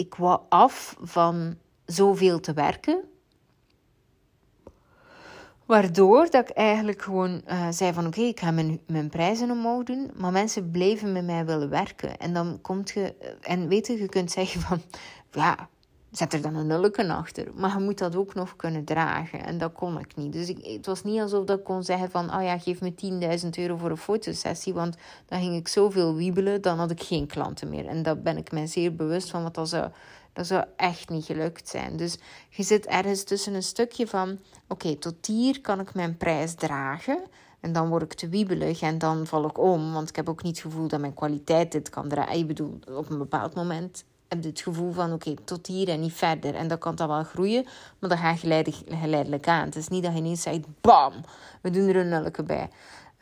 ik 0.00 0.14
wou 0.14 0.40
af 0.48 0.96
van 1.00 1.56
zoveel 1.84 2.40
te 2.40 2.52
werken. 2.52 3.00
Waardoor 5.66 6.30
dat 6.30 6.48
ik 6.48 6.56
eigenlijk 6.56 7.02
gewoon 7.02 7.42
uh, 7.48 7.66
zei 7.70 7.92
van 7.92 8.06
oké, 8.06 8.20
ik 8.20 8.40
ga 8.40 8.50
mijn, 8.50 8.80
mijn 8.86 9.08
prijzen 9.08 9.50
omhoog 9.50 9.82
doen. 9.82 10.10
Maar 10.16 10.32
mensen 10.32 10.70
bleven 10.70 11.12
met 11.12 11.24
mij 11.24 11.46
willen 11.46 11.68
werken. 11.68 12.18
En 12.18 12.32
dan 12.32 12.58
komt 12.60 12.90
je... 12.90 13.14
En 13.40 13.68
weet 13.68 13.86
je, 13.86 14.00
je 14.00 14.08
kunt 14.08 14.30
zeggen 14.30 14.60
van... 14.60 14.80
Ja, 15.30 15.68
zet 16.10 16.32
er 16.32 16.42
dan 16.42 16.54
een 16.54 16.66
nulletje 16.66 17.12
achter. 17.12 17.48
Maar 17.54 17.78
je 17.78 17.84
moet 17.84 17.98
dat 17.98 18.16
ook 18.16 18.34
nog 18.34 18.56
kunnen 18.56 18.84
dragen. 18.84 19.44
En 19.44 19.58
dat 19.58 19.72
kon 19.72 19.98
ik 19.98 20.16
niet. 20.16 20.32
Dus 20.32 20.48
ik, 20.48 20.64
het 20.64 20.86
was 20.86 21.02
niet 21.02 21.20
alsof 21.20 21.44
dat 21.44 21.58
ik 21.58 21.64
kon 21.64 21.82
zeggen 21.82 22.10
van... 22.10 22.34
Oh 22.34 22.42
ja, 22.42 22.58
geef 22.58 22.80
me 22.80 23.40
10.000 23.42 23.48
euro 23.50 23.76
voor 23.76 23.90
een 23.90 23.96
fotosessie. 23.96 24.74
Want 24.74 24.96
dan 25.26 25.40
ging 25.40 25.56
ik 25.56 25.68
zoveel 25.68 26.14
wiebelen, 26.14 26.62
dan 26.62 26.78
had 26.78 26.90
ik 26.90 27.02
geen 27.02 27.26
klanten 27.26 27.68
meer. 27.68 27.86
En 27.86 28.02
daar 28.02 28.20
ben 28.20 28.36
ik 28.36 28.52
mij 28.52 28.66
zeer 28.66 28.94
bewust 28.94 29.30
van. 29.30 29.42
Want 29.42 29.54
dat 29.54 29.68
zou, 29.68 29.90
dat 30.32 30.46
zou 30.46 30.64
echt 30.76 31.08
niet 31.08 31.24
gelukt 31.24 31.68
zijn. 31.68 31.96
Dus 31.96 32.18
je 32.48 32.62
zit 32.62 32.86
ergens 32.86 33.24
tussen 33.24 33.54
een 33.54 33.62
stukje 33.62 34.06
van... 34.06 34.38
Oké, 34.68 34.94
tot 34.94 35.26
hier 35.26 35.60
kan 35.60 35.80
ik 35.80 35.94
mijn 35.94 36.16
prijs 36.16 36.54
dragen... 36.54 37.22
En 37.60 37.72
dan 37.72 37.88
word 37.88 38.02
ik 38.02 38.14
te 38.14 38.28
wiebelig 38.28 38.80
en 38.80 38.98
dan 38.98 39.26
val 39.26 39.46
ik 39.46 39.58
om. 39.58 39.92
Want 39.92 40.08
ik 40.08 40.16
heb 40.16 40.28
ook 40.28 40.42
niet 40.42 40.56
het 40.56 40.66
gevoel 40.66 40.88
dat 40.88 41.00
mijn 41.00 41.14
kwaliteit 41.14 41.72
dit 41.72 41.88
kan 41.88 42.08
draaien. 42.08 42.38
Ik 42.38 42.46
bedoel, 42.46 42.78
op 42.88 43.10
een 43.10 43.18
bepaald 43.18 43.54
moment 43.54 44.04
heb 44.30 44.42
je 44.42 44.48
het 44.48 44.60
gevoel 44.60 44.92
van 44.92 45.12
oké, 45.12 45.34
tot 45.44 45.66
hier 45.66 45.88
en 45.88 46.00
niet 46.00 46.12
verder. 46.12 46.54
En 46.54 46.68
dan 46.68 46.78
kan 46.78 46.94
dat 46.94 47.08
wel 47.08 47.24
groeien, 47.24 47.64
maar 47.98 48.10
dan 48.10 48.18
ga 48.18 48.30
je 48.30 48.36
geleidelijk, 48.86 49.48
aan. 49.48 49.64
Het 49.64 49.76
is 49.76 49.88
niet 49.88 50.02
dat 50.02 50.12
je 50.12 50.18
ineens 50.18 50.42
zegt, 50.42 50.60
bam, 50.80 51.12
we 51.62 51.70
doen 51.70 51.88
er 51.88 51.96
een 51.96 52.08
nulletje 52.08 52.42
bij. 52.42 52.68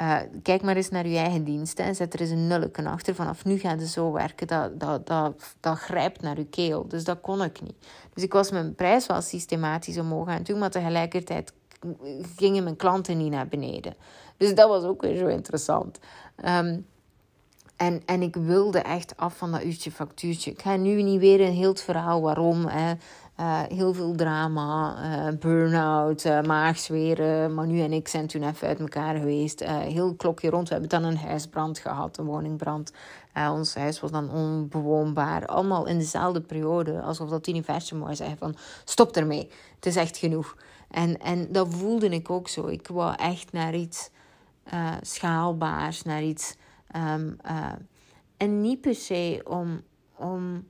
Uh, 0.02 0.18
kijk 0.42 0.62
maar 0.62 0.76
eens 0.76 0.88
naar 0.88 1.06
je 1.06 1.18
eigen 1.18 1.44
diensten 1.44 1.84
en 1.84 1.94
zet 1.94 2.14
er 2.14 2.20
eens 2.20 2.30
een 2.30 2.46
nulletje 2.46 2.88
achter. 2.88 3.14
Vanaf 3.14 3.44
nu 3.44 3.58
gaat 3.58 3.80
het 3.80 3.88
zo 3.88 4.12
werken, 4.12 4.46
dat, 4.46 4.80
dat, 4.80 5.06
dat, 5.06 5.54
dat 5.60 5.78
grijpt 5.78 6.20
naar 6.20 6.36
je 6.36 6.46
keel. 6.46 6.88
Dus 6.88 7.04
dat 7.04 7.20
kon 7.20 7.42
ik 7.42 7.60
niet. 7.60 7.86
Dus 8.14 8.22
ik 8.22 8.32
was 8.32 8.50
mijn 8.50 8.74
prijs 8.74 9.06
wel 9.06 9.22
systematisch 9.22 9.98
omhoog 9.98 10.28
aan 10.28 10.42
doen, 10.42 10.58
maar 10.58 10.70
tegelijkertijd 10.70 11.52
gingen 12.36 12.64
mijn 12.64 12.76
klanten 12.76 13.18
niet 13.18 13.30
naar 13.30 13.48
beneden. 13.48 13.94
Dus 14.36 14.54
dat 14.54 14.68
was 14.68 14.84
ook 14.84 15.02
weer 15.02 15.16
zo 15.16 15.26
interessant. 15.26 15.98
Um, 16.44 16.86
en, 17.78 18.02
en 18.06 18.22
ik 18.22 18.36
wilde 18.36 18.78
echt 18.78 19.16
af 19.16 19.36
van 19.36 19.52
dat 19.52 19.64
uurtje 19.64 19.90
factuurtje. 19.90 20.50
Ik 20.50 20.62
ga 20.62 20.76
nu 20.76 21.02
niet 21.02 21.20
weer 21.20 21.40
een 21.40 21.52
heel 21.52 21.74
verhaal 21.74 22.20
waarom. 22.20 22.66
Uh, 22.66 23.62
heel 23.68 23.94
veel 23.94 24.14
drama, 24.14 24.96
uh, 25.02 25.38
burn-out, 25.38 26.24
uh, 26.24 26.42
maagzweren. 26.42 27.54
Manu 27.54 27.80
en 27.80 27.92
ik 27.92 28.08
zijn 28.08 28.26
toen 28.26 28.42
even 28.42 28.68
uit 28.68 28.80
elkaar 28.80 29.16
geweest. 29.16 29.64
heel 29.64 30.14
klokje 30.14 30.50
rond. 30.50 30.68
We 30.68 30.72
hebben 30.72 30.90
dan 30.90 31.04
een 31.04 31.16
huisbrand 31.16 31.78
gehad, 31.78 32.18
een 32.18 32.24
woningbrand. 32.24 32.92
ons 33.34 33.74
huis 33.74 34.00
was 34.00 34.10
dan 34.10 34.30
onbewoonbaar. 34.30 35.46
Allemaal 35.46 35.86
in 35.86 35.98
dezelfde 35.98 36.40
periode. 36.40 37.00
Alsof 37.00 37.28
dat 37.28 37.46
universum 37.46 38.00
wou 38.00 38.14
zeggen 38.14 38.38
van 38.38 38.56
stop 38.84 39.16
ermee. 39.16 39.50
Het 39.74 39.86
is 39.86 39.96
echt 39.96 40.16
genoeg. 40.16 40.56
En, 40.90 41.20
en 41.20 41.52
dat 41.52 41.74
voelde 41.74 42.08
ik 42.08 42.30
ook 42.30 42.48
zo. 42.48 42.66
Ik 42.66 42.88
wou 42.88 43.14
echt 43.16 43.52
naar 43.52 43.74
iets 43.74 44.10
schaalbaars, 45.00 46.02
naar 46.02 46.22
iets 46.22 46.56
Um, 46.96 47.36
uh, 47.46 47.72
en 48.36 48.60
niet 48.60 48.80
per 48.80 48.94
se 48.94 49.40
om, 49.44 49.82
om, 50.16 50.66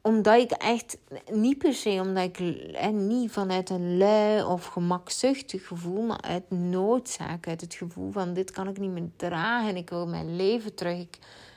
omdat 0.00 0.40
ik 0.40 0.50
echt, 0.50 0.98
niet 1.32 1.58
per 1.58 1.74
se 1.74 2.00
omdat 2.00 2.24
ik, 2.24 2.38
en 2.72 3.06
niet 3.06 3.30
vanuit 3.30 3.70
een 3.70 3.96
lui 3.96 4.42
of 4.42 4.66
gemakzuchtig 4.66 5.66
gevoel, 5.66 6.02
maar 6.02 6.20
uit 6.20 6.50
noodzaak, 6.50 7.48
uit 7.48 7.60
het 7.60 7.74
gevoel 7.74 8.12
van 8.12 8.34
dit 8.34 8.50
kan 8.50 8.68
ik 8.68 8.78
niet 8.78 8.90
meer 8.90 9.10
dragen, 9.16 9.76
ik 9.76 9.90
wil 9.90 10.06
mijn 10.06 10.36
leven 10.36 10.74
terug. 10.74 11.00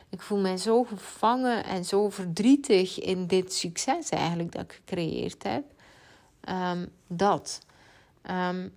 Ik, 0.09 0.21
voel 0.21 0.39
mij 0.39 0.57
zo 0.57 0.83
gevangen 0.83 1.63
en 1.63 1.85
zo 1.85 2.09
verdrietig 2.09 2.99
in 2.99 3.27
dit 3.27 3.53
succes 3.53 4.09
eigenlijk 4.09 4.51
dat 4.51 4.61
ik 4.61 4.71
gecreëerd 4.71 5.43
heb. 5.43 5.63
Um, 6.49 6.89
dat. 7.07 7.59
Um, 8.29 8.73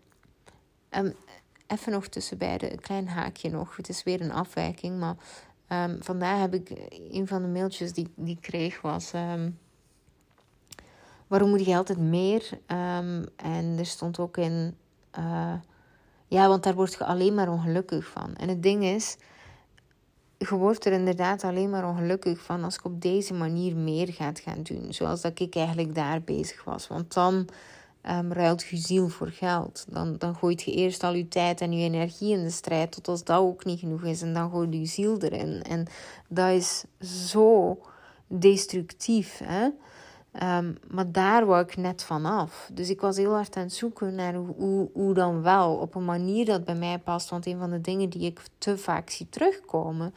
even 1.71 1.93
nog 1.93 2.07
tussen 2.07 2.39
beide, 2.39 2.73
een 2.73 2.81
klein 2.81 3.09
haakje 3.09 3.51
nog. 3.51 3.77
Het 3.77 3.89
is 3.89 4.03
weer 4.03 4.21
een 4.21 4.33
afwijking, 4.33 4.99
maar 4.99 5.17
um, 5.69 6.03
vandaag 6.03 6.41
heb 6.41 6.55
ik 6.55 6.71
een 7.11 7.27
van 7.27 7.43
de 7.43 7.49
mailtjes 7.49 7.93
die, 7.93 8.13
die 8.15 8.35
ik 8.35 8.41
kreeg 8.41 8.81
was... 8.81 9.13
Um, 9.13 9.59
waarom 11.27 11.51
moet 11.51 11.65
je 11.65 11.77
altijd 11.77 11.99
meer? 11.99 12.49
Um, 12.67 13.27
en 13.37 13.79
er 13.79 13.87
stond 13.87 14.19
ook 14.19 14.37
in... 14.37 14.77
Uh, 15.19 15.55
ja, 16.27 16.49
want 16.49 16.63
daar 16.63 16.75
word 16.75 16.93
je 16.93 17.05
alleen 17.05 17.35
maar 17.35 17.49
ongelukkig 17.49 18.07
van. 18.07 18.35
En 18.37 18.49
het 18.49 18.63
ding 18.63 18.85
is, 18.85 19.17
je 20.39 20.55
wordt 20.55 20.85
er 20.85 20.93
inderdaad 20.93 21.45
alleen 21.45 21.71
maar 21.71 21.89
ongelukkig 21.89 22.43
van 22.43 22.65
als 22.65 22.77
ik 22.77 22.85
op 22.85 23.03
deze 23.03 23.35
manier 23.35 23.77
meer 23.77 24.13
gaat 24.13 24.41
gaan 24.41 24.63
doen. 24.63 24.93
Zoals 24.93 25.21
dat 25.21 25.41
ik 25.41 25.55
eigenlijk 25.55 25.95
daar 25.95 26.23
bezig 26.23 26.65
was. 26.65 26.87
Want 26.87 27.15
dan 27.15 27.49
um, 28.09 28.33
ruilt 28.33 28.63
je 28.63 28.77
ziel 28.77 29.09
voor 29.09 29.31
geld. 29.31 29.85
Dan, 29.89 30.17
dan 30.19 30.35
gooit 30.35 30.63
je 30.63 30.73
eerst 30.73 31.03
al 31.03 31.15
je 31.15 31.29
tijd 31.29 31.61
en 31.61 31.73
je 31.73 31.85
energie 31.85 32.33
in 32.33 32.43
de 32.43 32.51
strijd, 32.51 32.93
tot 32.93 33.09
als 33.09 33.25
dat 33.25 33.39
ook 33.39 33.65
niet 33.65 33.79
genoeg 33.79 34.03
is. 34.03 34.23
En 34.23 34.33
dan 34.33 34.51
gooit 34.51 34.73
je 34.73 34.87
ziel 34.87 35.19
erin. 35.19 35.63
En 35.63 35.87
dat 36.29 36.51
is 36.51 36.85
zo 37.31 37.79
destructief. 38.27 39.41
Hè? 39.45 39.69
Um, 40.59 40.77
maar 40.89 41.13
daar 41.13 41.47
wou 41.47 41.63
ik 41.63 41.77
net 41.77 42.03
vanaf. 42.03 42.71
Dus 42.73 42.91
ik 42.91 43.01
was 43.01 43.17
heel 43.17 43.33
hard 43.33 43.57
aan 43.57 43.63
het 43.63 43.73
zoeken 43.73 44.15
naar 44.15 44.35
hoe, 44.35 44.55
hoe, 44.57 44.91
hoe, 44.93 45.15
dan 45.15 45.43
wel. 45.43 45.75
Op 45.75 45.95
een 45.95 46.05
manier 46.05 46.45
dat 46.45 46.65
bij 46.65 46.75
mij 46.75 46.99
past. 46.99 47.31
Want 47.31 47.47
een 47.47 47.59
van 47.59 47.71
de 47.71 47.81
dingen 47.81 48.11
die 48.11 48.23
ik 48.23 48.41
te 48.59 48.79
vaak 48.79 49.11
zie 49.11 49.29
terugkomen. 49.29 50.15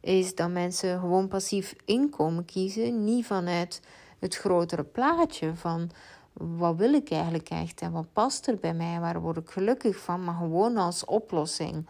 Is 0.00 0.34
dat 0.34 0.50
mensen 0.50 1.00
gewoon 1.00 1.28
passief 1.28 1.74
inkomen 1.84 2.44
kiezen. 2.44 3.04
Niet 3.04 3.26
vanuit 3.26 3.80
het 4.18 4.36
grotere 4.36 4.84
plaatje 4.84 5.54
van 5.54 5.90
wat 6.38 6.76
wil 6.76 6.92
ik 6.92 7.10
eigenlijk 7.10 7.48
echt 7.48 7.80
en 7.80 7.92
wat 7.92 8.12
past 8.12 8.46
er 8.46 8.56
bij 8.56 8.74
mij, 8.74 9.00
waar 9.00 9.20
word 9.20 9.36
ik 9.36 9.50
gelukkig 9.50 9.96
van, 9.96 10.24
maar 10.24 10.34
gewoon 10.34 10.76
als 10.76 11.04
oplossing. 11.04 11.86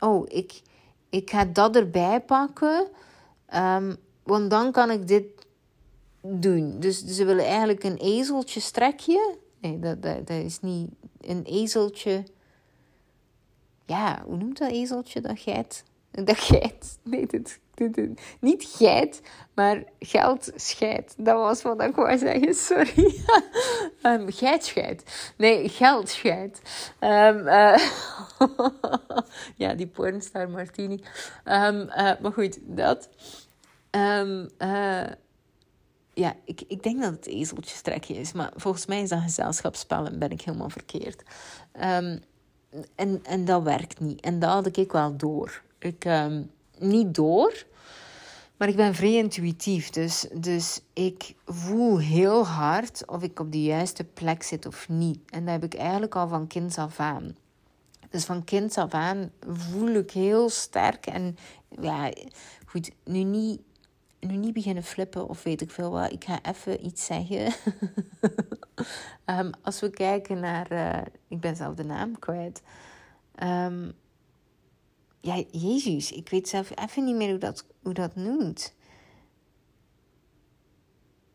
Oh, 0.00 0.24
ik, 0.28 0.62
ik 1.08 1.30
ga 1.30 1.44
dat 1.44 1.76
erbij 1.76 2.20
pakken, 2.20 2.86
um, 3.54 3.96
want 4.22 4.50
dan 4.50 4.72
kan 4.72 4.90
ik 4.90 5.08
dit 5.08 5.24
doen. 6.20 6.80
Dus 6.80 7.04
ze 7.04 7.24
willen 7.24 7.44
eigenlijk 7.44 7.84
een 7.84 7.96
ezeltje 7.96 8.60
strekje. 8.60 9.36
Nee, 9.60 9.78
dat, 9.78 10.02
dat, 10.02 10.26
dat 10.26 10.36
is 10.36 10.60
niet 10.60 10.90
een 11.20 11.42
ezeltje. 11.42 12.24
Ja, 13.86 14.22
hoe 14.26 14.36
noemt 14.36 14.58
dat 14.58 14.70
ezeltje, 14.70 15.20
dat 15.20 15.38
geit? 15.38 15.84
Dat 16.10 16.38
geit. 16.38 16.98
Nee, 17.02 17.26
dit, 17.26 17.60
niet 18.40 18.64
geit, 18.64 19.22
maar 19.54 19.84
geld 19.98 20.50
scheid. 20.54 21.14
Dat 21.16 21.36
was 21.36 21.62
wat 21.62 21.82
ik 21.82 21.94
wou 21.94 22.18
zeggen, 22.18 22.54
sorry. 22.54 23.24
um, 24.02 24.30
scheid. 24.58 25.32
Nee, 25.36 25.68
geld 25.68 26.08
scheid. 26.08 26.60
Um, 27.00 27.46
uh, 27.46 27.78
ja, 29.62 29.74
die 29.74 29.86
pornstar 29.86 30.50
Martini. 30.50 31.00
Um, 31.44 31.80
uh, 31.80 32.12
maar 32.20 32.32
goed, 32.32 32.58
dat. 32.62 33.08
Uh, 33.96 35.06
ja, 36.14 36.34
ik, 36.44 36.62
ik 36.68 36.82
denk 36.82 37.02
dat 37.02 37.12
het 37.12 37.26
ezeltje 37.26 38.14
is. 38.14 38.32
Maar 38.32 38.52
volgens 38.56 38.86
mij 38.86 39.02
is 39.02 39.08
dat 39.08 39.20
gezelschapsspel 39.20 40.06
en 40.06 40.18
ben 40.18 40.30
ik 40.30 40.42
helemaal 40.42 40.70
verkeerd. 40.70 41.22
En, 41.72 43.24
en 43.24 43.44
dat 43.44 43.62
werkt 43.62 44.00
niet. 44.00 44.20
En 44.20 44.38
dat 44.38 44.50
had 44.50 44.76
ik 44.76 44.92
wel 44.92 45.16
door. 45.16 45.62
Ik, 45.78 46.06
niet 46.78 47.14
door, 47.14 47.64
maar 48.62 48.70
ik 48.70 48.76
ben 48.76 48.94
vrij 48.94 49.14
intuïtief. 49.14 49.90
Dus, 49.90 50.26
dus 50.34 50.80
ik 50.92 51.34
voel 51.46 51.98
heel 51.98 52.46
hard 52.46 53.06
of 53.06 53.22
ik 53.22 53.40
op 53.40 53.52
de 53.52 53.62
juiste 53.62 54.04
plek 54.04 54.42
zit 54.42 54.66
of 54.66 54.88
niet. 54.88 55.18
En 55.30 55.44
dat 55.44 55.54
heb 55.54 55.64
ik 55.64 55.74
eigenlijk 55.74 56.14
al 56.14 56.28
van 56.28 56.46
kind 56.46 56.78
af 56.78 57.00
aan. 57.00 57.36
Dus 58.10 58.24
van 58.24 58.44
kind 58.44 58.76
af 58.76 58.92
aan 58.92 59.30
voel 59.48 59.88
ik 59.88 60.10
heel 60.10 60.48
sterk. 60.48 61.06
En 61.06 61.36
ja, 61.80 62.12
goed, 62.66 62.90
nu 63.04 63.22
niet, 63.22 63.60
nu 64.20 64.36
niet 64.36 64.52
beginnen 64.52 64.82
flippen 64.82 65.28
of 65.28 65.42
weet 65.42 65.60
ik 65.60 65.70
veel 65.70 65.90
wat. 65.90 66.12
Ik 66.12 66.24
ga 66.24 66.38
even 66.42 66.86
iets 66.86 67.04
zeggen. 67.04 67.54
um, 69.26 69.50
als 69.62 69.80
we 69.80 69.90
kijken 69.90 70.40
naar. 70.40 70.72
Uh, 70.72 71.02
ik 71.28 71.40
ben 71.40 71.56
zelf 71.56 71.74
de 71.74 71.84
naam 71.84 72.18
kwijt. 72.18 72.62
Um, 73.42 73.92
ja, 75.20 75.42
Jezus, 75.50 76.12
ik 76.12 76.28
weet 76.28 76.48
zelf 76.48 76.70
even 76.74 77.04
niet 77.04 77.16
meer 77.16 77.30
hoe 77.30 77.38
dat, 77.38 77.64
hoe 77.82 77.94
dat 77.94 78.16
noemt. 78.16 78.74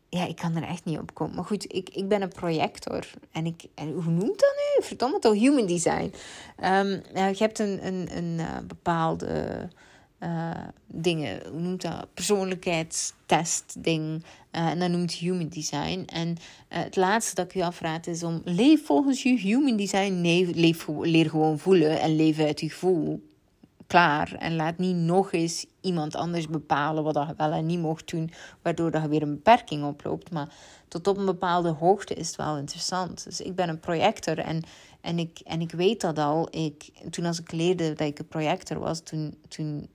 Ja, 0.09 0.27
ik 0.27 0.35
kan 0.35 0.55
er 0.55 0.63
echt 0.63 0.85
niet 0.85 0.97
op 0.97 1.13
komen. 1.13 1.35
Maar 1.35 1.45
goed, 1.45 1.73
ik, 1.73 1.89
ik 1.89 2.07
ben 2.07 2.21
een 2.21 2.29
projector. 2.29 3.07
En, 3.31 3.45
ik, 3.45 3.65
en 3.75 3.91
hoe 3.91 4.11
noemt 4.11 4.39
dat 4.39 4.55
nu? 4.55 4.85
Verdomme 4.85 5.19
toch, 5.19 5.33
human 5.33 5.65
design. 5.65 6.13
Um, 6.63 7.01
je 7.13 7.35
hebt 7.37 7.59
een, 7.59 7.85
een, 7.87 8.17
een 8.17 8.37
uh, 8.37 8.57
bepaalde 8.67 9.69
uh, 10.19 10.51
dingen, 10.87 11.41
hoe 11.51 11.59
noemt 11.59 11.81
dat? 11.81 12.13
Persoonlijkheidstest 12.13 13.83
ding. 13.83 14.23
Uh, 14.51 14.67
en 14.67 14.79
dat 14.79 14.89
noemt 14.89 15.13
human 15.13 15.49
design. 15.49 16.03
En 16.05 16.37
het 16.67 16.95
laatste 16.95 17.35
dat 17.35 17.45
ik 17.45 17.55
u 17.55 17.61
afraad 17.61 18.07
is 18.07 18.23
om 18.23 18.41
leef 18.43 18.85
volgens 18.85 19.23
je 19.23 19.37
human 19.37 19.75
design. 19.75 20.21
Nee, 20.21 20.55
leef, 20.55 20.87
leer 20.87 21.29
gewoon 21.29 21.59
voelen 21.59 21.99
en 21.99 22.15
leef 22.15 22.39
uit 22.39 22.59
je 22.59 22.69
gevoel 22.69 23.21
klaar. 23.87 24.35
En 24.39 24.55
laat 24.55 24.77
niet 24.77 24.95
nog 24.95 25.31
eens 25.31 25.65
iemand 25.87 26.15
anders 26.15 26.47
bepalen 26.47 27.03
wat 27.03 27.15
je 27.15 27.33
wel 27.37 27.51
en 27.51 27.65
niet 27.65 27.79
mocht 27.79 28.09
doen, 28.09 28.31
waardoor 28.61 28.91
je 28.91 29.07
weer 29.07 29.21
een 29.21 29.33
beperking 29.33 29.83
oploopt. 29.83 30.31
Maar 30.31 30.53
tot 30.87 31.07
op 31.07 31.17
een 31.17 31.25
bepaalde 31.25 31.69
hoogte 31.69 32.13
is 32.13 32.27
het 32.27 32.35
wel 32.35 32.57
interessant. 32.57 33.23
Dus 33.23 33.41
ik 33.41 33.55
ben 33.55 33.69
een 33.69 33.79
projector 33.79 34.39
en, 34.39 34.63
en, 35.01 35.19
ik, 35.19 35.39
en 35.43 35.61
ik 35.61 35.71
weet 35.71 36.01
dat 36.01 36.19
al. 36.19 36.47
Ik, 36.51 36.89
toen 37.09 37.25
als 37.25 37.39
ik 37.39 37.51
leerde 37.51 37.93
dat 37.93 38.07
ik 38.07 38.19
een 38.19 38.27
projector 38.27 38.79
was, 38.79 38.99
toen, 38.99 39.37
toen 39.47 39.89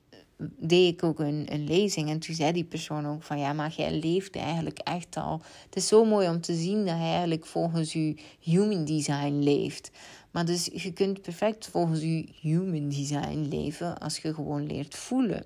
deed 0.59 0.93
ik 0.93 1.03
ook 1.03 1.19
een, 1.19 1.47
een 1.49 1.65
lezing. 1.65 2.09
En 2.09 2.19
toen 2.19 2.35
zei 2.35 2.53
die 2.53 2.65
persoon 2.65 3.07
ook 3.07 3.23
van 3.23 3.39
ja, 3.39 3.53
maar 3.53 3.73
jij 3.77 3.99
leeft 3.99 4.37
eigenlijk 4.37 4.79
echt 4.79 5.17
al. 5.17 5.41
Het 5.65 5.77
is 5.77 5.87
zo 5.87 6.05
mooi 6.05 6.29
om 6.29 6.41
te 6.41 6.55
zien 6.55 6.87
dat 6.87 6.97
hij 6.97 7.11
eigenlijk 7.11 7.47
volgens 7.47 7.93
je 7.93 8.17
human 8.41 8.85
design 8.85 9.39
leeft. 9.39 9.91
Maar 10.33 10.45
dus 10.45 10.71
je 10.73 10.93
kunt 10.93 11.23
perfect 11.23 11.69
volgens 11.69 12.01
je 12.01 12.29
human 12.41 12.89
design 12.89 13.47
leven 13.51 13.99
als 13.99 14.19
je 14.19 14.35
gewoon 14.35 14.67
leert 14.67 14.95
voelen. 14.95 15.45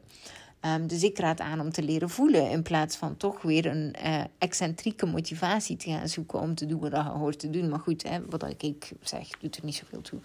Ehm, 0.60 0.86
dus 0.86 1.02
ik 1.02 1.18
raad 1.18 1.40
aan 1.40 1.60
om 1.60 1.72
te 1.72 1.82
leren 1.82 2.10
voelen 2.10 2.50
in 2.50 2.62
plaats 2.62 2.96
van 2.96 3.16
toch 3.16 3.42
weer 3.42 3.66
een 3.66 3.94
uh, 4.04 4.24
excentrieke 4.38 5.06
motivatie 5.06 5.76
te 5.76 5.90
gaan 5.90 6.08
zoeken 6.08 6.40
om 6.40 6.54
te 6.54 6.66
doen 6.66 6.80
wat 6.80 6.90
je 6.92 6.98
hoort 6.98 7.38
te 7.38 7.50
doen. 7.50 7.68
Maar 7.68 7.78
goed, 7.78 8.02
hè, 8.02 8.24
wat 8.28 8.54
ik 8.58 8.92
zeg, 9.02 9.28
doet 9.28 9.56
er 9.56 9.64
niet 9.64 9.74
zoveel 9.74 10.00
toe. 10.00 10.20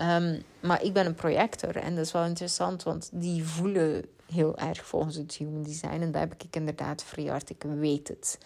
Um, 0.00 0.42
maar 0.60 0.82
ik 0.82 0.92
ben 0.92 1.06
een 1.06 1.14
projector 1.14 1.76
en 1.76 1.94
dat 1.94 2.04
is 2.04 2.12
wel 2.12 2.24
interessant, 2.24 2.82
want 2.82 3.10
die 3.12 3.44
voelen 3.44 4.04
heel 4.32 4.58
erg 4.58 4.86
volgens 4.86 5.16
het 5.16 5.34
human 5.34 5.62
design. 5.62 6.00
En 6.00 6.12
daar 6.12 6.28
heb 6.28 6.42
ik 6.42 6.56
inderdaad 6.56 7.04
vrij 7.04 7.24
hard. 7.24 7.50
Ik 7.50 7.62
weet 7.62 8.08
het. 8.08 8.38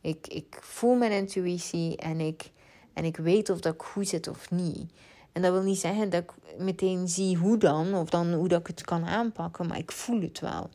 Ik, 0.00 0.26
ik 0.26 0.58
voel 0.60 0.94
mijn 0.94 1.12
intuïtie 1.12 1.96
en 1.96 2.20
ik, 2.20 2.50
en 2.94 3.04
ik 3.04 3.16
weet 3.16 3.50
of 3.50 3.60
dat 3.60 3.74
ik 3.74 3.82
goed 3.82 4.08
zit 4.08 4.28
of 4.28 4.50
niet. 4.50 4.92
En 5.32 5.42
dat 5.42 5.52
wil 5.52 5.62
niet 5.62 5.78
zeggen 5.78 6.10
dat 6.10 6.22
ik 6.22 6.58
meteen 6.58 7.08
zie 7.08 7.36
hoe 7.36 7.58
dan, 7.58 7.94
of 7.94 8.10
dan 8.10 8.32
hoe 8.32 8.48
dat 8.48 8.60
ik 8.60 8.66
het 8.66 8.84
kan 8.84 9.06
aanpakken, 9.06 9.66
maar 9.66 9.78
ik 9.78 9.92
voel 9.92 10.20
het 10.20 10.40
wel. 10.40 10.70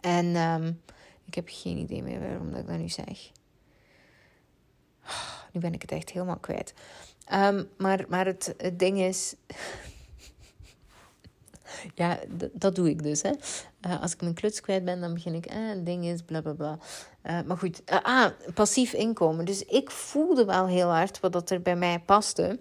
En 0.00 0.36
um, 0.36 0.80
ik 1.24 1.34
heb 1.34 1.48
geen 1.50 1.76
idee 1.76 2.02
meer 2.02 2.20
waarom 2.20 2.50
dat 2.50 2.60
ik 2.60 2.66
dat 2.66 2.78
nu 2.78 2.88
zeg. 2.88 3.30
nu 5.52 5.60
ben 5.60 5.74
ik 5.74 5.82
het 5.82 5.92
echt 5.92 6.10
helemaal 6.10 6.38
kwijt. 6.38 6.74
Um, 7.32 7.68
maar 7.76 8.04
maar 8.08 8.26
het, 8.26 8.54
het 8.56 8.78
ding 8.78 8.98
is. 8.98 9.34
ja, 11.94 12.18
dat 12.52 12.74
doe 12.74 12.90
ik 12.90 13.02
dus. 13.02 13.22
Hè. 13.22 13.30
Uh, 13.86 14.02
als 14.02 14.12
ik 14.12 14.20
mijn 14.20 14.34
kluts 14.34 14.60
kwijt 14.60 14.84
ben, 14.84 15.00
dan 15.00 15.14
begin 15.14 15.34
ik. 15.34 15.46
Eh, 15.46 15.58
ding 15.78 16.04
is 16.04 16.22
bla 16.22 16.40
bla 16.40 16.52
bla. 16.52 16.78
Uh, 17.24 17.38
maar 17.46 17.56
goed, 17.56 17.82
uh, 17.92 17.98
ah, 18.02 18.30
passief 18.54 18.92
inkomen. 18.92 19.44
Dus 19.44 19.64
ik 19.64 19.90
voelde 19.90 20.44
wel 20.44 20.66
heel 20.66 20.88
hard 20.88 21.20
wat 21.20 21.32
dat 21.32 21.50
er 21.50 21.62
bij 21.62 21.76
mij 21.76 21.98
paste. 21.98 22.60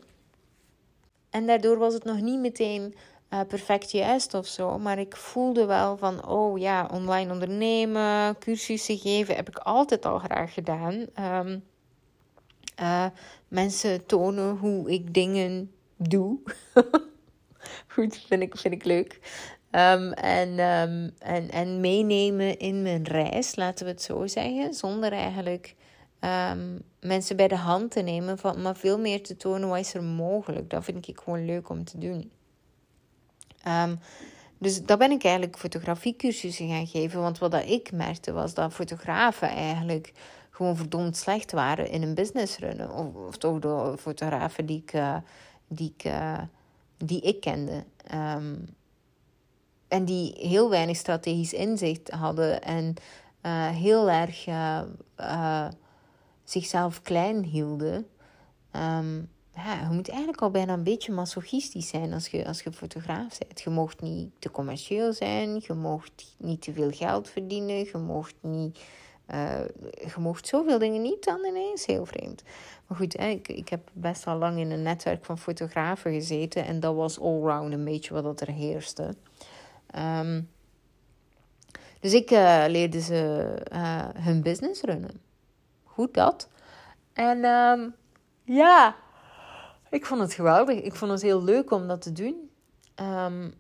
En 1.30 1.47
daardoor 1.47 1.78
was 1.78 1.93
het 1.93 2.03
nog 2.03 2.22
niet 2.22 2.39
meteen 2.39 2.95
perfect 3.47 3.91
juist 3.91 4.34
of 4.34 4.47
zo. 4.47 4.80
Maar 4.80 4.99
ik 4.99 5.15
voelde 5.15 5.65
wel 5.65 5.97
van, 5.97 6.28
oh 6.28 6.59
ja, 6.59 6.89
online 6.91 7.32
ondernemen, 7.32 8.38
cursussen 8.38 8.97
geven, 8.97 9.36
heb 9.36 9.47
ik 9.47 9.57
altijd 9.57 10.05
al 10.05 10.19
graag 10.19 10.53
gedaan. 10.53 11.05
Uh, 12.80 13.05
mensen 13.47 14.05
tonen 14.05 14.57
hoe 14.57 14.91
ik 14.91 15.13
dingen 15.13 15.72
doe. 15.97 16.39
Goed, 17.93 18.17
vind 18.28 18.41
ik, 18.41 18.57
vind 18.57 18.74
ik 18.74 18.84
leuk. 18.84 19.19
Um, 19.72 20.11
en, 20.13 20.49
um, 20.49 21.11
en, 21.19 21.49
en 21.49 21.80
meenemen 21.80 22.59
in 22.59 22.82
mijn 22.82 23.03
reis, 23.03 23.55
laten 23.55 23.86
we 23.86 23.91
het 23.91 24.01
zo 24.01 24.28
zeggen. 24.28 24.74
Zonder 24.74 25.11
eigenlijk 25.11 25.76
um, 26.19 26.82
mensen 26.99 27.36
bij 27.36 27.47
de 27.47 27.55
hand 27.55 27.91
te 27.91 28.01
nemen, 28.01 28.38
van, 28.38 28.61
maar 28.61 28.76
veel 28.76 28.99
meer 28.99 29.24
te 29.24 29.38
tonen 29.38 29.69
wat 29.69 29.80
is 29.80 29.93
er 29.93 30.03
mogelijk. 30.03 30.69
Dat 30.69 30.84
vind 30.84 31.07
ik 31.07 31.19
gewoon 31.24 31.45
leuk 31.45 31.69
om 31.69 31.84
te 31.84 31.97
doen. 31.97 32.32
Dus 34.57 34.86
dat 34.86 34.99
ben 34.99 35.11
ik 35.11 35.24
eigenlijk 35.24 35.57
fotografiecursussen 35.57 36.67
gaan 36.67 36.88
geven. 36.88 37.22
Want 37.22 37.38
wat 37.38 37.51
dat 37.51 37.69
ik 37.69 37.91
merkte 37.91 38.32
was 38.32 38.53
dat 38.53 38.74
fotografen 38.74 39.49
eigenlijk 39.49 40.13
gewoon 40.49 40.76
verdomd 40.76 41.17
slecht 41.17 41.51
waren 41.51 41.89
in 41.89 42.01
een 42.01 42.13
business 42.13 42.57
runnen. 42.57 43.15
Of, 43.28 43.38
toch 43.38 43.59
de 43.59 43.95
fotografen 43.99 44.65
die 44.65 44.78
ik, 44.78 44.93
uh, 44.93 45.17
die 45.67 45.93
ik, 45.97 46.05
uh, 46.05 46.39
die 46.97 47.22
ik 47.22 47.41
kende. 47.41 47.84
Um, 48.13 48.65
en 49.91 50.05
die 50.05 50.33
heel 50.37 50.69
weinig 50.69 50.97
strategisch 50.97 51.53
inzicht 51.53 52.09
hadden 52.09 52.61
en 52.61 52.93
uh, 53.45 53.67
heel 53.67 54.09
erg 54.09 54.47
zichzelf 56.43 57.01
klein 57.01 57.43
hielden. 57.43 58.07
Um, 58.75 59.29
ja, 59.55 59.81
je 59.81 59.89
moet 59.91 60.09
eigenlijk 60.09 60.41
al 60.41 60.51
bijna 60.51 60.73
een 60.73 60.83
beetje 60.83 61.11
masochistisch 61.11 61.87
zijn 61.87 62.13
als 62.13 62.27
je, 62.27 62.47
als 62.47 62.61
je 62.61 62.71
fotograaf 62.71 63.37
bent. 63.37 63.61
Je 63.61 63.69
mocht 63.69 64.01
niet 64.01 64.31
te 64.39 64.51
commercieel 64.51 65.13
zijn, 65.13 65.61
je 65.67 65.73
mocht 65.73 66.35
niet 66.37 66.61
te 66.61 66.73
veel 66.73 66.91
geld 66.91 67.29
verdienen, 67.29 67.75
je 67.75 67.97
mocht 67.97 68.35
niet... 68.41 68.79
Je 69.95 70.19
mocht 70.19 70.47
zoveel 70.47 70.79
dingen 70.79 71.01
niet 71.01 71.23
dan 71.23 71.45
ineens, 71.45 71.85
heel 71.85 72.05
vreemd. 72.05 72.43
Maar 72.87 72.97
goed, 72.97 73.19
ik, 73.19 73.47
ik 73.47 73.69
heb 73.69 73.89
best 73.93 74.23
wel 74.23 74.35
lang 74.35 74.59
in 74.59 74.71
een 74.71 74.81
netwerk 74.81 75.25
van 75.25 75.37
fotografen 75.37 76.13
gezeten 76.13 76.65
en 76.65 76.79
dat 76.79 76.95
was 76.95 77.19
allround 77.19 77.73
een 77.73 77.83
beetje 77.83 78.21
wat 78.21 78.41
er 78.41 78.51
heerste. 78.51 79.15
Um, 79.95 80.49
dus 81.99 82.13
ik 82.13 82.31
uh, 82.31 82.63
leerde 82.67 83.01
ze 83.01 83.53
uh, 83.73 84.05
hun 84.13 84.41
business 84.41 84.81
runnen. 84.81 85.21
Goed 85.83 86.13
dat. 86.13 86.49
En 87.13 87.45
um, 87.45 87.95
ja, 88.43 88.95
ik 89.89 90.05
vond 90.05 90.21
het 90.21 90.33
geweldig. 90.33 90.81
Ik 90.81 90.95
vond 90.95 91.11
het 91.11 91.21
heel 91.21 91.43
leuk 91.43 91.71
om 91.71 91.87
dat 91.87 92.01
te 92.01 92.11
doen. 92.11 92.49
Um, 92.95 93.53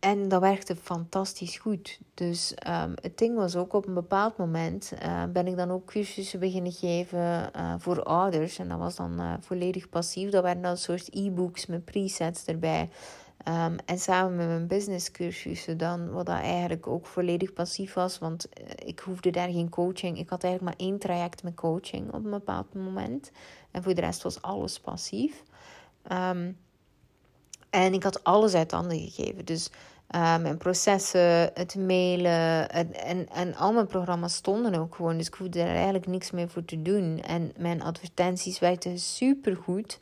en 0.00 0.28
dat 0.28 0.40
werkte 0.40 0.76
fantastisch 0.76 1.56
goed. 1.56 2.00
Dus 2.14 2.54
het 2.94 3.18
ding 3.18 3.36
was 3.36 3.56
ook 3.56 3.72
op 3.72 3.86
een 3.86 3.94
bepaald 3.94 4.36
moment 4.36 4.92
uh, 5.02 5.24
ben 5.24 5.46
ik 5.46 5.56
dan 5.56 5.70
ook 5.70 5.86
cursussen 5.86 6.40
beginnen 6.40 6.72
geven 6.72 7.50
voor 7.78 8.02
ouders. 8.02 8.58
En 8.58 8.68
dat 8.68 8.78
was 8.78 8.96
dan 8.96 9.38
volledig 9.40 9.88
passief. 9.88 10.30
Dat 10.30 10.42
waren 10.42 10.62
dan 10.62 10.70
een 10.70 10.76
soort 10.76 11.08
e-books 11.10 11.66
met 11.66 11.84
presets 11.84 12.44
erbij. 12.44 12.90
Um, 13.48 13.76
en 13.84 13.98
samen 13.98 14.36
met 14.36 14.46
mijn 14.46 14.66
businesscursussen 14.66 15.78
dan, 15.78 16.10
wat 16.10 16.26
dat 16.26 16.36
eigenlijk 16.36 16.86
ook 16.86 17.06
volledig 17.06 17.52
passief 17.52 17.94
was. 17.94 18.18
Want 18.18 18.48
ik 18.84 18.98
hoefde 18.98 19.30
daar 19.30 19.48
geen 19.48 19.68
coaching. 19.68 20.18
Ik 20.18 20.28
had 20.28 20.44
eigenlijk 20.44 20.78
maar 20.78 20.86
één 20.86 20.98
traject 20.98 21.42
met 21.42 21.54
coaching 21.54 22.06
op 22.12 22.24
een 22.24 22.30
bepaald 22.30 22.74
moment. 22.74 23.30
En 23.70 23.82
voor 23.82 23.94
de 23.94 24.00
rest 24.00 24.22
was 24.22 24.42
alles 24.42 24.80
passief. 24.80 25.42
Um, 26.12 26.58
en 27.70 27.92
ik 27.94 28.02
had 28.02 28.24
alles 28.24 28.54
uit 28.54 28.70
handen 28.70 28.98
gegeven. 28.98 29.44
Dus 29.44 29.70
uh, 30.14 30.38
mijn 30.38 30.56
processen, 30.56 31.50
het 31.54 31.74
mailen 31.74 32.70
en, 32.70 32.94
en, 32.94 33.28
en 33.28 33.54
al 33.54 33.72
mijn 33.72 33.86
programma's 33.86 34.34
stonden 34.34 34.74
ook 34.74 34.94
gewoon. 34.94 35.16
Dus 35.16 35.26
ik 35.26 35.34
hoefde 35.34 35.60
er 35.60 35.74
eigenlijk 35.74 36.06
niks 36.06 36.30
meer 36.30 36.48
voor 36.48 36.64
te 36.64 36.82
doen. 36.82 37.22
En 37.22 37.52
mijn 37.56 37.82
advertenties 37.82 38.58
werkten 38.58 38.98
supergoed. 38.98 39.92
Het 39.92 40.00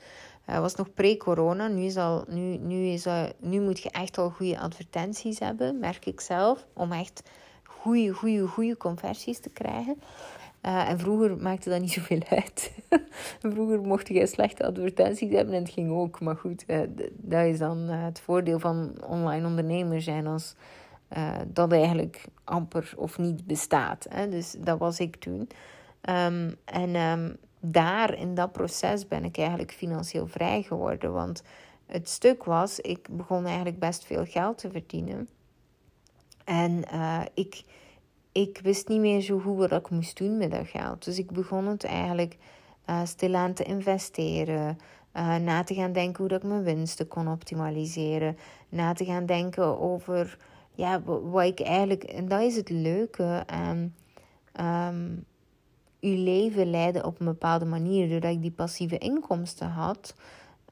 uh, 0.51 0.61
was 0.61 0.75
nog 0.75 0.95
pre-corona. 0.95 1.69
Nu, 1.69 1.83
is 1.83 1.97
al, 1.97 2.25
nu, 2.29 2.57
nu, 2.57 2.87
is 2.87 3.07
nu 3.39 3.61
moet 3.61 3.81
je 3.81 3.91
echt 3.91 4.19
al 4.19 4.31
goede 4.31 4.59
advertenties 4.59 5.39
hebben, 5.39 5.79
merk 5.79 6.07
ik 6.07 6.21
zelf. 6.21 6.67
Om 6.73 6.93
echt 6.93 7.23
goede, 7.63 8.13
goede, 8.13 8.47
goede 8.47 8.77
conversies 8.77 9.41
te 9.41 9.51
krijgen. 9.51 10.01
Uh, 10.63 10.89
en 10.89 10.99
vroeger 10.99 11.37
maakte 11.37 11.71
dat 11.71 11.81
niet 11.81 11.93
zoveel 11.93 12.23
uit. 12.39 12.73
vroeger 13.41 13.81
mocht 13.81 14.09
je 14.09 14.27
slechte 14.27 14.67
advertenties 14.67 15.33
hebben 15.33 15.55
en 15.55 15.63
het 15.63 15.73
ging 15.73 15.91
ook. 15.91 16.21
Maar 16.21 16.37
goed, 16.37 16.65
uh, 16.67 16.81
dat 17.13 17.45
is 17.45 17.59
dan 17.59 17.79
het 17.79 18.21
voordeel 18.21 18.59
van 18.59 18.95
online 19.07 19.47
ondernemer 19.47 20.03
zijn 20.03 20.27
als 20.27 20.55
dat 21.47 21.73
eigenlijk 21.73 22.25
amper 22.45 22.93
of 22.97 23.19
niet 23.19 23.47
bestaat. 23.47 24.07
Hè? 24.09 24.29
Dus 24.29 24.57
dat 24.59 24.79
was 24.79 25.01
ik 25.01 25.17
toen. 25.17 25.49
Um, 26.09 26.57
en 26.65 26.97
um, 26.97 27.37
daar 27.61 28.15
in 28.15 28.35
dat 28.35 28.53
proces 28.53 29.07
ben 29.07 29.25
ik 29.25 29.39
eigenlijk 29.39 29.73
financieel 29.73 30.27
vrij 30.27 30.63
geworden. 30.63 31.13
Want 31.13 31.43
het 31.87 32.09
stuk 32.09 32.45
was, 32.45 32.81
ik 32.81 33.09
begon 33.11 33.47
eigenlijk 33.47 33.79
best 33.79 34.05
veel 34.05 34.25
geld 34.25 34.59
te 34.59 34.71
verdienen. 34.71 35.29
En 36.45 36.85
ik 37.35 37.65
ik 38.33 38.61
wist 38.63 38.89
niet 38.89 39.01
meer 39.01 39.21
zo 39.21 39.39
goed 39.39 39.57
wat 39.57 39.73
ik 39.73 39.91
moest 39.91 40.17
doen 40.19 40.37
met 40.37 40.51
dat 40.51 40.69
geld. 40.69 41.05
Dus 41.05 41.19
ik 41.19 41.33
begon 41.33 41.67
het 41.67 41.85
eigenlijk 41.85 42.37
uh, 42.87 43.01
stilaan 43.05 43.53
te 43.53 43.65
investeren. 43.65 44.79
Uh, 45.17 45.37
na 45.37 45.65
te 45.65 45.75
gaan 45.75 45.93
denken 45.93 46.19
hoe 46.19 46.29
dat 46.29 46.43
ik 46.43 46.49
mijn 46.49 46.63
winsten 46.63 47.09
kon 47.09 47.29
optimaliseren. 47.29 48.39
Na 48.69 48.93
te 48.93 49.05
gaan 49.05 49.27
denken 49.27 49.81
over 49.81 50.39
ja, 50.75 51.03
wat 51.03 51.45
ik 51.45 51.61
eigenlijk. 51.61 52.03
En 52.03 52.29
dat 52.29 52.41
is 52.41 52.57
het 52.57 52.71
leuke 52.71 53.43
aan 53.47 53.95
um, 54.61 55.25
uw 56.01 56.25
leven 56.25 56.71
leiden 56.71 57.05
op 57.05 57.21
een 57.21 57.27
bepaalde 57.27 57.65
manier. 57.65 58.09
Doordat 58.09 58.33
ik 58.33 58.43
die 58.43 58.51
passieve 58.51 58.99
inkomsten 58.99 59.69
had, 59.69 60.15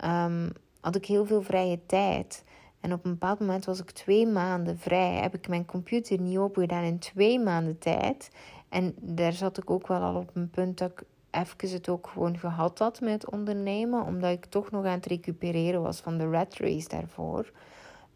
um, 0.05 0.53
had 0.81 0.97
ik 0.97 1.07
heel 1.07 1.27
veel 1.27 1.43
vrije 1.43 1.81
tijd. 1.87 2.45
En 2.81 2.93
op 2.93 3.05
een 3.05 3.11
bepaald 3.11 3.39
moment 3.39 3.65
was 3.65 3.81
ik 3.81 3.91
twee 3.91 4.27
maanden 4.27 4.79
vrij. 4.79 5.13
Heb 5.15 5.35
ik 5.35 5.49
mijn 5.49 5.65
computer 5.65 6.21
niet 6.21 6.39
opgedaan 6.39 6.83
in 6.83 6.99
twee 6.99 7.41
maanden 7.41 7.79
tijd. 7.79 8.31
En 8.69 8.95
daar 9.01 9.33
zat 9.33 9.59
ik 9.59 9.71
ook 9.71 9.87
wel 9.87 10.01
al 10.01 10.15
op 10.15 10.31
een 10.35 10.51
punt 10.51 10.79
dat 10.79 10.91
ik 10.91 11.03
even 11.31 11.71
het 11.71 11.89
ook 11.89 12.09
gewoon 12.13 12.39
gehad 12.39 12.79
had 12.79 13.01
met 13.01 13.31
ondernemen. 13.31 14.05
Omdat 14.05 14.31
ik 14.31 14.45
toch 14.45 14.71
nog 14.71 14.85
aan 14.85 14.91
het 14.91 15.07
recupereren 15.07 15.83
was 15.83 16.01
van 16.01 16.19
de 16.19 16.31
rat 16.31 16.55
race 16.55 16.89
daarvoor. 16.89 17.51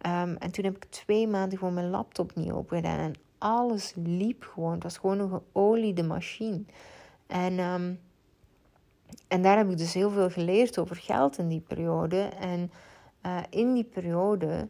Um, 0.07 0.37
en 0.37 0.51
toen 0.51 0.65
heb 0.65 0.77
ik 0.77 0.85
twee 0.85 1.29
maanden 1.29 1.59
gewoon 1.59 1.75
mijn 1.75 1.91
laptop 1.91 2.35
niet 2.35 2.53
opgedaan. 2.53 2.99
En 2.99 3.15
alles 3.39 3.93
liep 3.97 4.51
gewoon. 4.55 4.73
Het 4.73 4.83
was 4.83 4.99
gewoon 4.99 5.19
een 5.19 5.41
geoliede 5.53 6.03
machine. 6.03 6.63
En, 7.31 7.59
um, 7.59 8.01
en 9.29 9.43
daar 9.43 9.57
heb 9.57 9.71
ik 9.71 9.79
dus 9.79 9.95
heel 9.95 10.11
veel 10.11 10.31
geleerd 10.31 10.79
over 10.79 10.97
geld 10.97 11.39
in 11.39 11.49
die 11.49 11.61
periode. 11.61 12.21
En 12.21 12.71
uh, 13.27 13.39
in 13.51 13.75
die 13.75 13.85
periode 13.85 14.69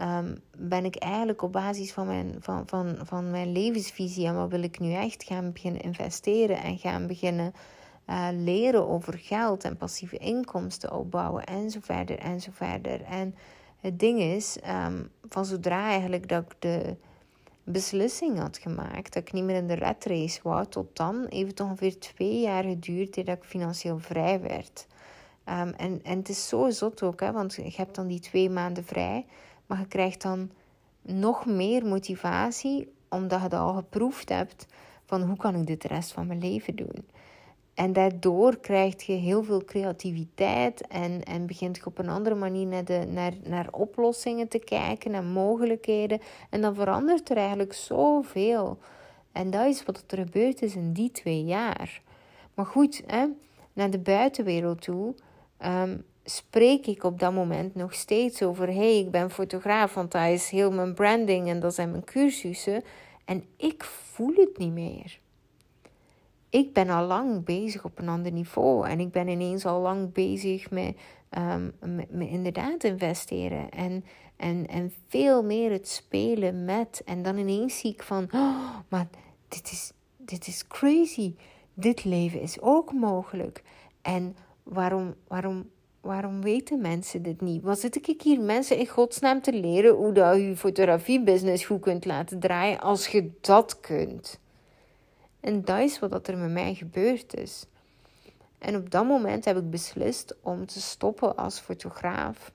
um, 0.00 0.38
ben 0.58 0.84
ik 0.84 0.96
eigenlijk 0.96 1.42
op 1.42 1.52
basis 1.52 1.92
van 1.92 2.06
mijn, 2.06 2.36
van, 2.40 2.62
van, 2.66 2.98
van 3.02 3.30
mijn 3.30 3.52
levensvisie 3.52 4.26
en 4.26 4.34
wat 4.34 4.50
wil 4.50 4.62
ik 4.62 4.78
nu 4.78 4.92
echt 4.92 5.24
gaan 5.24 5.52
beginnen 5.52 5.80
investeren 5.80 6.62
en 6.62 6.78
gaan 6.78 7.06
beginnen 7.06 7.52
uh, 8.08 8.28
leren 8.32 8.88
over 8.88 9.18
geld 9.18 9.64
en 9.64 9.76
passieve 9.76 10.16
inkomsten 10.16 10.92
opbouwen 10.92 11.44
en 11.44 11.70
zo 11.70 11.78
verder 11.82 12.18
en 12.18 12.40
zo 12.40 12.50
verder. 12.54 13.02
En 13.02 13.34
het 13.80 13.98
ding 13.98 14.20
is, 14.20 14.58
um, 14.86 15.10
van 15.28 15.44
zodra 15.44 15.88
eigenlijk 15.88 16.28
dat 16.28 16.42
ik 16.42 16.54
de, 16.58 16.96
beslissing 17.70 18.38
had 18.38 18.58
gemaakt 18.58 19.12
dat 19.12 19.22
ik 19.22 19.32
niet 19.32 19.44
meer 19.44 19.56
in 19.56 19.66
de 19.66 19.74
red 19.74 20.04
race 20.04 20.40
wou, 20.42 20.66
tot 20.66 20.96
dan 20.96 21.26
heeft 21.28 21.50
het 21.50 21.60
ongeveer 21.60 21.98
twee 21.98 22.40
jaar 22.40 22.64
geduurd 22.64 23.14
dat 23.14 23.28
ik 23.28 23.44
financieel 23.44 23.98
vrij 23.98 24.40
werd. 24.40 24.86
Ehm, 25.44 25.72
en, 25.76 26.00
en 26.02 26.18
het 26.18 26.28
is 26.28 26.48
zo 26.48 26.70
zot 26.70 27.02
ook, 27.02 27.20
hè, 27.20 27.32
want 27.32 27.54
je 27.54 27.72
hebt 27.76 27.94
dan 27.94 28.06
die 28.06 28.20
twee 28.20 28.50
maanden 28.50 28.84
vrij, 28.84 29.26
maar 29.66 29.78
je 29.78 29.86
krijgt 29.86 30.22
dan 30.22 30.50
nog 31.02 31.46
meer 31.46 31.86
motivatie 31.86 32.92
omdat 33.08 33.42
je 33.42 33.48
dat 33.48 33.60
al 33.60 33.74
geproefd 33.74 34.28
hebt 34.28 34.66
van 35.04 35.22
hoe 35.22 35.36
kan 35.36 35.54
ik 35.54 35.66
dit 35.66 35.82
de 35.82 35.88
rest 35.88 36.12
van 36.12 36.26
mijn 36.26 36.40
leven 36.40 36.76
doen. 36.76 37.08
En 37.80 37.92
daardoor 37.92 38.56
krijg 38.56 39.02
je 39.02 39.12
heel 39.12 39.42
veel 39.44 39.64
creativiteit 39.64 40.86
en, 40.86 41.22
en 41.24 41.46
begint 41.46 41.76
je 41.76 41.86
op 41.86 41.98
een 41.98 42.08
andere 42.08 42.34
manier 42.34 42.66
naar, 42.66 42.84
de, 42.84 43.06
naar, 43.08 43.32
naar 43.44 43.68
oplossingen 43.70 44.48
te 44.48 44.58
kijken, 44.58 45.10
naar 45.10 45.24
mogelijkheden. 45.24 46.20
En 46.50 46.60
dan 46.60 46.74
verandert 46.74 47.30
er 47.30 47.36
eigenlijk 47.36 47.72
zoveel. 47.72 48.78
En 49.32 49.50
dat 49.50 49.66
is 49.66 49.84
wat 49.84 50.04
er 50.06 50.18
gebeurd 50.18 50.62
is 50.62 50.74
in 50.74 50.92
die 50.92 51.10
twee 51.10 51.44
jaar. 51.44 52.02
Maar 52.54 52.66
goed, 52.66 53.02
hè, 53.06 53.26
naar 53.72 53.90
de 53.90 53.98
buitenwereld 53.98 54.82
toe 54.82 55.14
ehm, 55.58 55.98
spreek 56.24 56.86
ik 56.86 57.04
op 57.04 57.18
dat 57.18 57.32
moment 57.32 57.74
nog 57.74 57.94
steeds 57.94 58.42
over: 58.42 58.66
hé, 58.66 58.74
hey, 58.74 58.98
ik 58.98 59.10
ben 59.10 59.30
fotograaf, 59.30 59.94
want 59.94 60.12
dat 60.12 60.28
is 60.28 60.50
heel 60.50 60.72
mijn 60.72 60.94
branding 60.94 61.48
en 61.48 61.60
dat 61.60 61.74
zijn 61.74 61.90
mijn 61.90 62.04
cursussen. 62.04 62.82
En 63.24 63.44
ik 63.56 63.84
voel 63.84 64.34
het 64.34 64.58
niet 64.58 64.72
meer 64.72 65.19
ik 66.50 66.72
ben 66.72 66.88
al 66.88 67.06
lang 67.06 67.44
bezig 67.44 67.84
op 67.84 67.98
een 67.98 68.08
ander 68.08 68.32
niveau. 68.32 68.88
En 68.88 69.00
ik 69.00 69.10
ben 69.10 69.28
ineens 69.28 69.66
al 69.66 69.80
lang 69.80 70.12
bezig 70.12 70.70
met, 70.70 70.96
um, 71.38 71.72
met, 71.80 72.28
inderdaad 72.28 72.84
investeren. 72.84 73.70
En, 73.70 74.04
en, 74.36 74.66
en 74.66 74.92
veel 75.08 75.44
meer 75.44 75.70
het 75.70 75.88
spelen 75.88 76.64
met. 76.64 77.02
En 77.04 77.22
dan 77.22 77.38
ineens 77.38 77.78
zie 77.78 77.92
ik 77.92 78.02
van, 78.02 78.28
oh, 78.34 78.76
maar 78.88 79.08
dit 79.48 79.70
is, 79.70 79.92
dit 80.16 80.46
is 80.46 80.66
crazy. 80.66 81.34
Dit 81.74 82.04
leven 82.04 82.40
is 82.40 82.60
ook 82.60 82.92
mogelijk. 82.92 83.62
En 84.02 84.36
waarom, 84.62 85.14
waarom, 85.28 85.70
waarom 86.00 86.42
weten 86.42 86.80
mensen 86.80 87.22
dit 87.22 87.40
niet? 87.40 87.62
Wat 87.62 87.80
zit 87.80 88.08
ik 88.08 88.22
hier 88.22 88.40
mensen 88.40 88.78
in 88.78 88.86
godsnaam 88.88 89.42
te 89.42 89.52
leren 89.52 89.94
hoe 89.94 90.12
dat 90.12 90.36
je 90.36 90.56
fotografiebusiness 90.56 91.64
goed 91.64 91.80
kunt 91.80 92.04
laten 92.04 92.40
draaien 92.40 92.80
als 92.80 93.06
je 93.06 93.30
dat 93.40 93.80
kunt? 93.80 94.40
En 95.40 95.64
dat 95.64 95.78
is 95.78 95.98
wat 95.98 96.28
er 96.28 96.38
met 96.38 96.50
mij 96.50 96.74
gebeurd 96.74 97.34
is. 97.34 97.66
En 98.58 98.76
op 98.76 98.90
dat 98.90 99.06
moment 99.06 99.44
heb 99.44 99.56
ik 99.56 99.70
beslist 99.70 100.36
om 100.42 100.66
te 100.66 100.80
stoppen 100.80 101.36
als 101.36 101.60
fotograaf. 101.60 102.52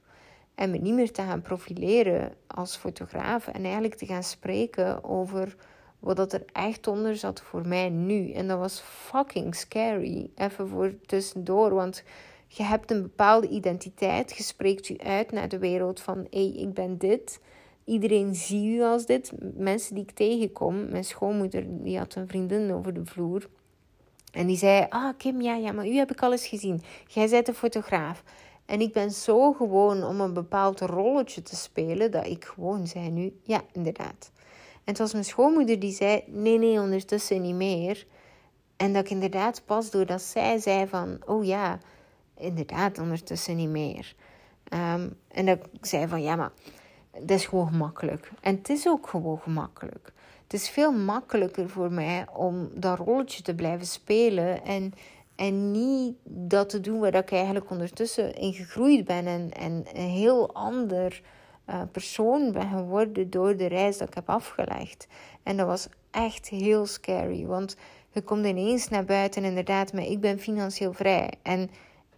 En 0.55 0.71
me 0.71 0.77
niet 0.77 0.93
meer 0.93 1.11
te 1.11 1.21
gaan 1.21 1.41
profileren 1.41 2.33
als 2.47 2.75
fotograaf. 2.75 3.47
En 3.47 3.63
eigenlijk 3.63 3.95
te 3.95 4.05
gaan 4.05 4.23
spreken 4.23 5.03
over 5.03 5.55
wat 5.99 6.33
er 6.33 6.45
echt 6.51 6.87
onder 6.87 7.15
zat 7.15 7.41
voor 7.41 7.67
mij 7.67 7.89
nu. 7.89 8.31
En 8.31 8.47
dat 8.47 8.59
was 8.59 8.79
fucking 8.79 9.55
scary. 9.55 10.29
Even 10.35 10.67
voor 10.67 10.93
tussendoor. 11.05 11.73
Want 11.73 12.03
je 12.47 12.63
hebt 12.63 12.91
een 12.91 13.01
bepaalde 13.01 13.47
identiteit. 13.47 14.37
Je 14.37 14.43
spreekt 14.43 14.87
je 14.87 14.99
uit 15.03 15.31
naar 15.31 15.49
de 15.49 15.59
wereld 15.59 15.99
van... 15.99 16.27
Hé, 16.29 16.49
hey, 16.49 16.61
ik 16.61 16.73
ben 16.73 16.97
dit. 16.97 17.39
Iedereen 17.85 18.35
ziet 18.35 18.65
u 18.65 18.81
als 18.81 19.05
dit. 19.05 19.31
Mensen 19.55 19.95
die 19.95 20.03
ik 20.03 20.11
tegenkom. 20.11 20.89
Mijn 20.89 21.03
schoonmoeder 21.03 21.65
die 21.67 21.97
had 21.97 22.15
een 22.15 22.27
vriendin 22.27 22.73
over 22.73 22.93
de 22.93 23.05
vloer. 23.05 23.49
En 24.31 24.47
die 24.47 24.57
zei: 24.57 24.85
Ah, 24.89 25.13
Kim, 25.17 25.41
ja, 25.41 25.55
ja, 25.55 25.71
maar 25.71 25.87
u 25.87 25.95
heb 25.95 26.11
ik 26.11 26.21
al 26.21 26.31
eens 26.31 26.47
gezien. 26.47 26.81
Jij 27.07 27.29
bent 27.29 27.47
een 27.47 27.53
fotograaf. 27.53 28.23
En 28.65 28.81
ik 28.81 28.93
ben 28.93 29.11
zo 29.11 29.53
gewoon 29.53 30.03
om 30.03 30.21
een 30.21 30.33
bepaald 30.33 30.81
rolletje 30.81 31.41
te 31.41 31.55
spelen 31.55 32.11
dat 32.11 32.25
ik 32.25 32.45
gewoon 32.45 32.87
zei 32.87 33.09
nu: 33.09 33.39
Ja, 33.43 33.61
inderdaad. 33.71 34.31
En 34.73 34.91
het 34.91 34.97
was 34.97 35.11
mijn 35.11 35.25
schoonmoeder 35.25 35.79
die 35.79 35.93
zei: 35.93 36.23
Nee, 36.27 36.57
nee, 36.57 36.79
ondertussen 36.79 37.41
niet 37.41 37.55
meer. 37.55 38.05
En 38.77 38.93
dat 38.93 39.03
ik 39.03 39.09
inderdaad 39.09 39.61
pas 39.65 39.91
doordat 39.91 40.21
zij 40.21 40.57
zei: 40.57 40.87
van, 40.87 41.17
Oh 41.25 41.45
ja, 41.45 41.79
inderdaad, 42.37 42.99
ondertussen 42.99 43.55
niet 43.55 43.69
meer. 43.69 44.15
Um, 44.73 45.17
en 45.27 45.45
dat 45.45 45.59
ik 45.71 45.85
zei: 45.85 46.07
van 46.07 46.21
ja, 46.21 46.35
maar 46.35 46.51
dat 47.19 47.37
is 47.37 47.45
gewoon 47.45 47.67
gemakkelijk. 47.67 48.31
En 48.41 48.55
het 48.55 48.69
is 48.69 48.87
ook 48.87 49.07
gewoon 49.07 49.39
gemakkelijk. 49.39 50.13
Het 50.43 50.53
is 50.53 50.69
veel 50.69 50.91
makkelijker 50.91 51.69
voor 51.69 51.91
mij 51.91 52.25
om 52.33 52.69
dat 52.73 52.97
rolletje 52.97 53.43
te 53.43 53.55
blijven 53.55 53.87
spelen 53.87 54.63
en, 54.63 54.93
en 55.35 55.71
niet 55.71 56.15
dat 56.23 56.69
te 56.69 56.79
doen 56.79 56.99
waar 56.99 57.15
ik 57.15 57.31
eigenlijk 57.31 57.69
ondertussen 57.69 58.35
in 58.35 58.53
gegroeid 58.53 59.05
ben 59.05 59.27
en, 59.27 59.51
en 59.51 59.85
een 59.93 60.09
heel 60.09 60.53
ander 60.53 61.21
uh, 61.69 61.81
persoon 61.91 62.51
ben 62.51 62.69
geworden 62.69 63.29
door 63.29 63.57
de 63.57 63.67
reis 63.67 63.97
dat 63.97 64.07
ik 64.07 64.13
heb 64.13 64.29
afgelegd. 64.29 65.07
En 65.43 65.57
dat 65.57 65.67
was 65.67 65.87
echt 66.11 66.49
heel 66.49 66.85
scary, 66.85 67.45
want 67.45 67.75
je 68.11 68.21
komt 68.21 68.45
ineens 68.45 68.89
naar 68.89 69.05
buiten 69.05 69.43
inderdaad, 69.43 69.93
maar 69.93 70.03
ik 70.03 70.19
ben 70.19 70.39
financieel 70.39 70.93
vrij. 70.93 71.33
En 71.41 71.69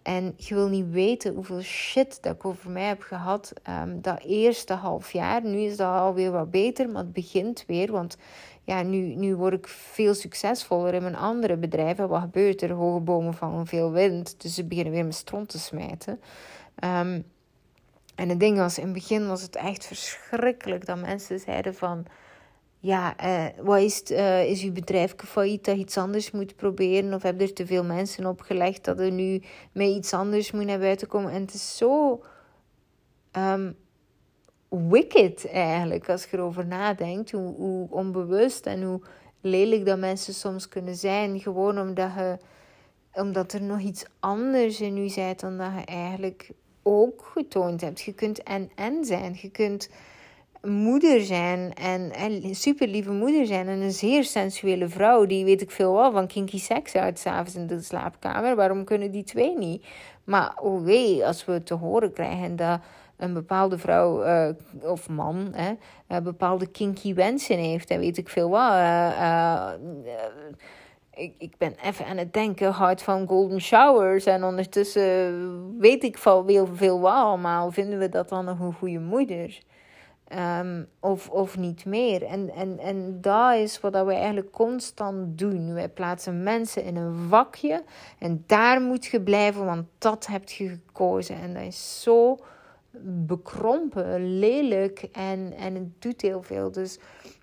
en 0.07 0.33
je 0.35 0.55
wil 0.55 0.67
niet 0.67 0.91
weten 0.91 1.33
hoeveel 1.33 1.61
shit 1.61 2.17
dat 2.21 2.35
ik 2.35 2.45
over 2.45 2.69
mij 2.69 2.83
heb 2.83 3.01
gehad 3.01 3.53
um, 3.69 4.01
dat 4.01 4.23
eerste 4.23 4.73
half 4.73 5.11
jaar. 5.11 5.43
Nu 5.43 5.59
is 5.59 5.77
dat 5.77 5.99
alweer 5.99 6.31
wat 6.31 6.51
beter, 6.51 6.89
maar 6.89 7.01
het 7.01 7.13
begint 7.13 7.63
weer. 7.67 7.91
Want 7.91 8.17
ja, 8.63 8.81
nu, 8.81 9.15
nu 9.15 9.35
word 9.35 9.53
ik 9.53 9.67
veel 9.67 10.13
succesvoller 10.13 10.93
in 10.93 11.01
mijn 11.01 11.15
andere 11.15 11.57
bedrijven. 11.57 12.07
Wat 12.07 12.21
gebeurt 12.21 12.61
er? 12.61 12.71
Hoge 12.71 12.99
bomen 12.99 13.33
vangen 13.33 13.67
veel 13.67 13.91
wind. 13.91 14.41
Dus 14.41 14.53
ze 14.53 14.65
beginnen 14.65 14.93
weer 14.93 15.05
met 15.05 15.15
stront 15.15 15.49
te 15.49 15.59
smijten. 15.59 16.19
Um, 16.83 17.23
en 18.15 18.29
het 18.29 18.39
ding 18.39 18.57
was, 18.57 18.77
in 18.77 18.83
het 18.83 18.93
begin 18.93 19.27
was 19.27 19.41
het 19.41 19.55
echt 19.55 19.85
verschrikkelijk 19.85 20.85
dat 20.85 20.97
mensen 20.97 21.39
zeiden 21.39 21.75
van 21.75 22.05
ja, 22.79 23.15
uh, 23.25 23.65
wat 23.65 23.79
is, 23.79 24.03
uh, 24.11 24.49
is 24.49 24.63
uw 24.63 24.71
bedrijf 24.71 25.13
failliet 25.17 25.65
dat 25.65 25.75
je 25.75 25.81
iets 25.81 25.97
anders 25.97 26.31
moet 26.31 26.55
proberen? 26.55 27.13
Of 27.13 27.21
heb 27.21 27.39
je 27.39 27.45
er 27.45 27.53
te 27.53 27.65
veel 27.65 27.83
mensen 27.83 28.25
opgelegd 28.25 28.85
dat 28.85 28.99
er 28.99 29.11
nu 29.11 29.41
met 29.71 29.87
iets 29.87 30.13
anders 30.13 30.51
moet 30.51 30.65
naar 30.65 30.79
buiten 30.79 31.07
komen? 31.07 31.31
En 31.31 31.41
het 31.41 31.53
is 31.53 31.77
zo 31.77 32.23
um, 33.31 33.75
wicked 34.69 35.47
eigenlijk, 35.51 36.09
als 36.09 36.23
je 36.23 36.37
erover 36.37 36.65
nadenkt. 36.65 37.31
Hoe, 37.31 37.55
hoe 37.55 37.87
onbewust 37.89 38.65
en 38.65 38.83
hoe 38.83 39.01
lelijk 39.41 39.85
dat 39.85 39.99
mensen 39.99 40.33
soms 40.33 40.69
kunnen 40.69 40.95
zijn. 40.95 41.39
Gewoon 41.39 41.79
omdat, 41.79 42.11
je, 42.15 42.37
omdat 43.13 43.53
er 43.53 43.61
nog 43.61 43.79
iets 43.79 44.05
anders 44.19 44.81
in 44.81 44.97
u 44.97 45.09
zit 45.09 45.39
dan 45.39 45.57
dat 45.57 45.71
je 45.77 45.85
eigenlijk 45.85 46.49
ook 46.83 47.29
getoond 47.33 47.81
hebt. 47.81 48.01
Je 48.01 48.13
kunt 48.13 48.43
en-en 48.43 49.05
zijn. 49.05 49.37
Je 49.41 49.49
kunt 49.49 49.89
moeder 50.61 51.21
zijn 51.21 51.73
en, 51.73 52.11
en 52.11 52.55
super 52.55 52.87
lieve 52.87 53.11
moeder 53.11 53.45
zijn 53.45 53.67
en 53.67 53.81
een 53.81 53.91
zeer 53.91 54.23
sensuele 54.23 54.87
vrouw 54.87 55.25
die 55.25 55.45
weet 55.45 55.61
ik 55.61 55.71
veel 55.71 55.93
wel 55.93 56.11
van 56.11 56.27
kinky 56.27 56.59
seks 56.59 56.95
uit 56.95 57.19
s'avonds 57.19 57.55
in 57.55 57.67
de 57.67 57.81
slaapkamer. 57.81 58.55
Waarom 58.55 58.83
kunnen 58.83 59.11
die 59.11 59.23
twee 59.23 59.57
niet? 59.57 59.85
Maar 60.23 60.57
oh 60.61 60.83
wee, 60.83 61.25
als 61.25 61.45
we 61.45 61.63
te 61.63 61.73
horen 61.73 62.13
krijgen 62.13 62.55
dat 62.55 62.79
een 63.17 63.33
bepaalde 63.33 63.77
vrouw 63.77 64.25
uh, 64.25 64.49
of 64.81 65.09
man 65.09 65.49
hè, 65.51 65.71
uh, 66.09 66.17
bepaalde 66.23 66.67
kinky 66.67 67.13
wensen 67.13 67.57
heeft, 67.57 67.87
dan 67.87 67.99
weet 67.99 68.17
ik 68.17 68.29
veel 68.29 68.49
wel. 68.51 68.71
Uh, 68.71 69.71
ik, 71.13 71.33
ik 71.37 71.57
ben 71.57 71.75
even 71.83 72.05
aan 72.05 72.17
het 72.17 72.33
denken, 72.33 72.71
hard 72.71 73.01
van 73.01 73.27
golden 73.27 73.61
showers. 73.61 74.25
En 74.25 74.43
ondertussen 74.43 75.79
weet 75.79 76.03
ik 76.03 76.17
van 76.17 76.47
heel 76.47 76.67
veel 76.73 77.01
wel 77.01 77.11
allemaal. 77.11 77.71
Vinden 77.71 77.99
we 77.99 78.09
dat 78.09 78.29
dan 78.29 78.45
nog 78.45 78.59
een 78.59 78.73
goede 78.73 78.99
moeder? 78.99 79.59
Um, 80.35 80.87
of, 80.99 81.29
of 81.29 81.57
niet 81.57 81.85
meer. 81.85 82.23
En, 82.23 82.49
en, 82.49 82.79
en 82.79 83.21
dat 83.21 83.55
is 83.55 83.79
wat 83.79 84.05
we 84.05 84.13
eigenlijk 84.13 84.51
constant 84.51 85.37
doen. 85.37 85.73
Wij 85.73 85.89
plaatsen 85.89 86.43
mensen 86.43 86.83
in 86.83 86.95
een 86.95 87.27
vakje 87.29 87.83
en 88.19 88.43
daar 88.45 88.81
moet 88.81 89.05
je 89.05 89.21
blijven, 89.21 89.65
want 89.65 89.85
dat 89.97 90.27
heb 90.27 90.49
je 90.49 90.67
gekozen. 90.67 91.35
En 91.35 91.53
dat 91.53 91.63
is 91.63 92.01
zo 92.01 92.37
bekrompen, 93.25 94.39
lelijk 94.39 95.07
en, 95.11 95.53
en 95.57 95.75
het 95.75 96.01
doet 96.01 96.21
heel 96.21 96.41
veel. 96.41 96.71
Dus 96.71 96.99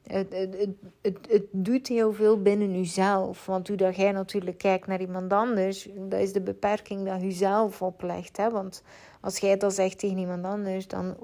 het, 0.06 0.32
het, 0.32 0.56
het, 1.02 1.18
het, 1.28 1.44
doet 1.50 1.88
heel 1.88 2.12
veel 2.12 2.42
binnen 2.42 2.72
jezelf. 2.72 3.46
Want 3.46 3.68
hoe 3.68 3.76
dat 3.76 3.96
jij 3.96 4.12
natuurlijk 4.12 4.58
kijkt 4.58 4.86
naar 4.86 5.00
iemand 5.00 5.32
anders, 5.32 5.88
dat 5.96 6.20
is 6.20 6.32
de 6.32 6.40
beperking 6.40 7.06
dat 7.06 7.20
je 7.20 7.30
zelf 7.30 7.82
oplegt. 7.82 8.36
Hè? 8.36 8.50
Want 8.50 8.82
als 9.24 9.38
jij 9.38 9.56
dat 9.56 9.74
zegt 9.74 9.98
tegen 9.98 10.18
iemand 10.18 10.44
anders, 10.44 10.88
dan 10.88 11.16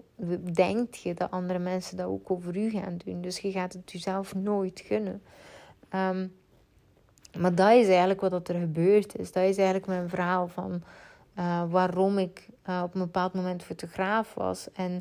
denkt 0.53 0.99
je 0.99 1.15
dat 1.15 1.31
andere 1.31 1.59
mensen 1.59 1.97
dat 1.97 2.07
ook 2.07 2.31
over 2.31 2.57
u 2.57 2.71
gaan 2.71 2.97
doen. 3.05 3.21
Dus 3.21 3.39
je 3.39 3.51
gaat 3.51 3.73
het 3.73 3.93
jezelf 3.93 4.35
nooit 4.35 4.83
gunnen. 4.87 5.23
Ehm, 5.89 6.27
maar 7.39 7.55
dat 7.55 7.71
is 7.71 7.87
eigenlijk 7.89 8.21
wat 8.21 8.49
er 8.49 8.55
gebeurd 8.55 9.19
is. 9.19 9.33
Dat 9.33 9.43
is 9.43 9.57
eigenlijk 9.57 9.87
mijn 9.87 10.09
verhaal 10.09 10.49
van 10.49 10.83
uh, 11.39 11.63
waarom 11.69 12.19
ik 12.19 12.49
uh, 12.69 12.83
op 12.85 12.95
een 12.95 13.01
bepaald 13.01 13.35
moment 13.35 13.63
fotograaf 13.63 14.35
was. 14.35 14.69
En, 14.73 14.93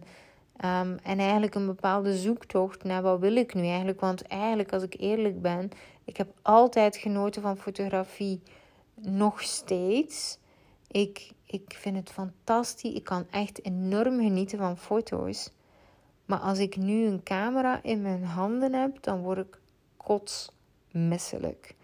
um, 0.65 0.97
en 1.03 1.19
eigenlijk 1.19 1.55
een 1.55 1.65
bepaalde 1.65 2.17
zoektocht 2.17 2.83
naar 2.83 3.01
wat 3.01 3.19
wil 3.19 3.35
ik 3.35 3.53
nu 3.53 3.67
eigenlijk. 3.67 3.99
Want 3.99 4.21
eigenlijk, 4.21 4.73
als 4.73 4.83
ik 4.83 4.95
eerlijk 4.99 5.41
ben, 5.41 5.69
ik 6.03 6.17
heb 6.17 6.27
altijd 6.41 6.97
genoten 6.97 7.41
van 7.41 7.57
fotografie. 7.57 8.41
Nog 9.01 9.41
steeds. 9.41 10.37
Ik, 10.87 11.31
ik 11.51 11.75
vind 11.79 11.95
het 11.95 12.09
fantastisch. 12.09 12.93
Ik 12.93 13.03
kan 13.03 13.27
echt 13.29 13.65
enorm 13.65 14.19
genieten 14.19 14.57
van 14.57 14.77
foto's. 14.77 15.51
Maar 16.25 16.39
als 16.39 16.59
ik 16.59 16.77
nu 16.77 17.05
een 17.05 17.23
camera 17.23 17.83
in 17.83 18.01
mijn 18.01 18.23
handen 18.23 18.73
heb, 18.73 19.03
dan 19.03 19.21
word 19.21 19.37
ik 19.37 19.59
kotsmisselijk. 19.97 21.75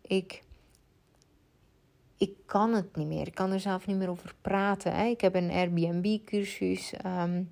Ik, 0.00 0.42
ik 2.16 2.32
kan 2.46 2.74
het 2.74 2.96
niet 2.96 3.06
meer. 3.06 3.26
Ik 3.26 3.34
kan 3.34 3.52
er 3.52 3.60
zelf 3.60 3.86
niet 3.86 3.96
meer 3.96 4.10
over 4.10 4.34
praten. 4.40 4.92
Hè. 4.92 5.04
Ik 5.04 5.20
heb 5.20 5.34
een 5.34 5.50
Airbnb-cursus. 5.50 6.92
Ehm, 6.92 7.42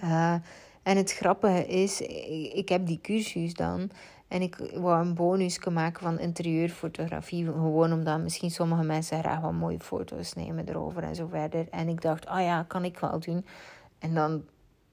eh, 0.00 0.34
en 0.82 0.96
het 0.96 1.12
grappige 1.12 1.66
is, 1.66 2.00
ik 2.52 2.68
heb 2.68 2.86
die 2.86 3.00
cursus 3.00 3.54
dan. 3.54 3.90
En 4.28 4.42
ik 4.42 4.56
wou 4.74 5.06
een 5.06 5.14
bonus 5.14 5.64
maken 5.64 6.02
van 6.02 6.18
interieurfotografie. 6.18 7.44
Gewoon 7.44 7.92
omdat 7.92 8.20
misschien 8.20 8.50
sommige 8.50 8.82
mensen 8.82 9.18
graag 9.18 9.40
wat 9.40 9.52
mooie 9.52 9.80
foto's 9.80 10.32
nemen 10.32 10.68
erover 10.68 11.02
en 11.02 11.14
zo 11.14 11.26
verder. 11.26 11.66
En 11.70 11.88
ik 11.88 12.02
dacht, 12.02 12.28
oh 12.28 12.40
ja, 12.40 12.62
kan 12.62 12.84
ik 12.84 12.98
wel 12.98 13.18
doen. 13.18 13.46
En 13.98 14.14
dan 14.14 14.44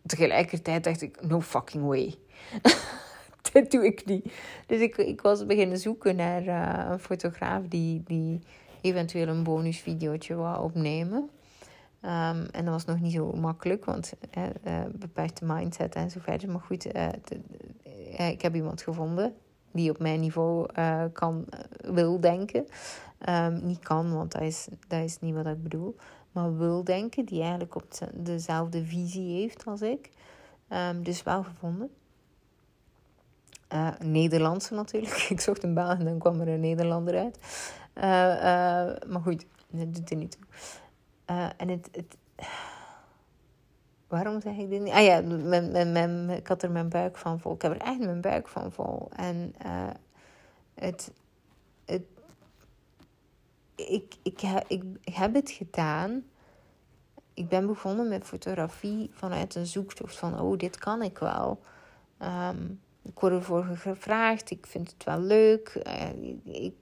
tegelijkertijd 0.06 0.84
dacht 0.84 1.02
ik, 1.02 1.28
no 1.28 1.42
fucking 1.42 1.86
way. 1.86 2.16
Dit 3.52 3.72
doe 3.72 3.86
ik 3.86 4.06
niet. 4.06 4.34
Dus 4.66 4.80
ik, 4.80 4.98
ik 4.98 5.22
was 5.22 5.46
beginnen 5.46 5.78
zoeken 5.78 6.16
naar 6.16 6.44
uh, 6.44 6.92
een 6.92 7.00
fotograaf 7.00 7.62
die, 7.68 8.04
die 8.06 8.40
eventueel 8.82 9.28
een 9.28 9.44
bonusvideootje 9.44 10.36
wou 10.36 10.64
opnemen. 10.64 11.30
Um, 12.06 12.46
en 12.52 12.66
dat 12.66 12.74
was 12.74 12.86
nog 12.86 13.00
niet 13.00 13.14
zo 13.14 13.32
makkelijk, 13.32 13.86
want 13.86 14.14
uh, 14.38 14.44
uh, 14.44 14.80
beperkte 14.92 15.46
mindset 15.46 15.96
en 15.96 16.12
zo 16.12 16.20
verder. 16.20 16.50
Maar 16.50 16.62
goed, 16.62 16.96
uh, 16.96 17.10
ik 18.30 18.42
heb 18.42 18.56
iemand 18.56 18.82
gevonden 18.82 19.34
die 19.72 19.90
op 19.90 20.00
mijn 20.00 20.20
niveau 20.20 20.68
kan, 21.14 21.46
wil 21.82 22.20
denken. 22.20 22.66
Um, 23.30 23.66
niet 23.66 23.80
kan, 23.80 24.14
want 24.14 24.32
dat 24.32 24.42
is, 24.42 24.68
dat 24.88 25.04
is 25.04 25.20
niet 25.20 25.36
wat 25.36 25.46
ik 25.46 25.64
bedoel. 25.64 25.96
Maar 26.32 26.58
wil 26.58 26.84
denken, 26.84 27.26
die 27.26 27.42
eigenlijk 27.42 27.76
op 27.76 27.86
dezelfde 28.14 28.86
visie 28.86 29.40
heeft 29.40 29.66
als 29.66 29.82
ik. 29.82 30.10
Um, 30.70 31.04
dus 31.04 31.24
wel 31.24 31.44
gevonden. 31.44 31.90
Nederlandse 34.00 34.74
natuurlijk. 34.74 35.28
Ik 35.30 35.40
zocht 35.40 35.64
een 35.64 35.74
baan 35.74 36.00
en 36.00 36.06
dan 36.06 36.20
kwam 36.20 36.42
er 36.42 36.48
een 36.48 36.60
Nederlander 36.60 37.18
uit. 37.18 37.40
maar 39.08 39.22
goed, 39.22 39.46
dat 39.70 39.96
doet 39.96 40.10
er 40.10 40.18
niet 40.18 40.32
toe. 40.32 40.46
Uh, 41.30 41.50
en 41.58 41.70
het, 41.70 41.90
het. 41.92 42.18
Waarom 44.08 44.42
zeg 44.42 44.56
ik 44.56 44.70
dit 44.70 44.82
niet? 44.82 44.94
Ah 44.94 45.04
ja, 45.04 45.22
mijn, 45.22 45.92
mijn, 45.92 46.30
ik 46.30 46.48
had 46.48 46.64
er 46.64 46.72
mijn 46.72 46.90
buik 46.90 47.18
van 47.18 47.40
vol. 47.40 47.54
Ik 47.54 47.62
heb 47.62 47.72
er 47.72 47.82
echt 47.82 48.00
mijn 48.00 48.22
buik 48.22 48.48
van 48.48 48.72
vol. 48.72 49.10
En 49.16 49.56
uh, 49.66 49.90
het. 50.74 51.12
het 51.86 52.04
ik, 53.76 54.16
ik, 54.24 54.42
ik, 54.68 54.84
ik 55.02 55.16
heb 55.16 55.34
het 55.34 55.52
gedaan. 55.52 56.24
Ik 57.34 57.50
ben 57.50 57.68
begonnen 57.68 58.08
met 58.08 58.24
fotografie 58.24 59.10
vanuit 59.14 59.56
een 59.56 59.66
zoektocht 59.66 60.16
van: 60.16 60.40
oh, 60.40 60.58
dit 60.58 60.78
kan 60.78 61.02
ik 61.02 61.18
wel. 61.18 61.62
Um, 62.20 62.82
ik 63.04 63.20
word 63.20 63.34
ervoor 63.34 63.64
gevraagd. 63.64 64.52
Ik 64.52 64.66
vind 64.66 64.92
het 64.92 65.04
wel 65.04 65.20
leuk. 65.20 65.82
Uh, 65.88 66.64
ik 66.64 66.74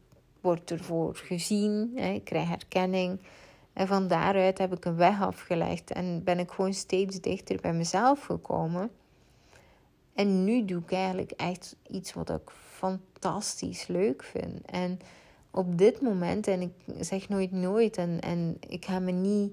word 0.41 0.71
ervoor 0.71 1.15
gezien. 1.15 1.91
Hè, 1.95 2.09
ik 2.09 2.23
krijg 2.23 2.47
herkenning. 2.47 3.19
En 3.73 3.87
van 3.87 4.07
daaruit 4.07 4.57
heb 4.57 4.75
ik 4.75 4.85
een 4.85 4.95
weg 4.95 5.21
afgelegd 5.21 5.91
en 5.91 6.23
ben 6.23 6.39
ik 6.39 6.51
gewoon 6.51 6.73
steeds 6.73 7.21
dichter 7.21 7.61
bij 7.61 7.73
mezelf 7.73 8.25
gekomen. 8.25 8.91
En 10.13 10.43
nu 10.43 10.65
doe 10.65 10.81
ik 10.81 10.91
eigenlijk 10.91 11.31
echt 11.31 11.75
iets 11.87 12.13
wat 12.13 12.29
ik 12.29 12.51
fantastisch 12.51 13.87
leuk 13.87 14.23
vind. 14.23 14.65
En 14.65 14.99
op 15.51 15.77
dit 15.77 16.01
moment, 16.01 16.47
en 16.47 16.61
ik 16.61 16.73
zeg 16.99 17.29
nooit 17.29 17.51
nooit, 17.51 17.97
en, 17.97 18.19
en 18.19 18.57
ik 18.67 18.85
ga 18.85 18.99
me 18.99 19.11
niet 19.11 19.51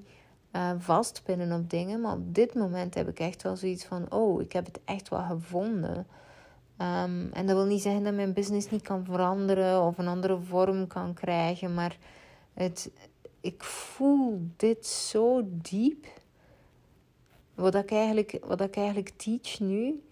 uh, 0.53 0.71
vastpinnen 0.79 1.53
op 1.61 1.71
dingen, 1.71 2.01
maar 2.01 2.13
op 2.13 2.35
dit 2.35 2.55
moment 2.55 2.95
heb 2.95 3.09
ik 3.09 3.19
echt 3.19 3.43
wel 3.43 3.57
zoiets 3.57 3.85
van: 3.85 4.13
oh, 4.13 4.41
ik 4.41 4.53
heb 4.53 4.67
het 4.67 4.81
echt 4.85 5.09
wel 5.09 5.23
gevonden. 5.23 5.97
Um, 6.79 7.31
en 7.33 7.47
dat 7.47 7.57
wil 7.57 7.65
niet 7.65 7.83
zeggen 7.83 8.03
dat 8.03 8.15
mijn 8.15 8.33
business 8.33 8.71
niet 8.71 8.83
kan 8.83 9.05
veranderen 9.05 9.83
of 9.83 9.99
een 9.99 10.09
andere 10.09 10.39
vorm 10.41 10.87
kan 10.87 11.15
krijgen, 11.15 11.75
maar 11.75 11.97
het, 12.55 12.91
ik 13.41 13.65
voel 13.65 14.41
dit 14.57 14.87
zo 14.87 15.43
diep. 15.45 16.07
Wat 17.55 17.75
ik 17.75 17.91
eigenlijk, 17.91 18.39
wat 18.45 18.61
ik 18.61 18.77
eigenlijk 18.77 19.09
teach 19.17 19.61
nu, 19.61 20.03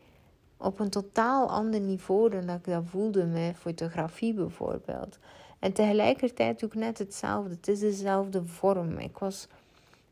op 0.57 0.81
een 0.81 0.91
totaal 0.91 1.49
ander 1.49 1.81
niveau 1.81 2.31
dan 2.31 2.47
dat 2.47 2.57
ik 2.57 2.65
dat 2.65 2.85
voelde 2.87 3.25
met 3.25 3.57
fotografie 3.57 4.35
bijvoorbeeld. 4.35 5.19
En 5.59 5.73
tegelijkertijd 5.73 6.61
doe 6.61 6.69
ik 6.69 6.75
net 6.75 6.99
hetzelfde. 6.99 7.51
Het 7.51 7.69
is 7.69 7.81
dezelfde 7.81 8.47
vorm. 8.47 8.99
Ik 8.99 9.19
was, 9.19 9.47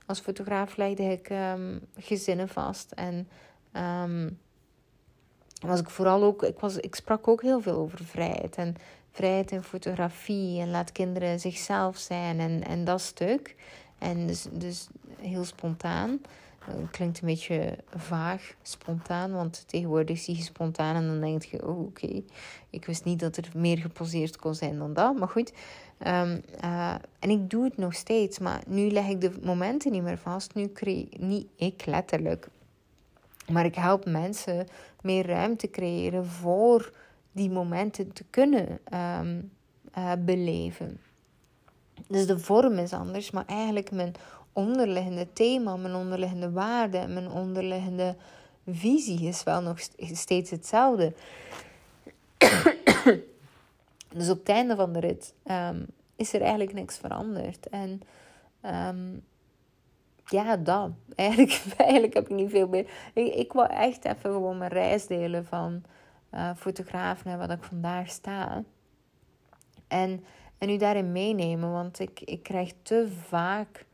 als 0.07 0.21
fotograaf 0.21 0.77
legde 0.77 1.03
ik 1.03 1.31
um, 1.31 1.81
gezinnen 1.99 2.49
vast. 2.49 2.93
En 2.93 3.29
um, 3.73 4.39
was 5.61 5.81
ik 5.81 5.91
vooral 5.91 6.23
ook, 6.23 6.43
ik, 6.43 6.59
was, 6.59 6.77
ik 6.77 6.95
sprak 6.95 7.29
ook 7.29 7.43
heel 7.43 7.61
veel 7.61 7.77
over 7.77 8.05
vrijheid. 8.05 8.57
En 8.57 8.75
vrijheid 9.17 9.51
in 9.51 9.62
fotografie 9.62 10.61
en 10.61 10.71
laat 10.71 10.93
kinderen 10.93 11.41
zichzelf 11.41 11.97
zijn 11.97 12.41
en, 12.41 12.64
en 12.64 12.85
dat 12.85 13.01
stuk. 13.01 13.55
En 13.99 14.27
dus, 14.27 14.47
dus 14.53 14.89
heel 15.21 15.45
spontaan. 15.45 16.21
klinkt 16.91 17.21
een 17.21 17.29
beetje 17.29 17.79
vaag, 17.97 18.55
spontaan, 18.62 19.33
want 19.33 19.64
tegenwoordig 19.67 20.19
zie 20.19 20.37
je 20.37 20.43
spontaan 20.43 20.97
en 20.97 21.07
dan 21.07 21.21
denk 21.21 21.43
je, 21.43 21.67
oh 21.67 21.81
oké, 21.81 22.23
ik 22.71 22.85
wist 22.85 23.05
niet 23.05 23.21
dat 23.21 23.37
er 23.37 23.49
meer 23.55 23.79
geposeerd 23.79 24.37
kon 24.37 24.55
zijn 24.55 24.79
dan 24.79 24.95
dat, 24.95 25.19
maar 25.19 25.29
goed. 25.29 25.53
Um, 26.07 26.43
uh, 26.64 26.95
en 27.19 27.31
ik 27.31 27.51
doe 27.51 27.64
het 27.64 27.77
nog 27.77 27.95
steeds, 27.95 28.39
maar 28.39 28.62
nu 28.67 28.91
leg 28.91 29.09
ik 29.09 29.21
de 29.21 29.33
momenten 29.43 29.93
niet 29.93 30.03
meer 30.03 30.19
vast. 30.19 30.55
Nu 30.55 30.73
creëer 30.73 31.07
niet 31.19 31.47
ik 31.57 31.87
letterlijk, 31.87 32.49
maar 33.49 33.64
ik 33.64 33.75
help 33.75 34.05
mensen 34.05 34.67
meer 35.03 35.27
ruimte 35.27 35.71
creëren 35.71 36.27
voor 36.27 36.93
die 37.37 37.51
momenten 37.51 38.12
te 38.12 38.24
kunnen 38.30 38.78
um, 38.95 39.53
uh, 39.99 40.12
beleven. 40.18 41.01
Dus 42.09 42.26
de 42.26 42.39
vorm 42.39 42.78
is 42.78 42.93
anders, 42.93 43.30
maar 43.30 43.47
eigenlijk 43.47 43.91
mijn 43.91 44.14
onderliggende 44.53 45.32
thema, 45.32 45.76
mijn 45.76 45.95
onderliggende 45.95 46.51
waarde 46.51 46.99
en 46.99 47.12
mijn 47.12 47.30
onderliggende 47.30 48.16
visie 48.66 49.28
is 49.28 49.43
wel 49.43 49.62
nog 49.62 49.78
steeds 49.99 50.51
hetzelfde. 50.51 51.12
dus 54.16 54.30
op 54.30 54.39
het 54.39 54.49
einde 54.49 54.76
van 54.76 54.93
de 54.93 55.01
rit 55.01 55.34
um, 55.51 55.87
is 56.16 56.32
er 56.32 56.41
eigenlijk 56.41 56.72
niks 56.72 56.99
veranderd. 56.99 57.68
En 57.68 58.01
um, 58.64 59.24
ja, 60.26 60.57
dat. 60.57 60.91
Eigenlijk, 61.14 61.62
eigenlijk 61.76 62.14
heb 62.14 62.28
ik 62.28 62.37
niet 62.37 62.51
veel 62.51 62.68
meer. 62.68 62.91
Ik, 63.14 63.34
ik 63.34 63.53
wou 63.53 63.70
echt 63.70 64.05
even 64.05 64.32
gewoon 64.32 64.59
mijn 64.59 64.70
reis 64.70 65.07
delen 65.07 65.47
van 65.47 65.82
uh, 66.37 66.51
fotograaf 66.57 67.24
naar 67.24 67.39
wat 67.39 67.51
ik 67.51 67.62
vandaag 67.62 68.09
sta. 68.09 68.62
En, 69.89 70.24
en 70.59 70.70
u 70.70 70.76
daarin 70.76 71.12
meenemen, 71.12 71.72
want 71.72 71.99
ik, 71.99 72.20
ik 72.20 72.43
krijg 72.43 72.72
te 72.82 73.09
vaak 73.28 73.87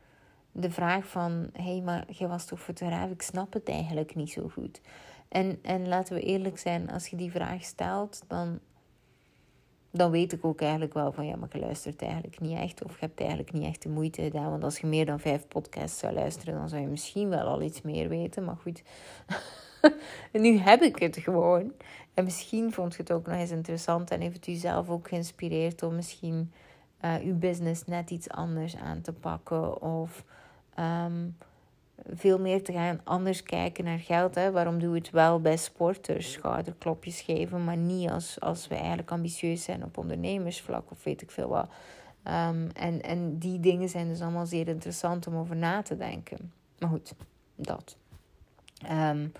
de 0.51 0.71
vraag 0.71 1.07
van... 1.07 1.49
hé, 1.53 1.63
hey, 1.63 1.81
maar 1.81 2.05
jij 2.07 2.27
was 2.27 2.45
toch 2.45 2.61
fotograaf? 2.61 3.09
Ik 3.09 3.21
snap 3.21 3.53
het 3.53 3.69
eigenlijk 3.69 4.15
niet 4.15 4.31
zo 4.31 4.49
goed. 4.49 4.81
En, 5.27 5.59
en 5.61 5.87
laten 5.87 6.15
we 6.15 6.21
eerlijk 6.21 6.57
zijn, 6.57 6.89
als 6.89 7.07
je 7.07 7.15
die 7.15 7.31
vraag 7.31 7.63
stelt, 7.63 8.23
dan, 8.27 8.59
dan 9.91 10.11
weet 10.11 10.33
ik 10.33 10.45
ook 10.45 10.61
eigenlijk 10.61 10.93
wel 10.93 11.11
van... 11.11 11.25
ja, 11.25 11.35
maar 11.35 11.49
je 11.51 11.59
luistert 11.59 12.01
eigenlijk 12.01 12.39
niet 12.39 12.57
echt. 12.57 12.83
Of 12.83 12.91
je 12.91 13.05
hebt 13.05 13.19
eigenlijk 13.19 13.51
niet 13.51 13.65
echt 13.65 13.83
de 13.83 13.89
moeite 13.89 14.21
gedaan. 14.21 14.49
Want 14.49 14.63
als 14.63 14.79
je 14.79 14.87
meer 14.87 15.05
dan 15.05 15.19
vijf 15.19 15.47
podcasts 15.47 15.99
zou 15.99 16.13
luisteren... 16.13 16.53
dan 16.53 16.69
zou 16.69 16.81
je 16.81 16.87
misschien 16.87 17.29
wel 17.29 17.47
al 17.47 17.61
iets 17.61 17.81
meer 17.81 18.09
weten. 18.09 18.43
Maar 18.43 18.57
goed... 18.61 18.83
nu 20.31 20.57
heb 20.57 20.81
ik 20.81 20.99
het 20.99 21.17
gewoon. 21.17 21.71
En 22.13 22.23
misschien 22.23 22.73
vond 22.73 22.95
je 22.95 23.01
het 23.01 23.11
ook 23.11 23.27
nog 23.27 23.35
eens 23.35 23.51
interessant 23.51 24.11
en 24.11 24.21
heeft 24.21 24.47
u 24.47 24.53
zelf 24.53 24.89
ook 24.89 25.07
geïnspireerd 25.07 25.83
om 25.83 25.95
misschien 25.95 26.51
uh, 27.01 27.15
uw 27.23 27.37
business 27.37 27.85
net 27.85 28.09
iets 28.09 28.29
anders 28.29 28.75
aan 28.75 29.01
te 29.01 29.13
pakken. 29.13 29.81
Of 29.81 30.23
um, 30.79 31.37
veel 32.09 32.39
meer 32.39 32.63
te 32.63 32.71
gaan 32.71 33.01
anders 33.03 33.43
kijken 33.43 33.83
naar 33.83 33.99
geld. 33.99 34.35
Hè. 34.35 34.51
Waarom 34.51 34.79
doen 34.79 34.91
we 34.91 34.97
het 34.97 35.09
wel 35.09 35.41
bij 35.41 35.57
sporters? 35.57 36.31
Schouderklopjes 36.31 37.21
geven, 37.21 37.63
maar 37.63 37.77
niet 37.77 38.09
als, 38.09 38.39
als 38.39 38.67
we 38.67 38.75
eigenlijk 38.75 39.11
ambitieus 39.11 39.63
zijn 39.63 39.83
op 39.83 39.97
ondernemersvlak 39.97 40.91
of 40.91 41.03
weet 41.03 41.21
ik 41.21 41.31
veel 41.31 41.47
wat. 41.47 41.67
Um, 42.27 42.69
en, 42.73 43.01
en 43.01 43.37
die 43.37 43.59
dingen 43.59 43.89
zijn 43.89 44.07
dus 44.07 44.21
allemaal 44.21 44.45
zeer 44.45 44.67
interessant 44.67 45.27
om 45.27 45.35
over 45.35 45.55
na 45.55 45.81
te 45.81 45.97
denken. 45.97 46.51
Maar 46.79 46.89
goed, 46.89 47.13
dat. 47.55 47.97
Um, 48.91 49.31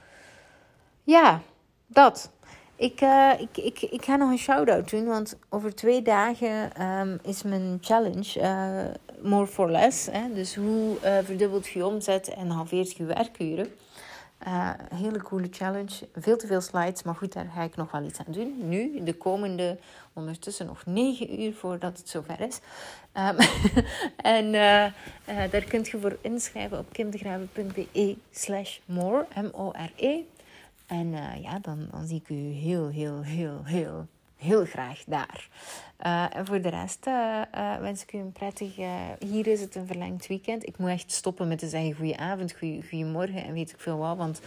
ja, 1.03 1.41
dat. 1.87 2.32
Ik, 2.75 3.01
uh, 3.01 3.31
ik, 3.39 3.57
ik, 3.57 3.81
ik 3.81 4.05
ga 4.05 4.15
nog 4.15 4.29
een 4.29 4.37
shout-out 4.37 4.89
doen, 4.89 5.05
want 5.05 5.37
over 5.49 5.75
twee 5.75 6.01
dagen 6.01 6.83
um, 6.83 7.19
is 7.23 7.43
mijn 7.43 7.77
challenge 7.81 8.39
uh, 8.39 9.29
More 9.29 9.47
for 9.47 9.71
Less. 9.71 10.05
Hè? 10.05 10.33
Dus 10.33 10.55
hoe 10.55 10.97
uh, 11.03 11.17
verdubbelt 11.23 11.67
je 11.67 11.85
omzet 11.85 12.27
en 12.27 12.49
halveert 12.49 12.97
je 12.97 13.05
werkuren. 13.05 13.67
hele 14.95 15.21
coole 15.21 15.47
challenge. 15.51 16.07
Veel 16.15 16.37
te 16.37 16.47
veel 16.47 16.61
slides, 16.61 17.03
maar 17.03 17.15
goed, 17.15 17.33
daar 17.33 17.51
ga 17.55 17.61
ik 17.61 17.75
nog 17.75 17.91
wel 17.91 18.03
iets 18.03 18.19
aan 18.19 18.33
doen. 18.33 18.69
Nu, 18.69 19.03
de 19.03 19.13
komende, 19.13 19.77
ondertussen 20.13 20.65
nog 20.65 20.85
negen 20.85 21.41
uur 21.41 21.53
voordat 21.53 21.97
het 21.97 22.09
zover 22.09 22.41
is. 22.41 22.59
Um, 23.13 23.37
en 24.37 24.51
daar 25.51 25.63
kunt 25.67 25.87
je 25.87 25.99
voor 25.99 26.17
inschrijven 26.21 26.79
op 26.79 26.85
kimdegraven.be 26.91 28.15
slash 28.31 28.77
more, 28.85 29.25
M-O-R-E. 29.35 30.23
En 30.93 31.41
ja, 31.41 31.59
dan, 31.59 31.87
dan 31.91 32.07
zie 32.07 32.19
ik 32.19 32.29
u 32.29 32.35
heel, 32.35 32.87
heel, 32.87 33.21
heel, 33.21 33.61
heel, 33.63 34.07
heel 34.35 34.65
graag 34.65 35.03
daar. 35.07 35.49
en 36.31 36.45
voor 36.45 36.61
de 36.61 36.69
rest 36.69 37.05
wens 37.79 38.01
ik 38.01 38.13
u 38.13 38.17
een 38.17 38.31
prettig... 38.31 38.75
hier 39.19 39.47
is 39.47 39.61
het 39.61 39.75
een 39.75 39.87
verlengd 39.87 40.27
weekend. 40.27 40.67
Ik 40.67 40.77
moet 40.77 40.89
echt 40.89 41.11
stoppen 41.11 41.47
met 41.47 41.59
te 41.59 41.69
zeggen 41.69 41.93
goedenavond, 41.93 42.55
goedemorgen 42.89 43.43
en 43.43 43.53
weet 43.53 43.71
ik 43.71 43.79
veel 43.79 43.97
wat. 43.97 44.17
Want 44.17 44.41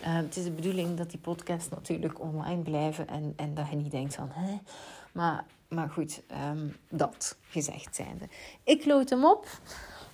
het 0.00 0.36
is 0.36 0.44
de 0.44 0.50
bedoeling 0.50 0.96
dat 0.96 1.10
die 1.10 1.18
podcasts 1.18 1.68
natuurlijk 1.68 2.20
online 2.20 2.62
blijven. 2.62 3.08
En, 3.08 3.32
en 3.36 3.54
dat 3.54 3.70
je 3.70 3.76
niet 3.76 3.90
denkt 3.90 4.14
van... 4.14 4.28
Hè? 4.30 4.58
Maar, 5.12 5.44
maar 5.68 5.88
goed, 5.88 6.22
um, 6.50 6.76
dat 6.88 7.36
gezegd 7.48 7.94
zijnde. 7.94 8.28
Ik 8.64 8.84
lood 8.84 9.10
hem 9.10 9.24
op. 9.24 9.46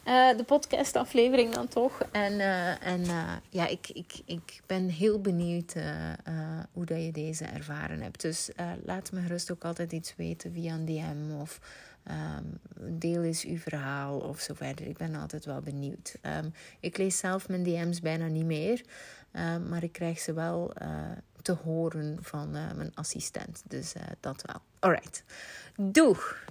Uh, 0.06 0.36
de 0.36 0.44
podcastaflevering 0.44 1.54
dan 1.54 1.68
toch. 1.68 2.02
En, 2.12 2.32
uh, 2.32 2.86
en 2.86 3.00
uh, 3.00 3.32
ja, 3.48 3.66
ik, 3.66 3.88
ik, 3.88 4.12
ik 4.24 4.60
ben 4.66 4.88
heel 4.88 5.20
benieuwd 5.20 5.74
hoe 6.72 6.84
dat 6.84 7.02
je 7.02 7.12
deze 7.12 7.44
ervaren 7.44 8.00
hebt. 8.00 8.20
Dus 8.20 8.50
laat 8.84 9.12
me 9.12 9.20
gerust 9.20 9.52
ook 9.52 9.64
altijd 9.64 9.92
iets 9.92 10.16
weten 10.16 10.52
via 10.52 10.74
een 10.74 10.84
DM 10.84 11.40
of 11.40 11.60
um, 12.10 12.58
deel 12.98 13.22
eens 13.22 13.44
uw 13.44 13.58
verhaal 13.58 14.18
of 14.18 14.40
zo 14.40 14.54
verder. 14.54 14.86
Ik 14.86 14.96
ben 14.96 15.14
altijd 15.14 15.44
wel 15.44 15.60
benieuwd. 15.60 16.16
Um, 16.22 16.52
ik 16.80 16.96
lees 16.96 17.18
zelf 17.18 17.48
mijn 17.48 17.62
DM's 17.62 18.00
bijna 18.00 18.26
niet 18.26 18.44
meer, 18.44 18.84
maar 19.68 19.82
ik 19.82 19.92
krijg 19.92 20.18
ze 20.18 20.32
wel 20.32 20.72
te 21.42 21.52
horen 21.52 22.18
van 22.20 22.50
mijn 22.50 22.90
assistent. 22.94 23.62
Dus 23.68 23.92
dat 24.20 24.42
wel. 24.46 24.60
Alright. 24.78 25.24
Doeg! 25.76 26.44